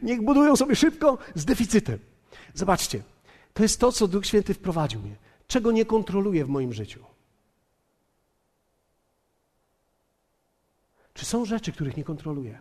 Niech 0.03 0.23
budują 0.23 0.57
sobie 0.57 0.77
szybko 0.77 1.19
z 1.35 1.45
deficytem. 1.45 1.99
Zobaczcie, 2.55 3.03
to 3.55 3.63
jest 3.63 3.81
to, 3.81 3.93
co 3.93 4.09
Duch 4.09 4.27
Święty 4.27 4.55
wprowadził 4.55 5.01
mnie. 5.01 5.17
Czego 5.47 5.73
nie 5.73 5.85
kontroluję 5.85 6.45
w 6.45 6.49
moim 6.49 6.73
życiu. 6.73 7.12
Czy 11.23 11.27
są 11.27 11.45
rzeczy, 11.45 11.73
których 11.73 11.97
nie 11.97 12.05
kontroluję? 12.05 12.59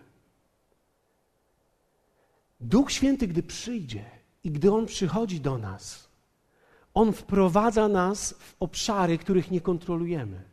Duch 2.59 2.91
Święty, 2.91 3.27
gdy 3.27 3.43
przyjdzie 3.43 4.05
i 4.43 4.51
gdy 4.51 4.71
On 4.73 4.85
przychodzi 4.85 5.39
do 5.39 5.57
nas, 5.57 6.09
On 6.93 7.13
wprowadza 7.13 7.87
nas 7.87 8.35
w 8.39 8.55
obszary, 8.59 9.17
których 9.17 9.51
nie 9.51 9.61
kontrolujemy. 9.61 10.43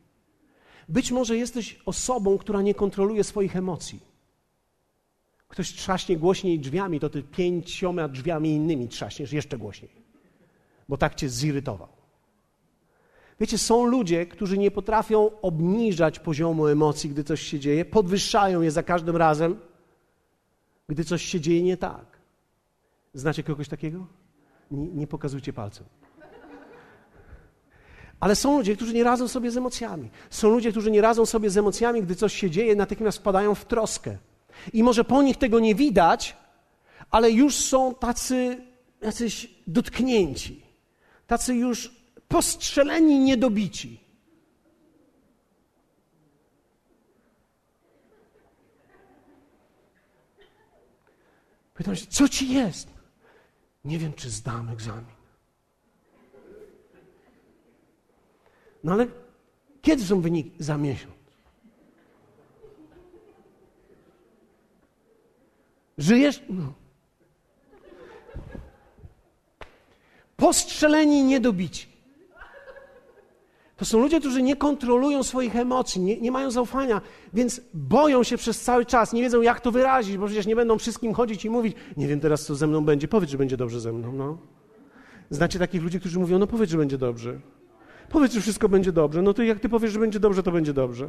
Być 0.88 1.10
może 1.10 1.36
jesteś 1.36 1.80
osobą, 1.86 2.38
która 2.38 2.62
nie 2.62 2.74
kontroluje 2.74 3.24
swoich 3.24 3.56
emocji. 3.56 4.00
Ktoś 5.48 5.72
trzaśnie 5.72 6.16
głośniej 6.16 6.60
drzwiami, 6.60 7.00
to 7.00 7.10
ty 7.10 7.22
pięcioma 7.22 8.08
drzwiami 8.08 8.50
innymi 8.50 8.88
trzaśniesz 8.88 9.32
jeszcze 9.32 9.58
głośniej, 9.58 9.90
bo 10.88 10.96
tak 10.96 11.14
cię 11.14 11.28
zirytował. 11.28 11.97
Wiecie, 13.40 13.58
są 13.58 13.86
ludzie, 13.86 14.26
którzy 14.26 14.58
nie 14.58 14.70
potrafią 14.70 15.30
obniżać 15.42 16.18
poziomu 16.18 16.66
emocji, 16.66 17.10
gdy 17.10 17.24
coś 17.24 17.42
się 17.42 17.60
dzieje, 17.60 17.84
podwyższają 17.84 18.62
je 18.62 18.70
za 18.70 18.82
każdym 18.82 19.16
razem, 19.16 19.60
gdy 20.88 21.04
coś 21.04 21.22
się 21.22 21.40
dzieje 21.40 21.62
nie 21.62 21.76
tak. 21.76 22.18
Znacie 23.14 23.42
kogoś 23.42 23.68
takiego? 23.68 24.06
Nie, 24.70 24.88
nie 24.88 25.06
pokazujcie 25.06 25.52
palcem. 25.52 25.86
Ale 28.20 28.36
są 28.36 28.58
ludzie, 28.58 28.76
którzy 28.76 28.94
nie 28.94 29.04
radzą 29.04 29.28
sobie 29.28 29.50
z 29.50 29.56
emocjami. 29.56 30.10
Są 30.30 30.50
ludzie, 30.50 30.70
którzy 30.70 30.90
nie 30.90 31.00
radzą 31.00 31.26
sobie 31.26 31.50
z 31.50 31.56
emocjami, 31.56 32.02
gdy 32.02 32.14
coś 32.14 32.32
się 32.32 32.50
dzieje, 32.50 32.76
natychmiast 32.76 33.18
wpadają 33.18 33.54
w 33.54 33.64
troskę. 33.64 34.18
I 34.72 34.82
może 34.82 35.04
po 35.04 35.22
nich 35.22 35.36
tego 35.36 35.60
nie 35.60 35.74
widać, 35.74 36.36
ale 37.10 37.30
już 37.30 37.54
są 37.54 37.94
tacy 37.94 38.64
jacyś 39.02 39.54
dotknięci. 39.66 40.62
Tacy 41.26 41.54
już 41.54 41.97
postrzeleni, 42.28 43.18
niedobici. 43.18 44.00
Pytam 51.74 51.96
się, 51.96 52.06
co 52.06 52.28
ci 52.28 52.48
jest? 52.48 52.88
Nie 53.84 53.98
wiem, 53.98 54.12
czy 54.12 54.30
zdam 54.30 54.68
egzamin. 54.68 55.18
No 58.84 58.92
ale 58.92 59.06
kiedy 59.82 60.04
są 60.04 60.20
wyniki? 60.20 60.50
Za 60.58 60.78
miesiąc. 60.78 61.14
Żyjesz? 65.98 66.42
No. 66.48 66.72
Postrzeleni, 70.36 71.22
niedobici. 71.24 71.97
To 73.78 73.84
są 73.84 73.98
ludzie, 73.98 74.20
którzy 74.20 74.42
nie 74.42 74.56
kontrolują 74.56 75.22
swoich 75.22 75.56
emocji, 75.56 76.00
nie, 76.00 76.20
nie, 76.20 76.32
mają 76.32 76.50
zaufania, 76.50 77.00
więc 77.34 77.60
boją 77.74 78.22
się 78.22 78.36
przez 78.36 78.60
cały 78.60 78.86
czas, 78.86 79.12
nie 79.12 79.22
wiedzą, 79.22 79.42
jak 79.42 79.60
to 79.60 79.70
wyrazić, 79.72 80.16
bo 80.16 80.26
przecież 80.26 80.46
nie 80.46 80.56
będą 80.56 80.78
wszystkim 80.78 81.14
chodzić 81.14 81.44
i 81.44 81.50
mówić, 81.50 81.76
nie 81.96 82.08
wiem 82.08 82.20
teraz, 82.20 82.44
co 82.44 82.54
ze 82.54 82.66
mną 82.66 82.84
będzie, 82.84 83.08
powiedz, 83.08 83.30
że 83.30 83.38
będzie 83.38 83.56
dobrze 83.56 83.80
ze 83.80 83.92
mną. 83.92 84.12
No. 84.12 84.38
Znacie 85.30 85.58
takich 85.58 85.82
ludzi, 85.82 86.00
którzy 86.00 86.18
mówią, 86.18 86.38
no 86.38 86.46
powiedz, 86.46 86.70
że 86.70 86.78
będzie 86.78 86.98
dobrze. 86.98 87.40
Powiedz, 88.10 88.32
że 88.32 88.40
wszystko 88.40 88.68
będzie 88.68 88.92
dobrze. 88.92 89.22
No 89.22 89.34
to 89.34 89.42
jak 89.42 89.60
ty 89.60 89.68
powiesz, 89.68 89.92
że 89.92 89.98
będzie 89.98 90.20
dobrze, 90.20 90.42
to 90.42 90.52
będzie 90.52 90.72
dobrze. 90.72 91.08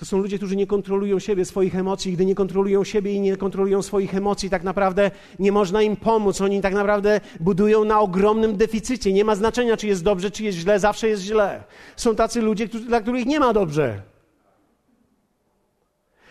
To 0.00 0.06
są 0.06 0.18
ludzie, 0.18 0.36
którzy 0.36 0.56
nie 0.56 0.66
kontrolują 0.66 1.18
siebie, 1.18 1.44
swoich 1.44 1.76
emocji. 1.76 2.12
Gdy 2.12 2.26
nie 2.26 2.34
kontrolują 2.34 2.84
siebie 2.84 3.14
i 3.14 3.20
nie 3.20 3.36
kontrolują 3.36 3.82
swoich 3.82 4.14
emocji, 4.14 4.50
tak 4.50 4.62
naprawdę 4.62 5.10
nie 5.38 5.52
można 5.52 5.82
im 5.82 5.96
pomóc. 5.96 6.40
Oni 6.40 6.60
tak 6.60 6.74
naprawdę 6.74 7.20
budują 7.40 7.84
na 7.84 8.00
ogromnym 8.00 8.56
deficycie. 8.56 9.12
Nie 9.12 9.24
ma 9.24 9.34
znaczenia, 9.34 9.76
czy 9.76 9.86
jest 9.86 10.04
dobrze, 10.04 10.30
czy 10.30 10.44
jest 10.44 10.58
źle, 10.58 10.80
zawsze 10.80 11.08
jest 11.08 11.22
źle. 11.22 11.64
Są 11.96 12.16
tacy 12.16 12.42
ludzie, 12.42 12.68
którzy, 12.68 12.84
dla 12.84 13.00
których 13.00 13.26
nie 13.26 13.40
ma 13.40 13.52
dobrze. 13.52 14.02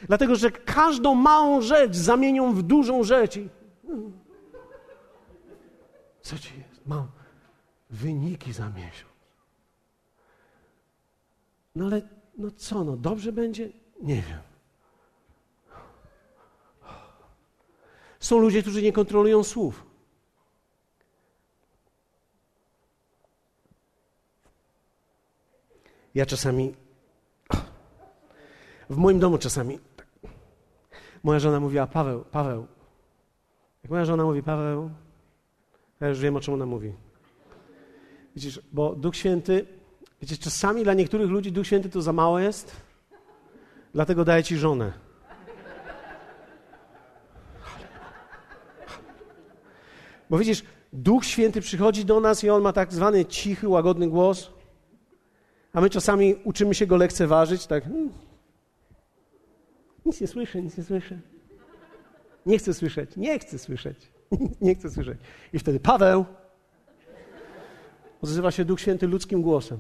Dlatego, 0.08 0.36
że 0.36 0.52
każdą 0.52 1.16
małą 1.16 1.62
rzecz 1.62 1.96
zamienią 1.96 2.54
w 2.54 2.64
dużą 2.64 3.04
rzecz. 3.04 3.40
Co 6.22 6.38
ci 6.38 6.54
jest? 6.58 6.86
Mam 6.86 7.08
wyniki 7.90 8.54
za 8.54 8.70
miesiąc. 8.70 9.14
No 11.76 11.86
ale 11.86 12.19
no 12.40 12.52
co, 12.52 12.84
no 12.84 12.98
dobrze 12.98 13.32
będzie? 13.32 13.70
Nie 14.02 14.16
wiem. 14.16 14.40
Są 18.20 18.40
ludzie, 18.40 18.62
którzy 18.62 18.82
nie 18.82 18.92
kontrolują 18.92 19.44
słów. 19.44 19.86
Ja 26.16 26.26
czasami, 26.26 26.74
w 28.90 28.98
moim 28.98 29.20
domu 29.20 29.38
czasami, 29.38 29.80
moja 31.24 31.40
żona 31.40 31.60
mówiła, 31.60 31.88
Paweł, 31.88 32.26
Paweł. 32.32 32.68
Jak 33.84 33.92
moja 33.92 34.06
żona 34.06 34.24
mówi, 34.24 34.44
Paweł, 34.44 34.90
ja 36.02 36.08
już 36.08 36.20
wiem, 36.20 36.36
o 36.36 36.40
czym 36.40 36.54
ona 36.54 36.66
mówi. 36.66 36.94
Widzisz, 38.36 38.62
bo 38.72 38.96
Duch 38.96 39.16
Święty 39.16 39.79
Wiecie, 40.22 40.38
czasami 40.38 40.84
dla 40.84 40.94
niektórych 40.94 41.30
ludzi 41.30 41.52
Duch 41.52 41.68
Święty 41.68 41.90
to 41.90 42.02
za 42.02 42.14
mało 42.14 42.40
jest, 42.40 42.76
dlatego 43.94 44.26
daje 44.26 44.44
ci 44.44 44.58
żonę. 44.58 44.94
Bo 50.30 50.38
widzisz, 50.38 50.64
Duch 50.94 51.26
Święty 51.26 51.62
przychodzi 51.62 52.06
do 52.06 52.20
nas 52.20 52.44
i 52.44 52.50
on 52.50 52.62
ma 52.62 52.74
tak 52.74 52.94
zwany 52.94 53.26
cichy, 53.26 53.68
łagodny 53.68 54.08
głos, 54.08 54.52
a 55.74 55.82
my 55.82 55.90
czasami 55.90 56.36
uczymy 56.44 56.76
się 56.76 56.88
go 56.88 56.98
lekceważyć, 56.98 57.68
tak. 57.68 57.84
Hmm. 57.84 58.10
Nic 60.06 60.22
nie 60.22 60.28
słyszę, 60.28 60.62
nic 60.62 60.78
nie 60.78 60.84
słyszę. 60.84 61.20
Nie 62.46 62.58
chcę 62.58 62.74
słyszeć, 62.74 63.18
nie 63.18 63.40
chcę 63.40 63.60
słyszeć, 63.60 64.12
nie 64.62 64.76
chcę 64.76 64.90
słyszeć. 64.90 65.20
I 65.54 65.60
wtedy 65.60 65.80
Paweł 65.80 66.26
odzywa 68.22 68.52
się 68.52 68.66
Duch 68.66 68.80
Święty 68.80 69.08
ludzkim 69.08 69.42
głosem. 69.42 69.78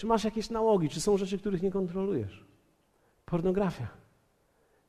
Czy 0.00 0.06
masz 0.06 0.24
jakieś 0.24 0.50
nałogi? 0.50 0.88
Czy 0.88 1.00
są 1.00 1.16
rzeczy, 1.16 1.38
których 1.38 1.62
nie 1.62 1.70
kontrolujesz? 1.70 2.44
Pornografia. 3.26 3.88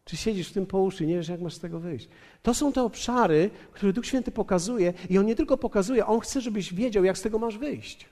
Czy 0.06 0.17
siedzisz 0.17 0.50
w 0.50 0.54
tym 0.54 0.65
po 0.65 0.80
uszy 0.80 1.06
nie 1.06 1.15
wiesz, 1.15 1.28
jak 1.28 1.41
masz 1.41 1.54
z 1.54 1.60
tego 1.60 1.80
wyjść? 1.80 2.10
To 2.43 2.54
są 2.54 2.71
te 2.71 2.84
obszary, 2.84 3.50
które 3.74 3.93
Duch 3.93 4.06
Święty 4.06 4.32
pokazuje 4.32 4.93
i 5.10 5.17
On 5.17 5.26
nie 5.26 5.36
tylko 5.36 5.58
pokazuje, 5.58 6.06
On 6.06 6.19
chce, 6.19 6.41
żebyś 6.41 6.74
wiedział, 6.74 7.04
jak 7.04 7.17
z 7.17 7.21
tego 7.21 7.39
masz 7.39 7.58
wyjść. 7.58 8.10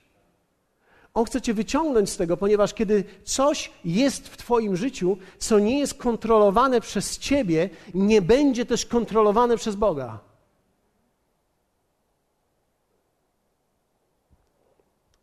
On 1.13 1.25
chce 1.25 1.41
cię 1.41 1.53
wyciągnąć 1.53 2.09
z 2.09 2.17
tego, 2.17 2.37
ponieważ 2.37 2.73
kiedy 2.73 3.03
coś 3.23 3.71
jest 3.85 4.27
w 4.27 4.37
Twoim 4.37 4.75
życiu, 4.75 5.17
co 5.37 5.59
nie 5.59 5.79
jest 5.79 5.93
kontrolowane 5.93 6.81
przez 6.81 7.17
Ciebie, 7.17 7.69
nie 7.93 8.21
będzie 8.21 8.65
też 8.65 8.85
kontrolowane 8.85 9.57
przez 9.57 9.75
Boga. 9.75 10.19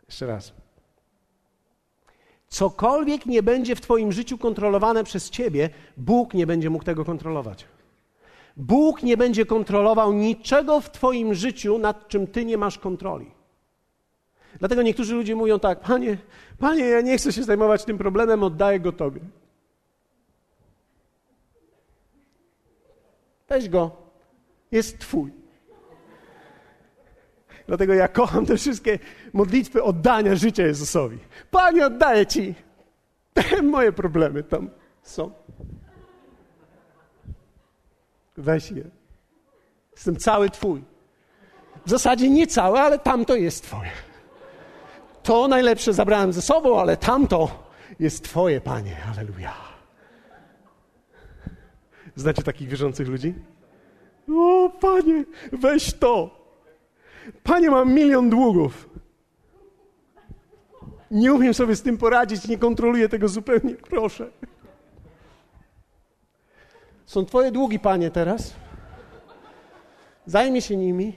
Jeszcze 0.09 0.27
raz. 0.27 0.66
Cokolwiek 2.57 3.27
nie 3.27 3.43
będzie 3.43 3.77
w 3.77 3.81
Twoim 3.81 4.13
życiu 4.13 4.39
kontrolowane 4.39 5.05
przez 5.05 5.31
Ciebie, 5.31 5.71
Bóg 5.97 6.35
nie 6.35 6.47
będzie 6.47 6.71
mógł 6.71 6.85
tego 6.85 7.05
kontrolować. 7.05 7.67
Bóg 8.57 9.03
nie 9.03 9.17
będzie 9.17 9.47
kontrolował 9.47 10.13
niczego 10.13 10.81
w 10.81 10.91
Twoim 10.91 11.35
życiu, 11.35 11.79
nad 11.79 12.09
czym 12.09 12.27
Ty 12.27 12.45
nie 12.45 12.59
masz 12.59 12.79
kontroli. 12.79 13.31
Dlatego 14.59 14.83
niektórzy 14.83 15.15
ludzie 15.15 15.37
mówią 15.37 15.59
tak: 15.59 15.81
Panie, 15.81 16.19
Panie, 16.59 16.85
ja 16.85 17.01
nie 17.01 17.19
chcę 17.19 17.33
się 17.33 17.43
zajmować 17.43 17.85
tym 17.85 17.99
problemem, 17.99 18.43
oddaję 18.43 18.81
go 18.81 18.93
Tobie. 18.93 19.21
Weź 23.49 23.69
go, 23.69 23.91
jest 24.73 24.99
Twój. 24.99 25.46
Dlatego 27.67 27.95
ja 27.95 28.09
kocham 28.09 28.47
te 28.47 28.57
wszystkie 28.57 28.99
modlitwy 29.33 29.83
oddania 29.83 30.35
życia 30.37 30.67
Jezusowi. 30.67 31.19
Panie, 31.51 31.87
oddaję 31.87 32.27
Ci. 32.27 32.55
Moje 33.63 33.93
problemy 33.93 34.43
tam 34.43 34.71
są. 35.03 35.31
Weź 38.37 38.71
je. 38.71 38.85
Jestem 39.93 40.17
cały 40.17 40.51
Twój. 40.51 40.83
W 41.87 41.91
zasadzie 41.91 42.31
nie 42.31 42.47
cały, 42.47 42.81
ale 42.81 42.99
tamto 42.99 43.35
jest 43.37 43.63
Twoje. 43.63 43.91
To 45.23 45.49
najlepsze 45.49 45.93
zabrałem 45.93 46.33
ze 46.33 46.43
sobą, 46.43 46.81
ale 46.81 46.97
tamto 46.97 47.67
jest 48.01 48.25
Twoje, 48.25 48.61
Panie. 48.61 48.97
Aleluja. 49.17 49.55
Znacie 52.17 52.43
takich 52.43 52.69
wierzących 52.69 53.09
ludzi? 53.09 53.35
O, 54.31 54.71
Panie, 54.81 55.25
weź 55.53 55.95
to. 55.95 56.36
Panie, 57.43 57.71
mam 57.71 57.95
milion 57.95 58.31
długów. 58.31 58.89
Nie 61.11 61.35
umiem 61.35 61.55
sobie 61.55 61.77
z 61.77 61.83
tym 61.83 61.99
poradzić, 61.99 62.49
nie 62.49 62.59
kontroluję 62.59 63.09
tego 63.09 63.29
zupełnie, 63.29 63.75
proszę. 63.75 64.31
Są 67.07 67.25
Twoje 67.25 67.51
długi, 67.51 67.79
Panie, 67.79 68.11
teraz. 68.11 68.55
Zajmie 70.27 70.63
się 70.63 70.77
nimi. 70.77 71.13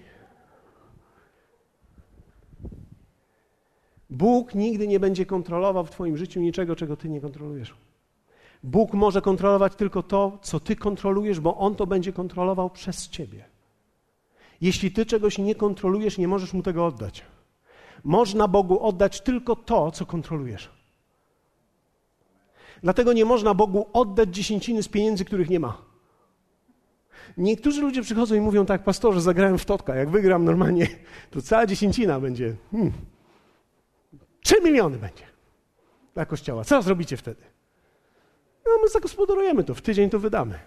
Bóg 4.10 4.56
nigdy 4.56 4.88
nie 4.88 5.00
będzie 5.00 5.26
kontrolował 5.26 5.86
w 5.86 5.89
Twoim 5.89 6.17
życiu 6.17 6.39
niczego, 6.39 6.76
czego 6.76 6.98
Ty 6.98 7.10
nie 7.10 7.22
kontrolujesz. 7.22 7.76
Bóg 8.63 8.93
może 8.93 9.22
kontrolować 9.22 9.76
tylko 9.76 10.04
to, 10.04 10.38
co 10.41 10.60
Ty 10.60 10.76
kontrolujesz, 10.76 11.39
bo 11.39 11.58
On 11.58 11.76
to 11.76 11.88
będzie 11.88 12.13
kontrolował 12.13 12.69
przez 12.69 13.10
Ciebie. 13.10 13.45
Jeśli 14.62 14.91
ty 14.91 15.06
czegoś 15.06 15.38
nie 15.38 15.56
kontrolujesz, 15.56 16.17
nie 16.17 16.28
możesz 16.28 16.54
mu 16.54 16.63
tego 16.63 16.86
oddać. 16.86 17.26
Można 18.04 18.48
Bogu 18.48 18.80
oddać 18.80 19.22
tylko 19.22 19.56
to, 19.56 19.91
co 19.91 20.06
kontrolujesz. 20.06 20.69
Dlatego 22.84 23.13
nie 23.13 23.26
można 23.26 23.54
Bogu 23.54 23.88
oddać 23.93 24.30
dziesięciny 24.36 24.84
z 24.84 24.88
pieniędzy, 24.88 25.26
których 25.26 25.50
nie 25.50 25.60
ma. 25.60 25.82
Niektórzy 27.38 27.82
ludzie 27.82 28.02
przychodzą 28.02 28.36
i 28.36 28.41
mówią 28.41 28.65
tak, 28.65 28.84
pastorze, 28.84 29.22
zagrałem 29.22 29.58
w 29.58 29.65
totka, 29.65 29.95
jak 29.95 30.10
wygram 30.10 30.45
normalnie, 30.45 30.88
to 31.32 31.41
cała 31.41 31.65
dziesięcina 31.65 32.19
będzie. 32.19 32.56
Hmm, 32.72 32.91
miliony 34.63 34.98
będzie 34.98 35.24
dla 36.13 36.26
kościoła. 36.26 36.63
Co 36.63 36.82
zrobicie 36.82 37.17
wtedy? 37.17 37.41
No, 38.65 38.72
my 38.84 38.89
zagospodarujemy 38.89 39.63
to, 39.63 39.76
w 39.76 39.82
tydzień 39.82 40.10
to 40.10 40.19
wydamy. 40.19 40.60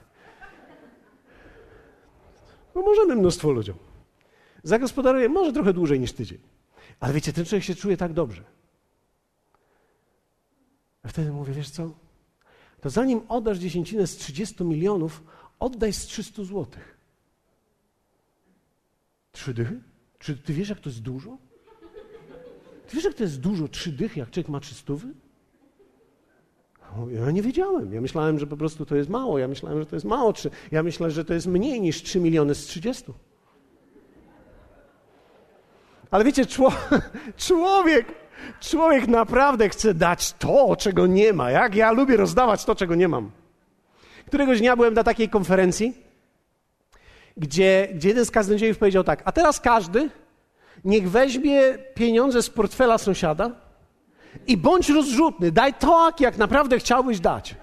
Pomożemy 2.74 3.16
mnóstwo 3.16 3.50
ludziom. 3.50 3.76
Zagospodaruję 4.62 5.28
może 5.28 5.52
trochę 5.52 5.72
dłużej 5.72 6.00
niż 6.00 6.12
tydzień. 6.12 6.38
Ale 7.00 7.12
wiecie, 7.12 7.32
ten 7.32 7.44
człowiek 7.44 7.64
się 7.64 7.74
czuje 7.74 7.96
tak 7.96 8.12
dobrze. 8.12 8.44
A 11.02 11.08
wtedy 11.08 11.32
mówię, 11.32 11.52
wiesz 11.52 11.70
co? 11.70 11.90
To 12.80 12.90
zanim 12.90 13.20
oddasz 13.28 13.58
dziesięcinę 13.58 14.06
z 14.06 14.16
30 14.16 14.64
milionów, 14.64 15.22
oddaj 15.58 15.92
z 15.92 16.06
300 16.06 16.44
złotych. 16.44 16.98
Trzy 19.32 19.54
dychy? 19.54 19.80
Czy 20.18 20.36
ty 20.36 20.52
wiesz, 20.52 20.68
jak 20.68 20.80
to 20.80 20.88
jest 20.88 21.02
dużo? 21.02 21.38
Ty 22.88 22.96
wiesz, 22.96 23.04
jak 23.04 23.14
to 23.14 23.22
jest 23.22 23.40
dużo, 23.40 23.68
trzy 23.68 23.92
dychy, 23.92 24.20
jak 24.20 24.30
człowiek 24.30 24.48
ma 24.48 24.60
trzystówy? 24.60 25.08
Ja 27.10 27.30
nie 27.30 27.42
wiedziałem. 27.42 27.94
Ja 27.94 28.00
myślałem, 28.00 28.38
że 28.38 28.46
po 28.46 28.56
prostu 28.56 28.86
to 28.86 28.96
jest 28.96 29.10
mało. 29.10 29.38
Ja 29.38 29.48
myślałem, 29.48 29.78
że 29.78 29.86
to 29.86 29.96
jest 29.96 30.06
mało. 30.06 30.32
Ja 30.72 30.82
myślę, 30.82 31.10
że 31.10 31.24
to 31.24 31.34
jest 31.34 31.46
mniej 31.46 31.80
niż 31.80 32.02
3 32.02 32.20
miliony 32.20 32.54
z 32.54 32.66
30. 32.66 33.04
Ale 36.10 36.24
wiecie, 36.24 36.46
człowiek, 37.36 38.06
człowiek 38.60 39.08
naprawdę 39.08 39.68
chce 39.68 39.94
dać 39.94 40.32
to, 40.32 40.76
czego 40.76 41.06
nie 41.06 41.32
ma. 41.32 41.50
Jak 41.50 41.74
ja 41.74 41.92
lubię 41.92 42.16
rozdawać 42.16 42.64
to, 42.64 42.74
czego 42.74 42.94
nie 42.94 43.08
mam. 43.08 43.30
Któregoś 44.26 44.58
dnia 44.58 44.76
byłem 44.76 44.94
na 44.94 45.04
takiej 45.04 45.28
konferencji 45.28 45.94
gdzie, 47.36 47.88
gdzie 47.94 48.08
jeden 48.08 48.24
z 48.24 48.30
kaznodziejów 48.30 48.78
powiedział 48.78 49.04
tak, 49.04 49.22
a 49.24 49.32
teraz 49.32 49.60
każdy 49.60 50.10
niech 50.84 51.10
weźmie 51.10 51.60
pieniądze 51.94 52.42
z 52.42 52.50
portfela 52.50 52.98
sąsiada 52.98 53.50
i 54.46 54.56
bądź 54.56 54.90
rozrzutny, 54.90 55.52
daj 55.52 55.74
tak, 55.74 56.20
jak 56.20 56.38
naprawdę 56.38 56.78
chciałbyś 56.78 57.20
dać. 57.20 57.56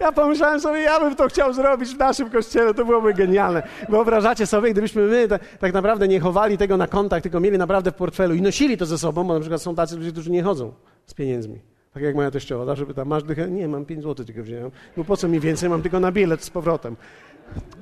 Ja 0.00 0.12
pomyślałem 0.12 0.60
sobie, 0.60 0.80
ja 0.80 1.00
bym 1.00 1.16
to 1.16 1.28
chciał 1.28 1.52
zrobić 1.52 1.94
w 1.94 1.98
naszym 1.98 2.30
kościele, 2.30 2.74
to 2.74 2.84
byłoby 2.84 3.14
genialne. 3.14 3.62
Wyobrażacie 3.88 4.46
sobie, 4.46 4.70
gdybyśmy 4.70 5.02
my 5.02 5.28
tak, 5.28 5.42
tak 5.58 5.72
naprawdę 5.72 6.08
nie 6.08 6.20
chowali 6.20 6.58
tego 6.58 6.76
na 6.76 6.86
kontakt, 6.86 7.22
tylko 7.22 7.40
mieli 7.40 7.58
naprawdę 7.58 7.92
w 7.92 7.94
portfelu 7.94 8.34
i 8.34 8.42
nosili 8.42 8.76
to 8.76 8.86
ze 8.86 8.98
sobą, 8.98 9.24
bo 9.24 9.34
na 9.34 9.40
przykład 9.40 9.62
są 9.62 9.74
tacy 9.74 9.96
ludzie, 9.96 10.12
którzy 10.12 10.30
nie 10.30 10.42
chodzą 10.42 10.72
z 11.06 11.14
pieniędzmi. 11.14 11.60
Tak 11.94 12.02
jak 12.02 12.14
moja 12.14 12.30
teściowa, 12.30 12.64
zawsze 12.64 12.86
pyta, 12.86 13.04
masz 13.04 13.22
dychę? 13.22 13.50
Nie, 13.50 13.68
mam 13.68 13.84
5 13.84 14.02
zł 14.02 14.26
tylko 14.26 14.42
wziąłem. 14.42 14.70
No 14.96 15.04
po 15.04 15.16
co 15.16 15.28
mi 15.28 15.40
więcej? 15.40 15.68
Mam 15.68 15.82
tylko 15.82 16.00
na 16.00 16.12
bilet 16.12 16.44
z 16.44 16.50
powrotem. 16.50 16.96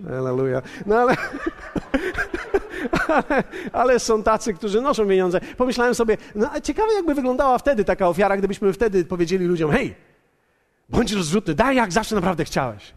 Aleluja. 0.09 0.63
No 0.87 0.97
ale, 0.97 1.17
ale, 3.73 3.99
są 3.99 4.23
tacy, 4.23 4.55
którzy 4.55 4.81
noszą 4.81 5.09
pieniądze. 5.09 5.41
Pomyślałem 5.57 5.95
sobie, 5.95 6.17
no 6.35 6.61
ciekawe 6.63 6.95
jakby 6.95 7.15
wyglądała 7.15 7.59
wtedy 7.59 7.85
taka 7.85 8.09
ofiara, 8.09 8.37
gdybyśmy 8.37 8.73
wtedy 8.73 9.05
powiedzieli 9.05 9.47
ludziom, 9.47 9.71
hej, 9.71 9.95
bądź 10.89 11.13
rozrzutny, 11.13 11.55
daj 11.55 11.77
jak 11.77 11.93
zawsze 11.93 12.15
naprawdę 12.15 12.45
chciałeś. 12.45 12.95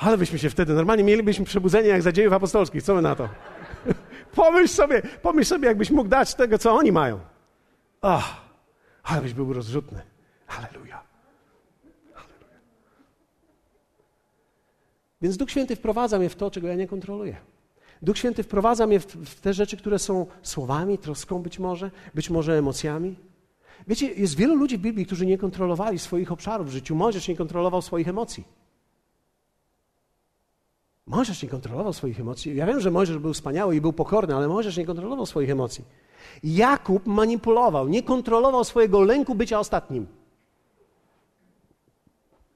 Ale 0.00 0.18
byśmy 0.18 0.38
się 0.38 0.50
wtedy, 0.50 0.74
normalnie 0.74 1.04
mielibyśmy 1.04 1.44
przebudzenie 1.44 1.88
jak 1.88 2.02
za 2.02 2.12
dziejów 2.12 2.32
apostolskich. 2.32 2.82
Co 2.82 2.94
my 2.94 3.02
na 3.02 3.14
to? 3.14 3.28
pomyśl 4.34 4.74
sobie, 4.74 5.02
pomyśl 5.22 5.48
sobie, 5.48 5.68
jakbyś 5.68 5.90
mógł 5.90 6.08
dać 6.08 6.34
tego, 6.34 6.58
co 6.58 6.74
oni 6.74 6.92
mają. 6.92 7.20
Oh, 8.02 8.40
ale 9.02 9.20
byś 9.20 9.32
był 9.32 9.52
rozrzutny. 9.52 10.00
Halleluja. 10.46 11.02
Halleluja. 12.14 12.60
Więc 15.22 15.36
Duch 15.36 15.50
Święty 15.50 15.76
wprowadza 15.76 16.18
mnie 16.18 16.28
w 16.28 16.36
to, 16.36 16.50
czego 16.50 16.68
ja 16.68 16.74
nie 16.74 16.88
kontroluję. 16.88 17.36
Duch 18.02 18.18
Święty 18.18 18.42
wprowadza 18.42 18.86
mnie 18.86 19.00
w, 19.00 19.40
te 19.40 19.54
rzeczy, 19.54 19.76
które 19.76 19.98
są 19.98 20.26
słowami, 20.42 20.98
troską 20.98 21.38
być 21.38 21.58
może, 21.58 21.90
być 22.14 22.30
może 22.30 22.58
emocjami. 22.58 23.16
Wiecie, 23.88 24.12
jest 24.12 24.36
wielu 24.36 24.54
ludzi 24.54 24.78
w 24.78 24.80
Biblii, 24.80 25.06
którzy 25.06 25.26
nie 25.26 25.38
kontrolowali 25.38 25.98
swoich 25.98 26.32
obszarów 26.32 26.66
w 26.66 26.70
życiu. 26.70 26.94
Mojżesz 26.94 27.28
nie 27.28 27.36
kontrolował 27.36 27.82
swoich 27.82 28.08
emocji. 28.08 28.44
Mojżesz 31.06 31.42
nie 31.42 31.48
kontrolował 31.48 31.92
swoich 31.92 32.20
emocji. 32.20 32.56
Ja 32.56 32.66
wiem, 32.66 32.80
że 32.80 32.90
Mojżesz 32.90 33.18
był 33.18 33.34
wspaniały 33.34 33.76
i 33.76 33.80
był 33.80 33.92
pokorny, 33.92 34.36
ale 34.36 34.48
Mojżesz 34.48 34.76
nie 34.76 34.86
kontrolował 34.86 35.26
swoich 35.26 35.50
emocji. 35.50 35.84
Jakub 36.42 37.06
manipulował, 37.06 37.88
nie 37.88 38.02
kontrolował 38.02 38.64
swojego 38.64 39.00
lęku 39.00 39.34
bycia 39.34 39.58
ostatnim. 39.58 40.06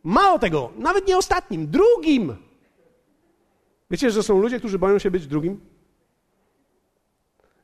Mało 0.03 0.39
tego, 0.39 0.71
nawet 0.79 1.09
nie 1.09 1.19
ostatnim, 1.19 1.71
drugim. 1.71 2.37
Wiecie, 3.91 4.11
że 4.11 4.23
są 4.23 4.41
ludzie, 4.41 4.59
którzy 4.59 4.79
boją 4.79 4.99
się 4.99 5.11
być 5.11 5.27
drugim? 5.27 5.61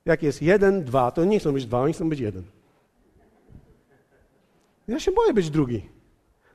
Jak 0.04 0.22
jest 0.22 0.42
jeden, 0.42 0.84
dwa, 0.84 1.10
to 1.10 1.24
nie 1.24 1.38
chcą 1.40 1.52
być 1.52 1.66
dwa, 1.66 1.80
oni 1.80 1.92
chcą 1.92 2.08
być 2.08 2.20
jeden. 2.20 2.44
Ja 4.88 5.00
się 5.00 5.12
boję 5.12 5.34
być 5.34 5.50
drugi. 5.50 5.88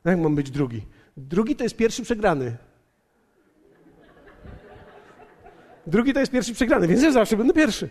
No 0.06 0.12
jak 0.12 0.20
mam 0.20 0.36
być 0.36 0.52
drugi? 0.52 0.82
Drugi 1.18 1.56
to 1.56 1.64
jest 1.64 1.76
pierwszy 1.76 2.04
przegrany. 2.04 2.58
Drugi 5.88 6.14
to 6.14 6.20
jest 6.20 6.32
pierwszy 6.32 6.54
przegrany, 6.54 6.88
więc 6.88 7.04
ja 7.04 7.12
zawsze 7.12 7.38
będę 7.38 7.54
pierwszy. 7.54 7.90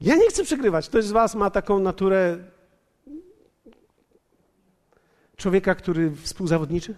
Ja 0.00 0.16
nie 0.16 0.28
chcę 0.28 0.44
przegrywać. 0.44 0.88
Ktoś 0.88 1.04
z 1.04 1.10
Was 1.10 1.34
ma 1.34 1.50
taką 1.50 1.78
naturę 1.78 2.38
człowieka, 5.36 5.74
który 5.74 6.10
współzawodniczy? 6.16 6.94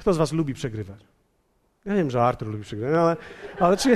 Kto 0.00 0.12
z 0.12 0.16
Was 0.16 0.32
lubi 0.32 0.54
przegrywać? 0.54 1.00
Ja 1.84 1.94
wiem, 1.94 2.10
że 2.10 2.22
Artur 2.22 2.48
lubi 2.48 2.64
przegrywać, 2.64 2.94
ale, 2.94 3.16
ale 3.60 3.76
czy. 3.76 3.88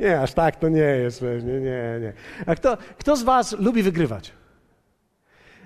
nie, 0.00 0.20
aż 0.20 0.32
tak 0.32 0.56
to 0.56 0.68
nie 0.68 0.80
jest 0.80 1.20
pewnie, 1.20 1.52
nie, 1.52 1.98
nie. 2.00 2.12
A 2.46 2.54
kto, 2.54 2.78
kto 2.98 3.16
z 3.16 3.22
Was 3.22 3.58
lubi 3.58 3.82
wygrywać? 3.82 4.32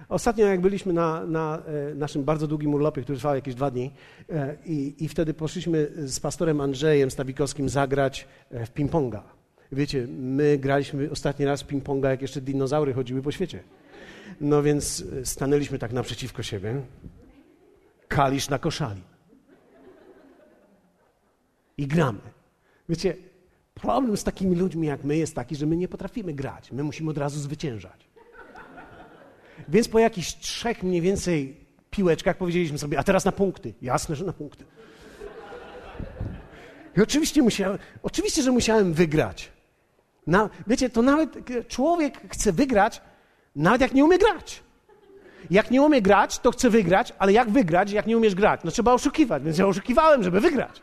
Ostatnio, 0.09 0.47
jak 0.47 0.61
byliśmy 0.61 0.93
na, 0.93 1.27
na 1.27 1.63
e, 1.91 1.95
naszym 1.95 2.25
bardzo 2.25 2.47
długim 2.47 2.75
urlopie, 2.75 3.03
który 3.03 3.19
trwał 3.19 3.35
jakieś 3.35 3.55
dwa 3.55 3.71
dni, 3.71 3.93
e, 4.31 4.57
i, 4.67 5.05
i 5.05 5.09
wtedy 5.09 5.35
poszliśmy 5.35 5.91
z 5.97 6.21
pastorem 6.21 6.61
Andrzejem 6.61 7.11
Stawikowskim 7.11 7.69
zagrać 7.69 8.29
e, 8.51 8.67
w 8.67 8.75
ping-ponga. 8.75 9.21
Wiecie, 9.73 10.07
my 10.19 10.59
graliśmy 10.59 11.11
ostatni 11.11 11.45
raz 11.45 11.63
w 11.63 11.67
ping-ponga, 11.67 12.09
jak 12.09 12.23
jeszcze 12.23 12.41
dinozaury 12.41 12.95
chodziły 12.95 13.23
po 13.23 13.33
świecie. 13.33 13.63
No 14.41 14.63
więc 14.63 15.05
stanęliśmy 15.25 15.79
tak 15.79 15.93
naprzeciwko 15.93 16.43
siebie. 16.43 16.83
Kalisz 18.09 18.49
na 18.49 18.59
koszali. 18.59 19.03
I 21.79 21.87
gramy. 21.87 22.21
Wiecie, 22.89 23.17
problem 23.75 24.17
z 24.17 24.25
takimi 24.25 24.57
ludźmi 24.57 24.87
jak 24.87 25.05
my 25.05 25.17
jest 25.17 25.35
taki, 25.35 25.57
że 25.57 25.67
my 25.67 25.77
nie 25.77 25.89
potrafimy 25.89 26.33
grać. 26.33 26.73
My 26.73 26.83
musimy 26.83 27.11
od 27.11 27.19
razu 27.19 27.41
zwyciężać. 27.41 28.11
Więc 29.69 29.89
po 29.89 29.99
jakichś 29.99 30.35
trzech 30.35 30.83
mniej 30.83 31.01
więcej 31.01 31.67
piłeczkach 31.91 32.37
powiedzieliśmy 32.37 32.79
sobie, 32.79 32.99
a 32.99 33.05
teraz 33.05 33.25
na 33.25 33.33
punkty. 33.33 33.75
Jasne, 33.83 34.17
że 34.17 34.25
na 34.25 34.33
punkty. 34.33 34.65
I 36.97 37.01
oczywiście 37.01 37.43
musiałem, 37.43 37.79
oczywiście, 38.03 38.43
że 38.43 38.53
musiałem 38.53 38.93
wygrać. 38.93 39.53
Na, 40.27 40.51
wiecie, 40.67 40.91
to 40.91 41.03
nawet 41.03 41.37
człowiek 41.69 42.33
chce 42.33 42.53
wygrać, 42.53 43.01
nawet 43.57 43.81
jak 43.81 43.95
nie 43.95 44.05
umie 44.05 44.19
grać. 44.19 44.63
Jak 45.51 45.71
nie 45.71 45.83
umie 45.83 46.03
grać, 46.03 46.39
to 46.39 46.51
chce 46.51 46.71
wygrać, 46.71 47.13
ale 47.19 47.33
jak 47.33 47.51
wygrać, 47.51 47.93
jak 47.93 48.07
nie 48.07 48.17
umiesz 48.17 48.35
grać? 48.35 48.61
No 48.65 48.71
trzeba 48.71 48.93
oszukiwać, 48.93 49.43
więc 49.43 49.59
ja 49.59 49.67
oszukiwałem, 49.67 50.23
żeby 50.23 50.41
wygrać. 50.41 50.83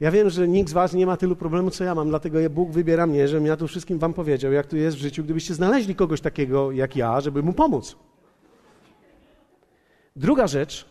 Ja 0.00 0.10
wiem, 0.10 0.30
że 0.30 0.48
nikt 0.48 0.70
z 0.70 0.72
was 0.72 0.92
nie 0.92 1.06
ma 1.06 1.16
tylu 1.16 1.36
problemów, 1.36 1.74
co 1.74 1.84
ja 1.84 1.94
mam, 1.94 2.08
dlatego 2.08 2.38
Bóg 2.50 2.70
wybiera 2.70 3.06
mnie, 3.06 3.28
żebym 3.28 3.46
ja 3.46 3.56
tu 3.56 3.68
wszystkim 3.68 3.98
wam 3.98 4.14
powiedział, 4.14 4.52
jak 4.52 4.66
tu 4.66 4.76
jest 4.76 4.96
w 4.96 5.00
życiu, 5.00 5.24
gdybyście 5.24 5.54
znaleźli 5.54 5.94
kogoś 5.94 6.20
takiego 6.20 6.72
jak 6.72 6.96
ja, 6.96 7.20
żeby 7.20 7.42
mu 7.42 7.52
pomóc. 7.52 7.96
Druga 10.16 10.46
rzecz. 10.46 10.86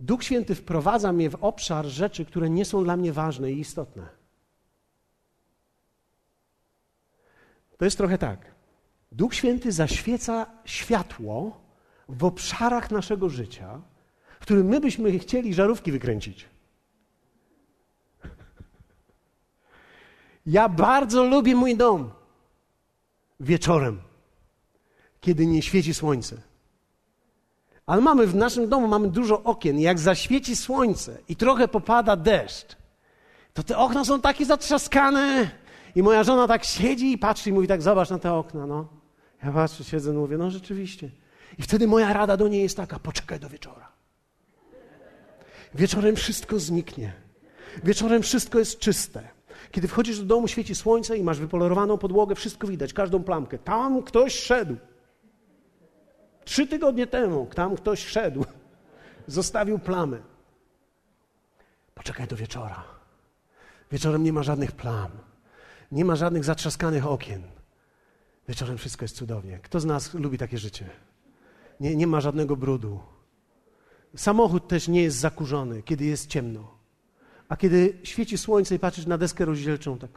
Duch 0.00 0.24
Święty 0.24 0.54
wprowadza 0.54 1.12
mnie 1.12 1.30
w 1.30 1.34
obszar 1.40 1.86
rzeczy, 1.86 2.24
które 2.24 2.50
nie 2.50 2.64
są 2.64 2.84
dla 2.84 2.96
mnie 2.96 3.12
ważne 3.12 3.52
i 3.52 3.60
istotne. 3.60 4.21
To 7.82 7.86
jest 7.86 7.98
trochę 7.98 8.18
tak. 8.18 8.38
Duch 9.12 9.34
Święty 9.34 9.72
zaświeca 9.72 10.46
światło 10.64 11.60
w 12.08 12.24
obszarach 12.24 12.90
naszego 12.90 13.28
życia, 13.28 13.80
w 14.40 14.42
którym 14.42 14.66
my 14.66 14.80
byśmy 14.80 15.18
chcieli 15.18 15.54
żarówki 15.54 15.92
wykręcić. 15.92 16.48
Ja 20.46 20.68
bardzo 20.68 21.24
lubię 21.24 21.54
mój 21.54 21.76
dom 21.76 22.10
wieczorem, 23.40 24.00
kiedy 25.20 25.46
nie 25.46 25.62
świeci 25.62 25.94
słońce. 25.94 26.36
Ale 27.86 28.02
mamy 28.02 28.26
w 28.26 28.34
naszym 28.34 28.68
domu 28.68 28.88
mamy 28.88 29.08
dużo 29.08 29.42
okien. 29.42 29.78
Jak 29.78 29.98
zaświeci 29.98 30.56
słońce 30.56 31.18
i 31.28 31.36
trochę 31.36 31.68
popada 31.68 32.16
deszcz, 32.16 32.76
to 33.54 33.62
te 33.62 33.78
okna 33.78 34.04
są 34.04 34.20
takie 34.20 34.44
zatrzaskane. 34.44 35.61
I 35.94 36.02
moja 36.02 36.24
żona 36.24 36.48
tak 36.48 36.64
siedzi 36.64 37.12
i 37.12 37.18
patrzy 37.18 37.50
i 37.50 37.52
mówi 37.52 37.68
tak, 37.68 37.82
zobacz 37.82 38.10
na 38.10 38.18
te 38.18 38.32
okna, 38.32 38.66
no. 38.66 38.88
Ja 39.44 39.52
patrzę, 39.52 39.84
siedzę 39.84 40.10
i 40.10 40.14
mówię, 40.14 40.38
no 40.38 40.50
rzeczywiście. 40.50 41.10
I 41.58 41.62
wtedy 41.62 41.86
moja 41.86 42.12
rada 42.12 42.36
do 42.36 42.48
niej 42.48 42.62
jest 42.62 42.76
taka, 42.76 42.98
poczekaj 42.98 43.40
do 43.40 43.48
wieczora. 43.48 43.88
Wieczorem 45.74 46.16
wszystko 46.16 46.58
zniknie. 46.58 47.12
Wieczorem 47.84 48.22
wszystko 48.22 48.58
jest 48.58 48.78
czyste. 48.78 49.28
Kiedy 49.70 49.88
wchodzisz 49.88 50.18
do 50.18 50.24
domu, 50.24 50.48
świeci 50.48 50.74
słońce 50.74 51.18
i 51.18 51.22
masz 51.22 51.38
wypolerowaną 51.38 51.98
podłogę, 51.98 52.34
wszystko 52.34 52.66
widać, 52.66 52.92
każdą 52.92 53.22
plamkę. 53.24 53.58
Tam 53.58 54.02
ktoś 54.02 54.34
szedł. 54.34 54.76
Trzy 56.44 56.66
tygodnie 56.66 57.06
temu 57.06 57.48
tam 57.54 57.76
ktoś 57.76 58.06
szedł. 58.06 58.44
Zostawił 59.26 59.78
plamę. 59.78 60.18
Poczekaj 61.94 62.26
do 62.26 62.36
wieczora. 62.36 62.84
Wieczorem 63.92 64.22
nie 64.22 64.32
ma 64.32 64.42
żadnych 64.42 64.72
plam. 64.72 65.10
Nie 65.92 66.04
ma 66.04 66.16
żadnych 66.16 66.44
zatrzaskanych 66.44 67.06
okien. 67.06 67.42
Wieczorem 68.48 68.78
wszystko 68.78 69.04
jest 69.04 69.16
cudownie. 69.16 69.58
Kto 69.62 69.80
z 69.80 69.84
nas 69.84 70.14
lubi 70.14 70.38
takie 70.38 70.58
życie? 70.58 70.90
Nie, 71.80 71.96
nie 71.96 72.06
ma 72.06 72.20
żadnego 72.20 72.56
brudu. 72.56 73.00
Samochód 74.16 74.68
też 74.68 74.88
nie 74.88 75.02
jest 75.02 75.16
zakurzony, 75.16 75.82
kiedy 75.82 76.04
jest 76.04 76.26
ciemno. 76.26 76.74
A 77.48 77.56
kiedy 77.56 77.98
świeci 78.02 78.38
słońce 78.38 78.74
i 78.74 78.78
patrzysz 78.78 79.06
na 79.06 79.18
deskę 79.18 79.44
rozdzielczą, 79.44 79.98
tak 79.98 80.10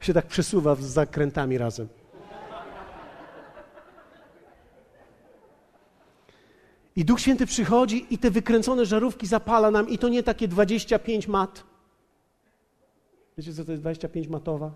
się 0.00 0.14
tak 0.14 0.26
przesuwa 0.26 0.74
z 0.74 0.80
zakrętami 0.80 1.58
razem. 1.58 1.88
I 6.96 7.04
Duch 7.04 7.20
Święty 7.20 7.46
przychodzi 7.46 8.06
i 8.10 8.18
te 8.18 8.30
wykręcone 8.30 8.86
żarówki 8.86 9.26
zapala 9.26 9.70
nam 9.70 9.88
i 9.88 9.98
to 9.98 10.08
nie 10.08 10.22
takie 10.22 10.48
25 10.48 11.28
mat, 11.28 11.64
Wiecie, 13.38 13.52
co 13.52 13.64
to 13.64 13.72
jest 13.72 13.82
25 13.82 14.28
matowa? 14.28 14.74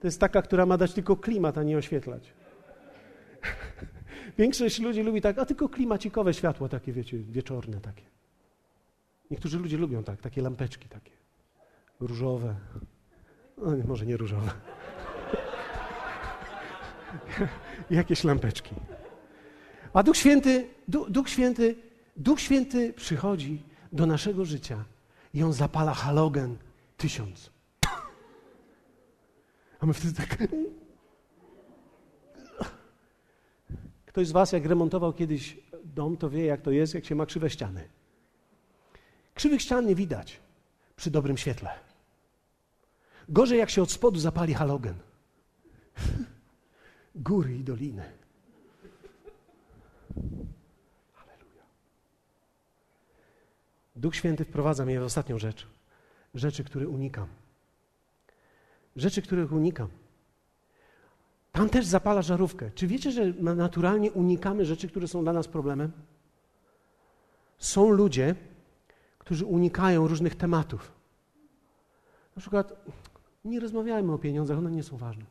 To 0.00 0.06
jest 0.06 0.20
taka, 0.20 0.42
która 0.42 0.66
ma 0.66 0.76
dać 0.76 0.92
tylko 0.92 1.16
klimat, 1.16 1.58
a 1.58 1.62
nie 1.62 1.78
oświetlać. 1.78 2.32
Większość 4.38 4.80
ludzi 4.80 5.02
lubi 5.02 5.20
tak, 5.20 5.38
a 5.38 5.46
tylko 5.46 5.68
klimacikowe 5.68 6.34
światło 6.34 6.68
takie, 6.68 6.92
wiecie, 6.92 7.18
wieczorne 7.18 7.80
takie. 7.80 8.02
Niektórzy 9.30 9.58
ludzie 9.58 9.76
lubią 9.76 10.04
tak, 10.04 10.20
takie 10.20 10.42
lampeczki 10.42 10.88
takie. 10.88 11.12
Różowe. 12.00 12.56
No, 13.58 13.76
może 13.86 14.06
nie 14.06 14.16
różowe. 14.16 14.50
Jakieś 17.90 18.24
lampeczki. 18.24 18.74
A 19.92 20.02
Duch 20.02 20.16
Święty, 20.16 20.68
Duch, 20.88 21.10
Duch 21.10 21.28
Święty, 21.28 21.74
Duch 22.16 22.40
Święty 22.40 22.92
przychodzi 22.92 23.62
do 23.92 24.06
naszego 24.06 24.44
życia 24.44 24.84
i 25.34 25.42
on 25.42 25.52
zapala 25.52 25.94
halogen 25.94 26.56
tysiąc. 26.96 27.55
A 29.80 29.86
my 29.86 29.94
wtedy 29.94 30.14
tak. 30.14 30.38
Ktoś 34.06 34.28
z 34.28 34.32
Was, 34.32 34.52
jak 34.52 34.66
remontował 34.66 35.12
kiedyś 35.12 35.58
dom, 35.84 36.16
to 36.16 36.30
wie, 36.30 36.44
jak 36.44 36.60
to 36.60 36.70
jest, 36.70 36.94
jak 36.94 37.04
się 37.04 37.14
ma 37.14 37.26
krzywe 37.26 37.50
ściany. 37.50 37.88
Krzywych 39.34 39.62
ścian 39.62 39.86
nie 39.86 39.94
widać 39.94 40.40
przy 40.96 41.10
dobrym 41.10 41.36
świetle. 41.36 41.70
Gorzej, 43.28 43.58
jak 43.58 43.70
się 43.70 43.82
od 43.82 43.90
spodu 43.90 44.20
zapali 44.20 44.54
halogen. 44.54 44.94
Góry 47.14 47.56
i 47.56 47.64
doliny. 47.64 48.12
Halleluja. 51.12 51.62
Duch 53.96 54.16
Święty 54.16 54.44
wprowadza 54.44 54.84
mnie 54.84 55.00
w 55.00 55.02
ostatnią 55.02 55.38
rzecz. 55.38 55.66
Rzeczy, 56.34 56.64
które 56.64 56.88
unikam. 56.88 57.28
Rzeczy, 58.96 59.22
których 59.22 59.52
unikam. 59.52 59.88
Tam 61.52 61.68
też 61.68 61.86
zapala 61.86 62.22
żarówkę. 62.22 62.70
Czy 62.70 62.86
wiecie, 62.86 63.10
że 63.10 63.26
naturalnie 63.40 64.12
unikamy 64.12 64.64
rzeczy, 64.64 64.88
które 64.88 65.08
są 65.08 65.22
dla 65.22 65.32
nas 65.32 65.48
problemem? 65.48 65.92
Są 67.58 67.90
ludzie, 67.90 68.34
którzy 69.18 69.46
unikają 69.46 70.08
różnych 70.08 70.34
tematów. 70.34 70.92
Na 72.36 72.40
przykład 72.40 72.84
nie 73.44 73.60
rozmawiajmy 73.60 74.12
o 74.12 74.18
pieniądzach, 74.18 74.58
one 74.58 74.70
nie 74.70 74.82
są 74.82 74.96
ważne. 74.96 75.24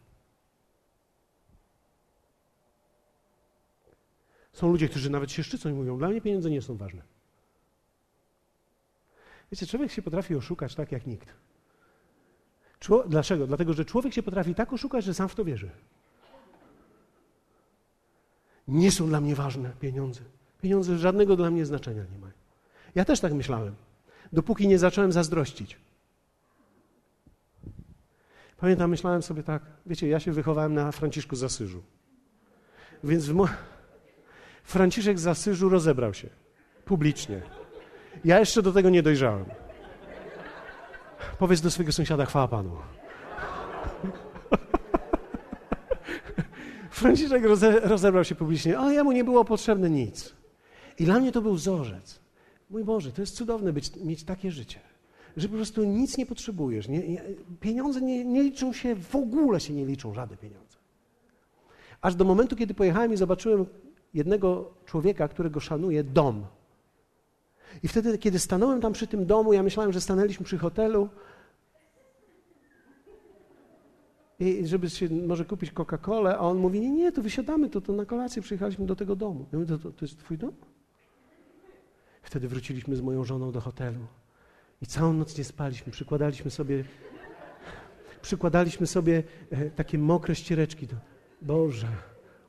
Są 4.54 4.72
ludzie, 4.72 4.90
którzy 4.90 5.10
nawet 5.10 5.32
się 5.32 5.44
szczycą 5.44 5.70
i 5.70 5.74
mówią, 5.74 5.98
dla 5.98 6.08
mnie 6.08 6.22
pieniądze 6.22 6.50
nie 6.50 6.62
są 6.62 6.78
ważne. 6.78 7.02
Wiecie, 9.52 9.68
człowiek 9.68 9.92
się 9.92 10.02
potrafi 10.02 10.36
oszukać 10.36 10.76
tak 10.76 10.92
jak 10.92 11.08
nikt. 11.08 11.45
Czło 12.80 13.04
Dlaczego? 13.04 13.48
Dlatego, 13.48 13.74
że 13.74 13.86
człowiek 13.86 14.14
się 14.14 14.24
potrafi 14.24 14.56
tak 14.56 14.74
oszukać, 14.74 15.06
że 15.06 15.14
sam 15.14 15.30
w 15.30 15.36
to 15.36 15.46
wierzy. 15.46 15.70
Nie 18.68 18.92
są 18.92 19.08
dla 19.08 19.22
mnie 19.22 19.36
ważne 19.36 19.72
pieniądze. 19.80 20.22
Pieniądze 20.62 20.98
żadnego 20.98 21.36
dla 21.36 21.52
mnie 21.52 21.66
znaczenia 21.66 22.04
nie 22.14 22.20
mają. 22.20 22.34
Ja 22.96 23.06
też 23.06 23.20
tak 23.20 23.34
myślałem, 23.34 23.76
dopóki 24.34 24.68
nie 24.68 24.80
zacząłem 24.80 25.12
zazdrościć. 25.12 25.78
Pamiętam, 28.58 28.90
myślałem 28.90 29.22
sobie 29.22 29.44
tak, 29.44 29.62
wiecie, 29.86 30.08
ja 30.08 30.20
się 30.20 30.32
wychowałem 30.32 30.74
na 30.74 30.92
Franciszku 30.92 31.36
z 31.36 31.44
Asyżu. 31.44 31.84
Więc 33.04 33.30
mo... 33.30 33.48
Franciszek 34.64 35.20
z 35.20 35.28
Asyżu 35.28 35.70
rozebrał 35.70 36.14
się 36.14 36.30
publicznie. 36.86 37.42
Ja 38.26 38.40
jeszcze 38.40 38.62
do 38.62 38.72
tego 38.72 38.90
nie 38.90 39.04
dojrzałem. 39.04 39.46
Powiedz 41.40 41.62
do 41.62 41.72
swojego 41.72 41.92
sąsiada, 41.92 42.26
chwała 42.26 42.48
Panu. 42.48 42.72
Franciszek 46.92 47.44
roze, 47.44 47.80
rozebrał 47.80 48.24
się 48.24 48.36
publicznie, 48.36 48.78
ale 48.78 48.94
jemu 48.94 49.12
nie 49.12 49.24
było 49.24 49.46
potrzebne 49.46 49.90
nic. 49.90 50.34
I 51.00 51.06
dla 51.06 51.20
mnie 51.20 51.32
to 51.32 51.42
był 51.42 51.54
wzorzec. 51.54 52.20
Mój 52.70 52.84
Boże, 52.84 53.12
to 53.12 53.22
jest 53.22 53.36
cudowne 53.36 53.74
być, 53.74 53.96
mieć 53.96 54.24
takie 54.24 54.52
życie, 54.52 54.80
że 55.38 55.50
po 55.50 55.56
prostu 55.56 55.84
nic 55.84 56.18
nie 56.18 56.26
potrzebujesz. 56.26 56.88
Nie, 56.88 57.08
nie, 57.08 57.22
pieniądze 57.60 58.02
nie, 58.02 58.26
nie 58.26 58.44
liczą 58.44 58.74
się, 58.74 58.96
w 58.96 59.16
ogóle 59.16 59.60
się 59.60 59.74
nie 59.74 59.86
liczą, 59.86 60.14
żadne 60.14 60.38
pieniądze. 60.38 60.78
Aż 62.02 62.16
do 62.16 62.26
momentu, 62.26 62.56
kiedy 62.56 62.74
pojechałem 62.74 63.14
i 63.14 63.18
zobaczyłem 63.18 63.66
jednego 64.14 64.74
człowieka, 64.86 65.28
którego 65.28 65.60
szanuję, 65.60 66.04
dom. 66.04 66.46
I 67.84 67.88
wtedy, 67.88 68.18
kiedy 68.18 68.40
stanąłem 68.40 68.82
tam 68.82 68.94
przy 68.94 69.08
tym 69.08 69.26
domu, 69.26 69.54
ja 69.54 69.64
myślałem, 69.64 69.94
że 69.94 70.02
stanęliśmy 70.02 70.46
przy 70.46 70.58
hotelu, 70.58 71.10
i 74.40 74.68
żeby 74.68 74.90
się 74.90 75.10
może 75.10 75.46
kupić 75.46 75.72
Coca-Colę, 75.72 76.36
a 76.36 76.40
on 76.40 76.58
mówi, 76.58 76.82
nie, 76.82 76.92
nie, 76.92 77.12
to 77.12 77.22
wysiadamy, 77.22 77.70
to, 77.70 77.82
to 77.82 77.94
na 77.94 78.06
kolację 78.06 78.42
przyjechaliśmy 78.42 78.86
do 78.86 78.96
tego 78.96 79.16
domu. 79.16 79.46
Ja 79.52 79.60
mówię, 79.60 79.70
to, 79.70 79.78
to, 79.78 79.92
to 79.92 80.06
jest 80.06 80.20
twój 80.20 80.38
dom? 80.38 80.52
Wtedy 82.22 82.48
wróciliśmy 82.48 82.96
z 82.96 83.02
moją 83.02 83.24
żoną 83.24 83.52
do 83.52 83.62
hotelu 83.62 84.00
i 84.82 84.86
całą 84.86 85.14
noc 85.14 85.38
nie 85.38 85.44
spaliśmy, 85.44 85.92
przykładaliśmy 85.92 86.52
sobie, 86.52 86.84
przykładaliśmy 88.22 88.88
sobie 88.88 89.24
e, 89.52 89.70
takie 89.70 89.98
mokre 89.98 90.36
ściereczki. 90.36 90.88
Do, 90.88 90.96
Boże, 91.42 91.88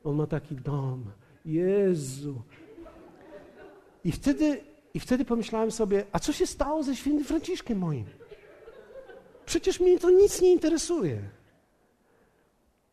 on 0.03 0.15
ma 0.15 0.27
taki 0.27 0.55
dom, 0.55 1.05
Jezu. 1.45 2.41
I 4.03 4.11
wtedy, 4.11 4.61
I 4.97 4.99
wtedy 4.99 5.25
pomyślałem 5.25 5.71
sobie, 5.71 6.05
a 6.11 6.19
co 6.19 6.33
się 6.33 6.47
stało 6.47 6.83
ze 6.83 6.95
świętym 6.95 7.25
Franciszkiem 7.25 7.77
moim? 7.77 8.05
Przecież 9.45 9.79
mnie 9.79 9.99
to 9.99 10.09
nic 10.09 10.41
nie 10.41 10.51
interesuje. 10.51 11.29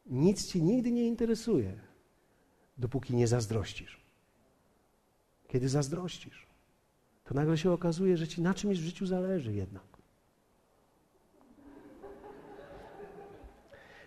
Nic 0.07 0.46
ci 0.46 0.62
nigdy 0.62 0.92
nie 0.92 1.07
interesuje, 1.07 1.72
dopóki 2.78 3.16
nie 3.16 3.26
zazdrościsz. 3.26 4.00
Kiedy 5.48 5.68
zazdrościsz, 5.68 6.46
to 7.24 7.34
nagle 7.34 7.59
się 7.59 7.72
okazuje, 7.72 8.16
że 8.16 8.28
ci 8.28 8.42
na 8.42 8.55
czymś 8.55 8.78
w 8.78 8.84
życiu 8.84 9.07
zależy 9.07 9.52
jednak. 9.52 9.88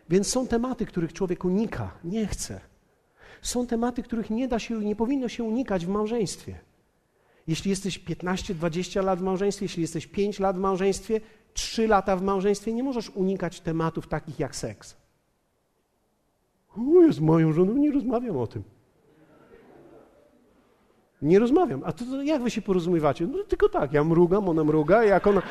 Więc 0.09 0.27
są 0.27 0.47
tematy, 0.47 0.85
których 0.85 1.13
człowiek 1.13 1.45
unika, 1.45 1.97
nie 2.03 2.27
chce. 2.27 2.59
Są 3.41 3.67
tematy, 3.67 4.03
których 4.03 4.29
nie 4.29 4.47
da 4.47 4.59
się, 4.59 4.79
nie 4.79 4.95
powinno 4.95 5.29
się 5.29 5.43
unikać 5.43 5.85
w 5.85 5.89
małżeństwie. 5.89 6.66
Jeśli 7.47 7.69
jesteś 7.69 7.99
15-20 7.99 9.03
lat 9.03 9.19
w 9.19 9.21
małżeństwie, 9.21 9.65
jeśli 9.65 9.81
jesteś 9.81 10.07
5 10.07 10.39
lat 10.39 10.55
w 10.55 10.59
małżeństwie, 10.59 11.21
3 11.53 11.87
lata 11.87 12.15
w 12.15 12.21
małżeństwie, 12.21 12.73
nie 12.73 12.83
możesz 12.83 13.09
unikać 13.09 13.59
tematów 13.59 14.07
takich 14.07 14.39
jak 14.39 14.55
seks. 14.55 14.95
O, 16.77 17.11
z 17.11 17.19
moją 17.19 17.53
żoną 17.53 17.73
nie 17.73 17.91
rozmawiam 17.91 18.37
o 18.37 18.47
tym. 18.47 18.63
Nie 21.21 21.39
rozmawiam. 21.39 21.81
A 21.85 21.91
to, 21.91 22.05
to 22.05 22.23
jak 22.23 22.43
wy 22.43 22.51
się 22.51 22.61
porozumiewacie? 22.61 23.27
No 23.27 23.43
tylko 23.43 23.69
tak, 23.69 23.93
ja 23.93 24.03
mrugam, 24.03 24.49
ona 24.49 24.63
mruga, 24.63 25.03
jak 25.03 25.27
ona... 25.27 25.41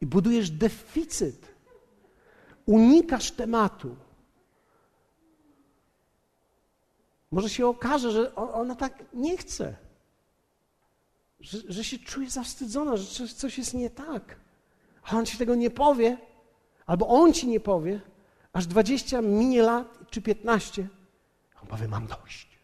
I 0.00 0.06
budujesz 0.06 0.50
deficyt. 0.50 1.49
Unikasz 2.70 3.30
tematu. 3.30 3.96
Może 7.30 7.48
się 7.48 7.66
okaże, 7.66 8.10
że 8.10 8.34
ona 8.34 8.74
tak 8.74 9.04
nie 9.12 9.36
chce 9.36 9.76
że, 11.40 11.58
że 11.68 11.84
się 11.84 11.98
czuje 11.98 12.30
zawstydzona, 12.30 12.96
że 12.96 13.28
coś 13.28 13.58
jest 13.58 13.74
nie 13.74 13.90
tak. 13.90 14.36
A 15.02 15.16
on 15.16 15.26
ci 15.26 15.38
tego 15.38 15.54
nie 15.54 15.70
powie, 15.70 16.18
albo 16.86 17.08
on 17.08 17.32
ci 17.32 17.48
nie 17.48 17.60
powie, 17.60 18.00
aż 18.52 18.66
20 18.66 19.22
minie 19.22 19.62
lat 19.62 19.98
czy 20.10 20.22
15. 20.22 20.88
On 21.62 21.68
powie: 21.68 21.88
Mam 21.88 22.06
dość. 22.06 22.58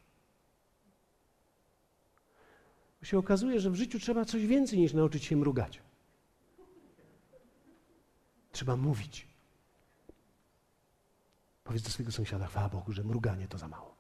Bo 3.01 3.07
się 3.07 3.19
okazuje, 3.19 3.61
że 3.61 3.71
w 3.71 3.75
życiu 3.75 3.99
trzeba 3.99 4.25
coś 4.25 4.47
więcej 4.47 4.79
niż 4.79 4.93
nauczyć 4.93 5.25
się 5.25 5.37
mrugać. 5.37 5.83
Trzeba 8.53 8.77
mówić. 8.77 9.27
Powiedz 11.67 11.83
do 11.83 11.91
swojego 11.91 12.13
sąsiada, 12.13 12.47
chwała 12.47 12.69
Bogu, 12.69 12.93
że 12.93 13.05
mruganie 13.05 13.49
to 13.49 13.59
za 13.59 13.69
mało. 13.69 13.97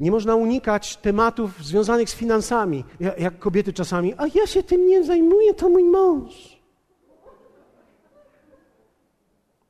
Nie 0.00 0.10
można 0.10 0.36
unikać 0.36 0.96
tematów 0.96 1.64
związanych 1.64 2.10
z 2.10 2.14
finansami. 2.14 2.84
Jak 3.18 3.38
kobiety 3.38 3.72
czasami, 3.72 4.14
a 4.18 4.26
ja 4.34 4.46
się 4.46 4.62
tym 4.62 4.86
nie 4.86 5.04
zajmuję, 5.04 5.54
to 5.54 5.68
mój 5.68 5.84
mąż. 5.84 6.60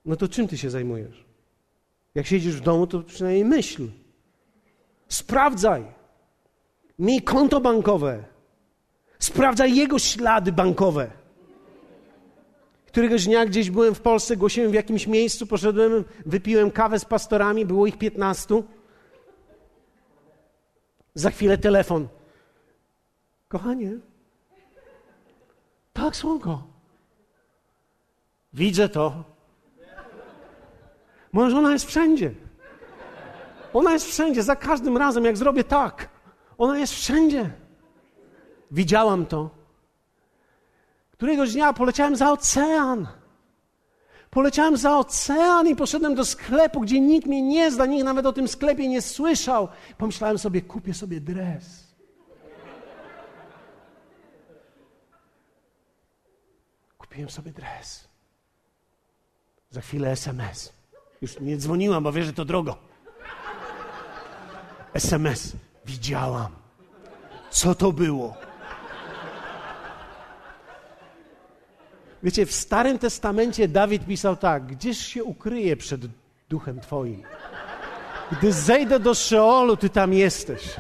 No 0.05 0.17
to 0.17 0.29
czym 0.29 0.49
ty 0.49 0.59
się 0.59 0.71
zajmujesz? 0.71 1.25
Jak 2.15 2.27
siedzisz 2.27 2.57
w 2.57 2.61
domu, 2.61 2.87
to 2.87 3.01
przynajmniej 3.01 3.45
myśl. 3.45 3.89
Sprawdzaj. 5.09 5.85
Miej 6.99 7.23
konto 7.23 7.61
bankowe. 7.61 8.25
Sprawdzaj 9.19 9.77
jego 9.77 9.99
ślady 9.99 10.53
bankowe. 10.53 11.11
Któregoś 12.97 13.25
dnia 13.25 13.47
gdzieś 13.47 13.71
byłem 13.71 13.95
w 13.95 14.01
Polsce, 14.01 14.37
głosiłem 14.37 14.71
w 14.71 14.75
jakimś 14.75 15.07
miejscu, 15.07 15.47
poszedłem, 15.47 16.05
wypiłem 16.27 16.71
kawę 16.71 16.99
z 16.99 17.05
pastorami, 17.05 17.67
było 17.67 17.87
ich 17.87 17.99
piętnastu. 17.99 18.65
Za 21.15 21.31
chwilę 21.31 21.59
telefon. 21.59 22.09
Kochanie. 23.49 23.99
Tak, 25.93 26.17
słonko. 26.17 26.63
Widzę 28.53 28.89
to. 28.89 29.25
Moja 31.33 31.51
żona 31.51 31.73
jest 31.73 31.87
wszędzie. 31.87 32.35
Ona 33.73 33.93
jest 33.93 34.07
wszędzie, 34.07 34.43
za 34.43 34.57
każdym 34.57 34.97
razem, 34.97 35.25
jak 35.25 35.37
zrobię 35.37 35.65
tak. 35.65 36.09
Ona 36.59 36.79
jest 36.79 36.93
wszędzie. 36.93 37.51
Widziałam 38.71 39.27
to. 39.27 39.56
Któregoś 41.17 41.53
dnia 41.53 41.73
poleciałem 41.73 42.17
za 42.17 42.33
ocean. 42.33 43.07
Poleciałem 44.31 44.77
za 44.77 44.99
ocean 44.99 45.69
i 45.69 45.77
poszedłem 45.77 46.15
do 46.15 46.25
sklepu, 46.25 46.81
gdzie 46.81 47.01
nikt 47.01 47.27
mnie 47.27 47.43
nie 47.43 47.71
zna, 47.71 47.87
nikt 47.87 48.05
nawet 48.05 48.27
o 48.27 48.33
tym 48.33 48.49
sklepie 48.49 48.89
nie 48.89 49.03
słyszał. 49.03 49.69
Pomyślałem 49.99 50.39
sobie, 50.39 50.63
kupię 50.63 50.95
sobie 50.95 51.21
dres. 51.21 51.87
Kupiłem 56.99 57.31
sobie 57.31 57.53
dres. 57.53 58.09
Za 59.71 59.81
chwilę 59.81 60.11
SMS. 60.11 60.73
Już 61.23 61.41
nie 61.41 61.57
dzwoniłam, 61.57 62.05
bo 62.05 62.13
wiesz, 62.13 62.27
że 62.27 62.33
to 62.33 62.45
drogo. 62.45 62.77
SMS. 64.95 65.53
Widziałam. 65.87 66.53
Co 67.51 67.75
to 67.75 67.93
było? 67.93 68.35
Wiecie, 72.23 72.47
w 72.47 72.53
Starym 72.53 72.99
Testamencie 72.99 73.69
Dawid 73.69 74.07
pisał 74.07 74.37
tak: 74.37 74.67
Gdzież 74.67 74.99
się 74.99 75.25
ukryje 75.25 75.77
przed 75.77 76.01
duchem 76.49 76.81
Twoim? 76.81 77.23
Gdy 78.33 78.53
zejdę 78.53 79.01
do 79.01 79.15
Szeolu, 79.15 79.77
Ty 79.77 79.91
tam 79.91 80.13
jesteś. 80.13 80.77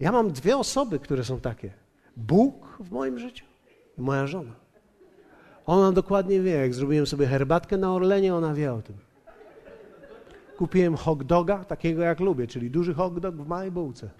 Ja 0.00 0.12
mam 0.12 0.30
dwie 0.32 0.56
osoby, 0.56 0.98
które 0.98 1.24
są 1.24 1.40
takie: 1.40 1.72
Bóg 2.16 2.76
w 2.80 2.90
moim 2.90 3.18
życiu 3.18 3.44
i 3.98 4.00
moja 4.00 4.26
żona. 4.26 4.52
Ona 5.66 5.92
dokładnie 5.92 6.40
wie, 6.40 6.50
jak 6.50 6.74
zrobiłem 6.74 7.06
sobie 7.06 7.26
herbatkę 7.26 7.76
na 7.76 7.94
Orlenie, 7.94 8.34
ona 8.34 8.54
wie 8.54 8.72
o 8.72 8.82
tym. 8.82 8.96
Kupiłem 10.56 10.96
hot 10.96 11.22
doga, 11.22 11.64
takiego 11.64 12.02
jak 12.02 12.20
lubię, 12.20 12.46
czyli 12.46 12.70
duży 12.70 12.94
hot 12.94 13.18
dog 13.18 13.34
w 13.34 13.46
małej 13.46 13.70
bułce. 13.70 14.10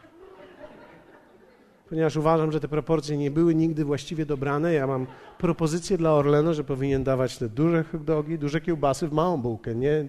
Ponieważ 1.92 2.16
uważam, 2.16 2.52
że 2.52 2.60
te 2.60 2.68
proporcje 2.68 3.16
nie 3.16 3.30
były 3.30 3.54
nigdy 3.54 3.84
właściwie 3.84 4.26
dobrane, 4.26 4.72
ja 4.72 4.86
mam 4.86 5.06
propozycję 5.38 5.98
dla 5.98 6.12
Orlenu, 6.12 6.54
że 6.54 6.64
powinien 6.64 7.04
dawać 7.04 7.38
te 7.38 7.48
duże 7.48 7.84
hot 7.84 8.04
dogi, 8.04 8.38
duże 8.38 8.60
kiełbasy 8.60 9.08
w 9.08 9.12
małą 9.12 9.42
bułkę, 9.42 9.74
nie... 9.74 10.08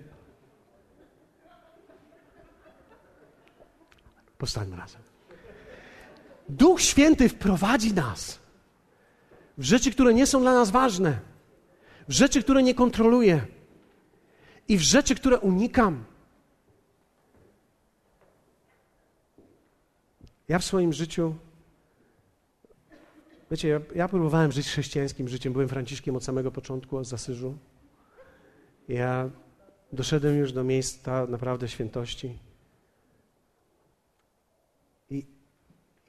Powstańmy 4.37 4.77
razem. 4.77 5.01
Duch 6.49 6.81
Święty 6.81 7.29
wprowadzi 7.29 7.93
nas 7.93 8.39
w 9.57 9.63
rzeczy, 9.63 9.91
które 9.91 10.13
nie 10.13 10.27
są 10.27 10.41
dla 10.41 10.53
nas 10.53 10.71
ważne, 10.71 11.19
w 12.07 12.11
rzeczy, 12.11 12.43
które 12.43 12.63
nie 12.63 12.75
kontroluję 12.75 13.45
i 14.67 14.77
w 14.77 14.81
rzeczy, 14.81 15.15
które 15.15 15.39
unikam. 15.39 16.03
Ja 20.47 20.59
w 20.59 20.63
swoim 20.63 20.93
życiu, 20.93 21.35
wiecie, 23.53 23.67
ja, 23.67 23.79
ja 23.95 24.07
próbowałem 24.07 24.51
żyć 24.51 24.67
chrześcijańskim 24.67 25.27
życiem, 25.27 25.53
byłem 25.53 25.69
Franciszkiem 25.69 26.15
od 26.15 26.23
samego 26.23 26.51
początku 26.51 27.03
z 27.03 27.13
Asyżu. 27.13 27.57
Ja 28.87 29.29
doszedłem 29.93 30.37
już 30.37 30.53
do 30.53 30.63
miejsca 30.63 31.27
naprawdę 31.27 31.67
świętości. 31.67 32.39
I, 35.09 35.25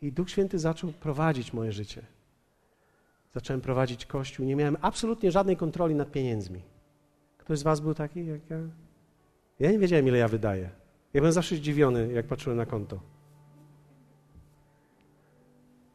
I 0.03 0.13
Duch 0.13 0.31
Święty 0.31 0.59
zaczął 0.59 0.93
prowadzić 0.93 1.53
moje 1.53 1.73
życie 1.73 2.03
zacząłem 3.35 3.61
prowadzić 3.61 4.07
kościół, 4.07 4.47
nie 4.47 4.57
miałem 4.57 4.77
absolutnie 4.81 5.33
żadnej 5.33 5.57
kontroli 5.57 5.95
nad 5.95 6.11
pieniędzmi. 6.11 6.63
Ktoś 7.39 7.59
z 7.59 7.63
Was 7.63 7.81
był 7.81 7.95
taki 7.95 8.27
jak 8.27 8.51
ja? 8.51 8.59
Ja 9.61 9.73
nie 9.73 9.79
wiedziałem, 9.79 10.09
ile 10.09 10.19
ja 10.19 10.29
wydaję. 10.29 10.71
Ja 11.15 11.21
byłem 11.21 11.33
zawsze 11.33 11.57
zdziwiony, 11.57 12.13
jak 12.13 12.27
patrzyłem 12.27 12.57
na 12.57 12.67
konto. 12.67 13.01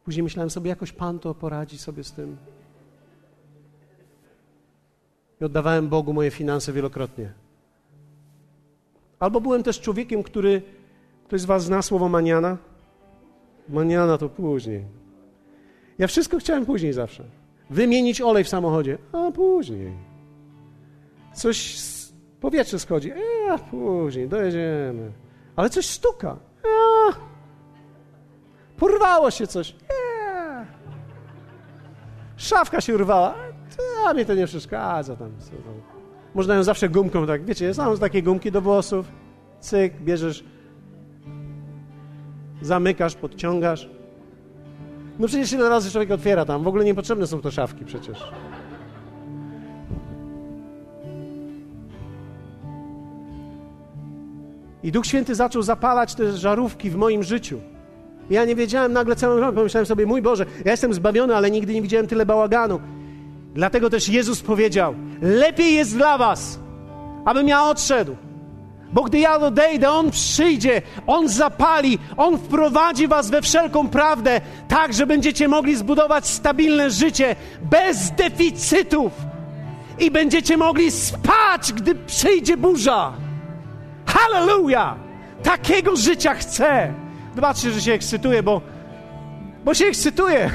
Później 0.10 0.24
myślałem 0.24 0.49
sobie, 0.49 0.70
jakoś 0.70 0.91
Pan 0.91 1.20
to 1.20 1.36
poradzi 1.36 1.78
sobie 1.78 2.03
z 2.03 2.12
tym. 2.12 2.38
I 5.41 5.45
oddawałem 5.45 5.89
Bogu 5.89 6.14
moje 6.14 6.32
finanse 6.32 6.74
wielokrotnie. 6.74 7.34
Albo 9.20 9.41
byłem 9.41 9.64
też 9.64 9.82
człowiekiem, 9.82 10.24
który. 10.24 10.62
Ktoś 11.28 11.41
z 11.41 11.45
Was 11.45 11.64
zna 11.64 11.82
słowo 11.82 12.10
maniana? 12.10 12.57
Maniana 13.70 14.18
to 14.18 14.30
później. 14.30 14.86
Ja 15.97 16.07
wszystko 16.07 16.38
chciałem 16.38 16.66
później 16.66 16.93
zawsze. 16.93 17.24
Wymienić 17.70 18.22
olej 18.22 18.43
w 18.43 18.49
samochodzie, 18.49 18.97
a 19.12 19.32
później. 19.32 19.93
Coś 21.34 21.80
z 21.80 22.14
powietrze 22.41 22.80
schodzi, 22.80 23.12
a 23.49 23.57
później, 23.57 24.28
dojedziemy. 24.28 25.12
Ale 25.55 25.70
coś 25.70 25.86
stuka, 25.86 26.38
porwało 28.80 29.32
się 29.32 29.48
coś, 29.48 29.76
szafka 32.38 32.82
się 32.82 32.96
urwała, 32.96 33.36
a 34.08 34.14
mnie 34.14 34.26
to 34.26 34.34
nie 34.34 34.46
przeszkadza 34.48 35.16
tam. 35.16 35.32
Można 36.36 36.56
ją 36.56 36.64
zawsze 36.64 36.90
gumką 36.90 37.28
tak, 37.28 37.46
wiecie, 37.46 37.74
są 37.74 37.98
takie 37.98 38.24
gumki 38.24 38.52
do 38.52 38.62
włosów, 38.62 39.06
cyk, 39.60 40.02
bierzesz, 40.02 40.44
zamykasz, 42.62 43.16
podciągasz. 43.16 43.90
No 45.20 45.28
przecież 45.28 45.54
ile 45.54 45.70
razy 45.70 45.92
człowiek 45.92 46.12
otwiera 46.12 46.46
tam, 46.46 46.64
w 46.64 46.68
ogóle 46.68 46.86
niepotrzebne 46.86 47.28
są 47.28 47.42
to 47.42 47.52
szafki 47.52 47.86
przecież. 47.86 48.24
I 54.84 54.92
Duch 54.92 55.06
Święty 55.06 55.36
zaczął 55.36 55.62
zapalać 55.62 56.16
te 56.16 56.38
żarówki 56.38 56.90
w 56.90 56.96
moim 56.96 57.24
życiu. 57.24 57.60
Ja 58.30 58.46
nie 58.46 58.56
wiedziałem 58.56 58.94
nagle 58.94 59.16
całą 59.16 59.40
rok, 59.40 59.56
pomyślałem 59.56 59.86
sobie, 59.86 60.06
mój 60.06 60.22
Boże, 60.22 60.46
ja 60.66 60.72
jestem 60.72 60.94
zbawiony, 60.94 61.36
ale 61.36 61.52
nigdy 61.52 61.74
nie 61.74 61.82
widziałem 61.82 62.08
tyle 62.08 62.26
bałaganu. 62.26 62.80
Dlatego 63.54 63.90
też 63.90 64.10
Jezus 64.10 64.42
powiedział, 64.42 64.96
lepiej 65.22 65.74
jest 65.74 65.96
dla 65.96 66.18
was, 66.18 66.60
abym 67.26 67.48
ja 67.48 67.64
odszedł, 67.64 68.16
bo 68.94 69.04
gdy 69.04 69.20
ja 69.20 69.38
odejdę, 69.38 69.90
On 69.90 70.12
przyjdzie, 70.12 70.82
On 71.08 71.30
zapali, 71.30 72.00
On 72.18 72.38
wprowadzi 72.38 73.08
Was 73.08 73.30
we 73.30 73.42
wszelką 73.42 73.90
prawdę, 73.90 74.42
tak, 74.68 74.94
że 74.94 75.08
będziecie 75.08 75.48
mogli 75.48 75.76
zbudować 75.76 76.28
stabilne 76.28 76.90
życie 76.90 77.36
bez 77.62 78.12
deficytów 78.12 79.12
i 80.00 80.12
będziecie 80.12 80.58
mogli 80.58 80.92
spać, 80.92 81.74
gdy 81.74 81.96
przyjdzie 81.96 82.58
burza. 82.58 83.14
Hallelujah! 84.06 84.96
Takiego 85.44 85.96
życia 85.96 86.34
chcę. 86.34 86.94
Zobaczcie, 87.36 87.72
że 87.72 87.82
się 87.82 87.94
ekscytuję, 87.94 88.44
bo, 88.44 88.62
bo 89.66 89.74
się 89.74 89.86
ekscytuję. 89.86 90.50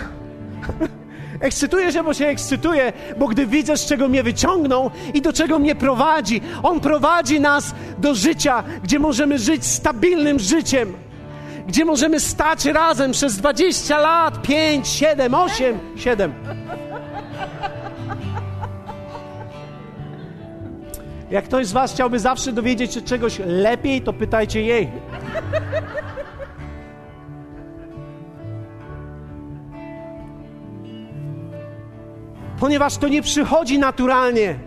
Ekscytuję 1.41 1.93
się, 1.93 2.03
bo 2.03 2.15
się 2.15 2.27
ekscytuję, 2.27 2.93
bo 3.19 3.29
gdy 3.29 3.47
widzę, 3.47 3.77
z 3.77 3.87
czego 3.87 4.09
mnie 4.09 4.23
wyciągnął 4.23 4.91
i 5.15 5.23
do 5.23 5.33
czego 5.33 5.59
mnie 5.59 5.75
prowadzi, 5.75 6.41
On 6.63 6.81
prowadzi 6.81 7.41
nas 7.41 7.75
do 7.99 8.15
życia, 8.15 8.63
gdzie 8.83 8.99
możemy 8.99 9.39
żyć 9.39 9.67
stabilnym 9.67 10.39
życiem, 10.39 10.93
gdzie 11.67 11.85
możemy 11.85 12.21
stać 12.21 12.65
razem 12.65 13.13
przez 13.13 13.37
20 13.37 13.99
lat, 13.99 14.43
5, 14.43 14.89
7, 14.89 15.35
8, 15.35 15.79
7. 15.97 16.35
Jak 21.31 21.45
ktoś 21.45 21.67
z 21.67 21.73
Was 21.73 21.93
chciałby 21.93 22.19
zawsze 22.19 22.53
dowiedzieć 22.53 22.95
się 22.95 23.03
czegoś 23.03 23.41
lepiej, 23.47 24.03
to 24.03 24.13
pytajcie 24.13 24.63
jej. 24.63 24.91
Ponieważ 32.61 32.97
to 32.97 33.09
nie 33.09 33.23
przychodzi 33.23 33.79
naturalnie. 33.79 34.59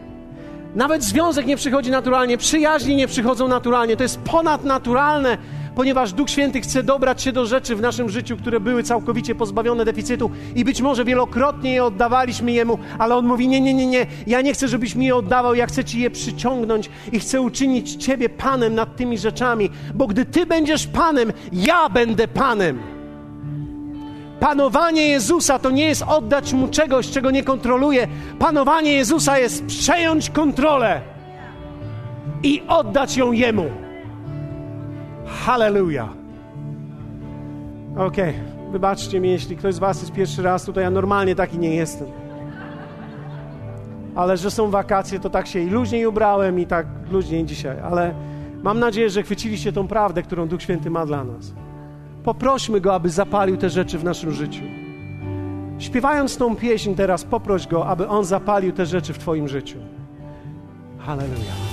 Nawet 0.75 1.03
związek 1.03 1.45
nie 1.45 1.57
przychodzi 1.57 1.91
naturalnie, 1.91 2.37
przyjaźni 2.37 2.95
nie 2.95 3.07
przychodzą 3.07 3.47
naturalnie. 3.47 3.97
To 3.97 4.03
jest 4.03 4.19
ponadnaturalne, 4.19 5.37
ponieważ 5.75 6.13
Duch 6.13 6.29
Święty 6.29 6.61
chce 6.61 6.83
dobrać 6.83 7.21
się 7.21 7.31
do 7.31 7.45
rzeczy 7.45 7.75
w 7.75 7.81
naszym 7.81 8.09
życiu, 8.09 8.37
które 8.37 8.59
były 8.59 8.83
całkowicie 8.83 9.35
pozbawione 9.35 9.85
deficytu 9.85 10.31
i 10.55 10.65
być 10.65 10.81
może 10.81 11.05
wielokrotnie 11.05 11.73
je 11.73 11.83
oddawaliśmy 11.83 12.51
Jemu, 12.51 12.79
ale 12.99 13.15
On 13.15 13.25
mówi: 13.25 13.47
Nie, 13.47 13.61
nie, 13.61 13.73
nie, 13.73 13.87
nie, 13.87 14.05
ja 14.27 14.41
nie 14.41 14.53
chcę, 14.53 14.67
żebyś 14.67 14.95
mi 14.95 15.05
je 15.05 15.15
oddawał, 15.15 15.55
ja 15.55 15.65
chcę 15.65 15.83
Ci 15.83 15.99
je 15.99 16.09
przyciągnąć 16.09 16.89
i 17.11 17.19
chcę 17.19 17.41
uczynić 17.41 17.95
Ciebie 17.95 18.29
Panem 18.29 18.75
nad 18.75 18.95
tymi 18.95 19.17
rzeczami, 19.17 19.69
bo 19.95 20.07
gdy 20.07 20.25
Ty 20.25 20.45
będziesz 20.45 20.87
Panem, 20.87 21.33
ja 21.53 21.89
będę 21.89 22.27
Panem. 22.27 22.96
Panowanie 24.39 25.07
Jezusa 25.07 25.59
to 25.59 25.71
nie 25.71 25.85
jest 25.85 26.03
oddać 26.07 26.53
mu 26.53 26.67
czegoś, 26.67 27.09
czego 27.09 27.31
nie 27.31 27.43
kontroluje. 27.43 28.07
Panowanie 28.39 28.93
Jezusa 28.93 29.39
jest 29.39 29.65
przejąć 29.65 30.29
kontrolę. 30.29 31.01
i 32.43 32.63
oddać 32.67 33.17
ją 33.17 33.31
Jemu. 33.31 33.65
Hallelujah. 35.45 36.09
Okej, 37.97 38.29
okay. 38.29 38.71
wybaczcie 38.71 39.19
mi, 39.19 39.29
jeśli 39.29 39.57
ktoś 39.57 39.75
z 39.75 39.79
Was 39.79 40.01
jest 40.01 40.13
pierwszy 40.13 40.41
raz 40.41 40.65
tutaj, 40.65 40.83
ja 40.83 40.89
normalnie 40.89 41.35
taki 41.35 41.59
nie 41.59 41.75
jestem. 41.75 42.07
Ale 44.15 44.37
że 44.37 44.51
są 44.51 44.69
wakacje, 44.69 45.19
to 45.19 45.29
tak 45.29 45.47
się 45.47 45.59
i 45.59 45.69
luźniej 45.69 46.05
ubrałem, 46.05 46.59
i 46.59 46.65
tak 46.65 46.87
luźniej 47.11 47.45
dzisiaj. 47.45 47.77
Ale 47.79 48.13
mam 48.63 48.79
nadzieję, 48.79 49.09
że 49.09 49.23
chwyciliście 49.23 49.73
tą 49.73 49.87
prawdę, 49.87 50.23
którą 50.23 50.47
Duch 50.47 50.61
Święty 50.61 50.89
ma 50.89 51.05
dla 51.05 51.23
nas. 51.23 51.53
Poprośmy 52.23 52.81
Go, 52.81 52.93
aby 52.93 53.09
zapalił 53.09 53.57
te 53.57 53.69
rzeczy 53.69 53.97
w 53.97 54.03
naszym 54.03 54.31
życiu. 54.31 54.63
Śpiewając 55.79 56.37
tą 56.37 56.55
pieśń 56.55 56.93
teraz, 56.93 57.23
poproś 57.23 57.67
Go, 57.67 57.87
aby 57.87 58.07
On 58.07 58.25
zapalił 58.25 58.71
te 58.71 58.85
rzeczy 58.85 59.13
w 59.13 59.17
Twoim 59.17 59.47
życiu. 59.47 59.77
Hallelujah. 60.99 61.66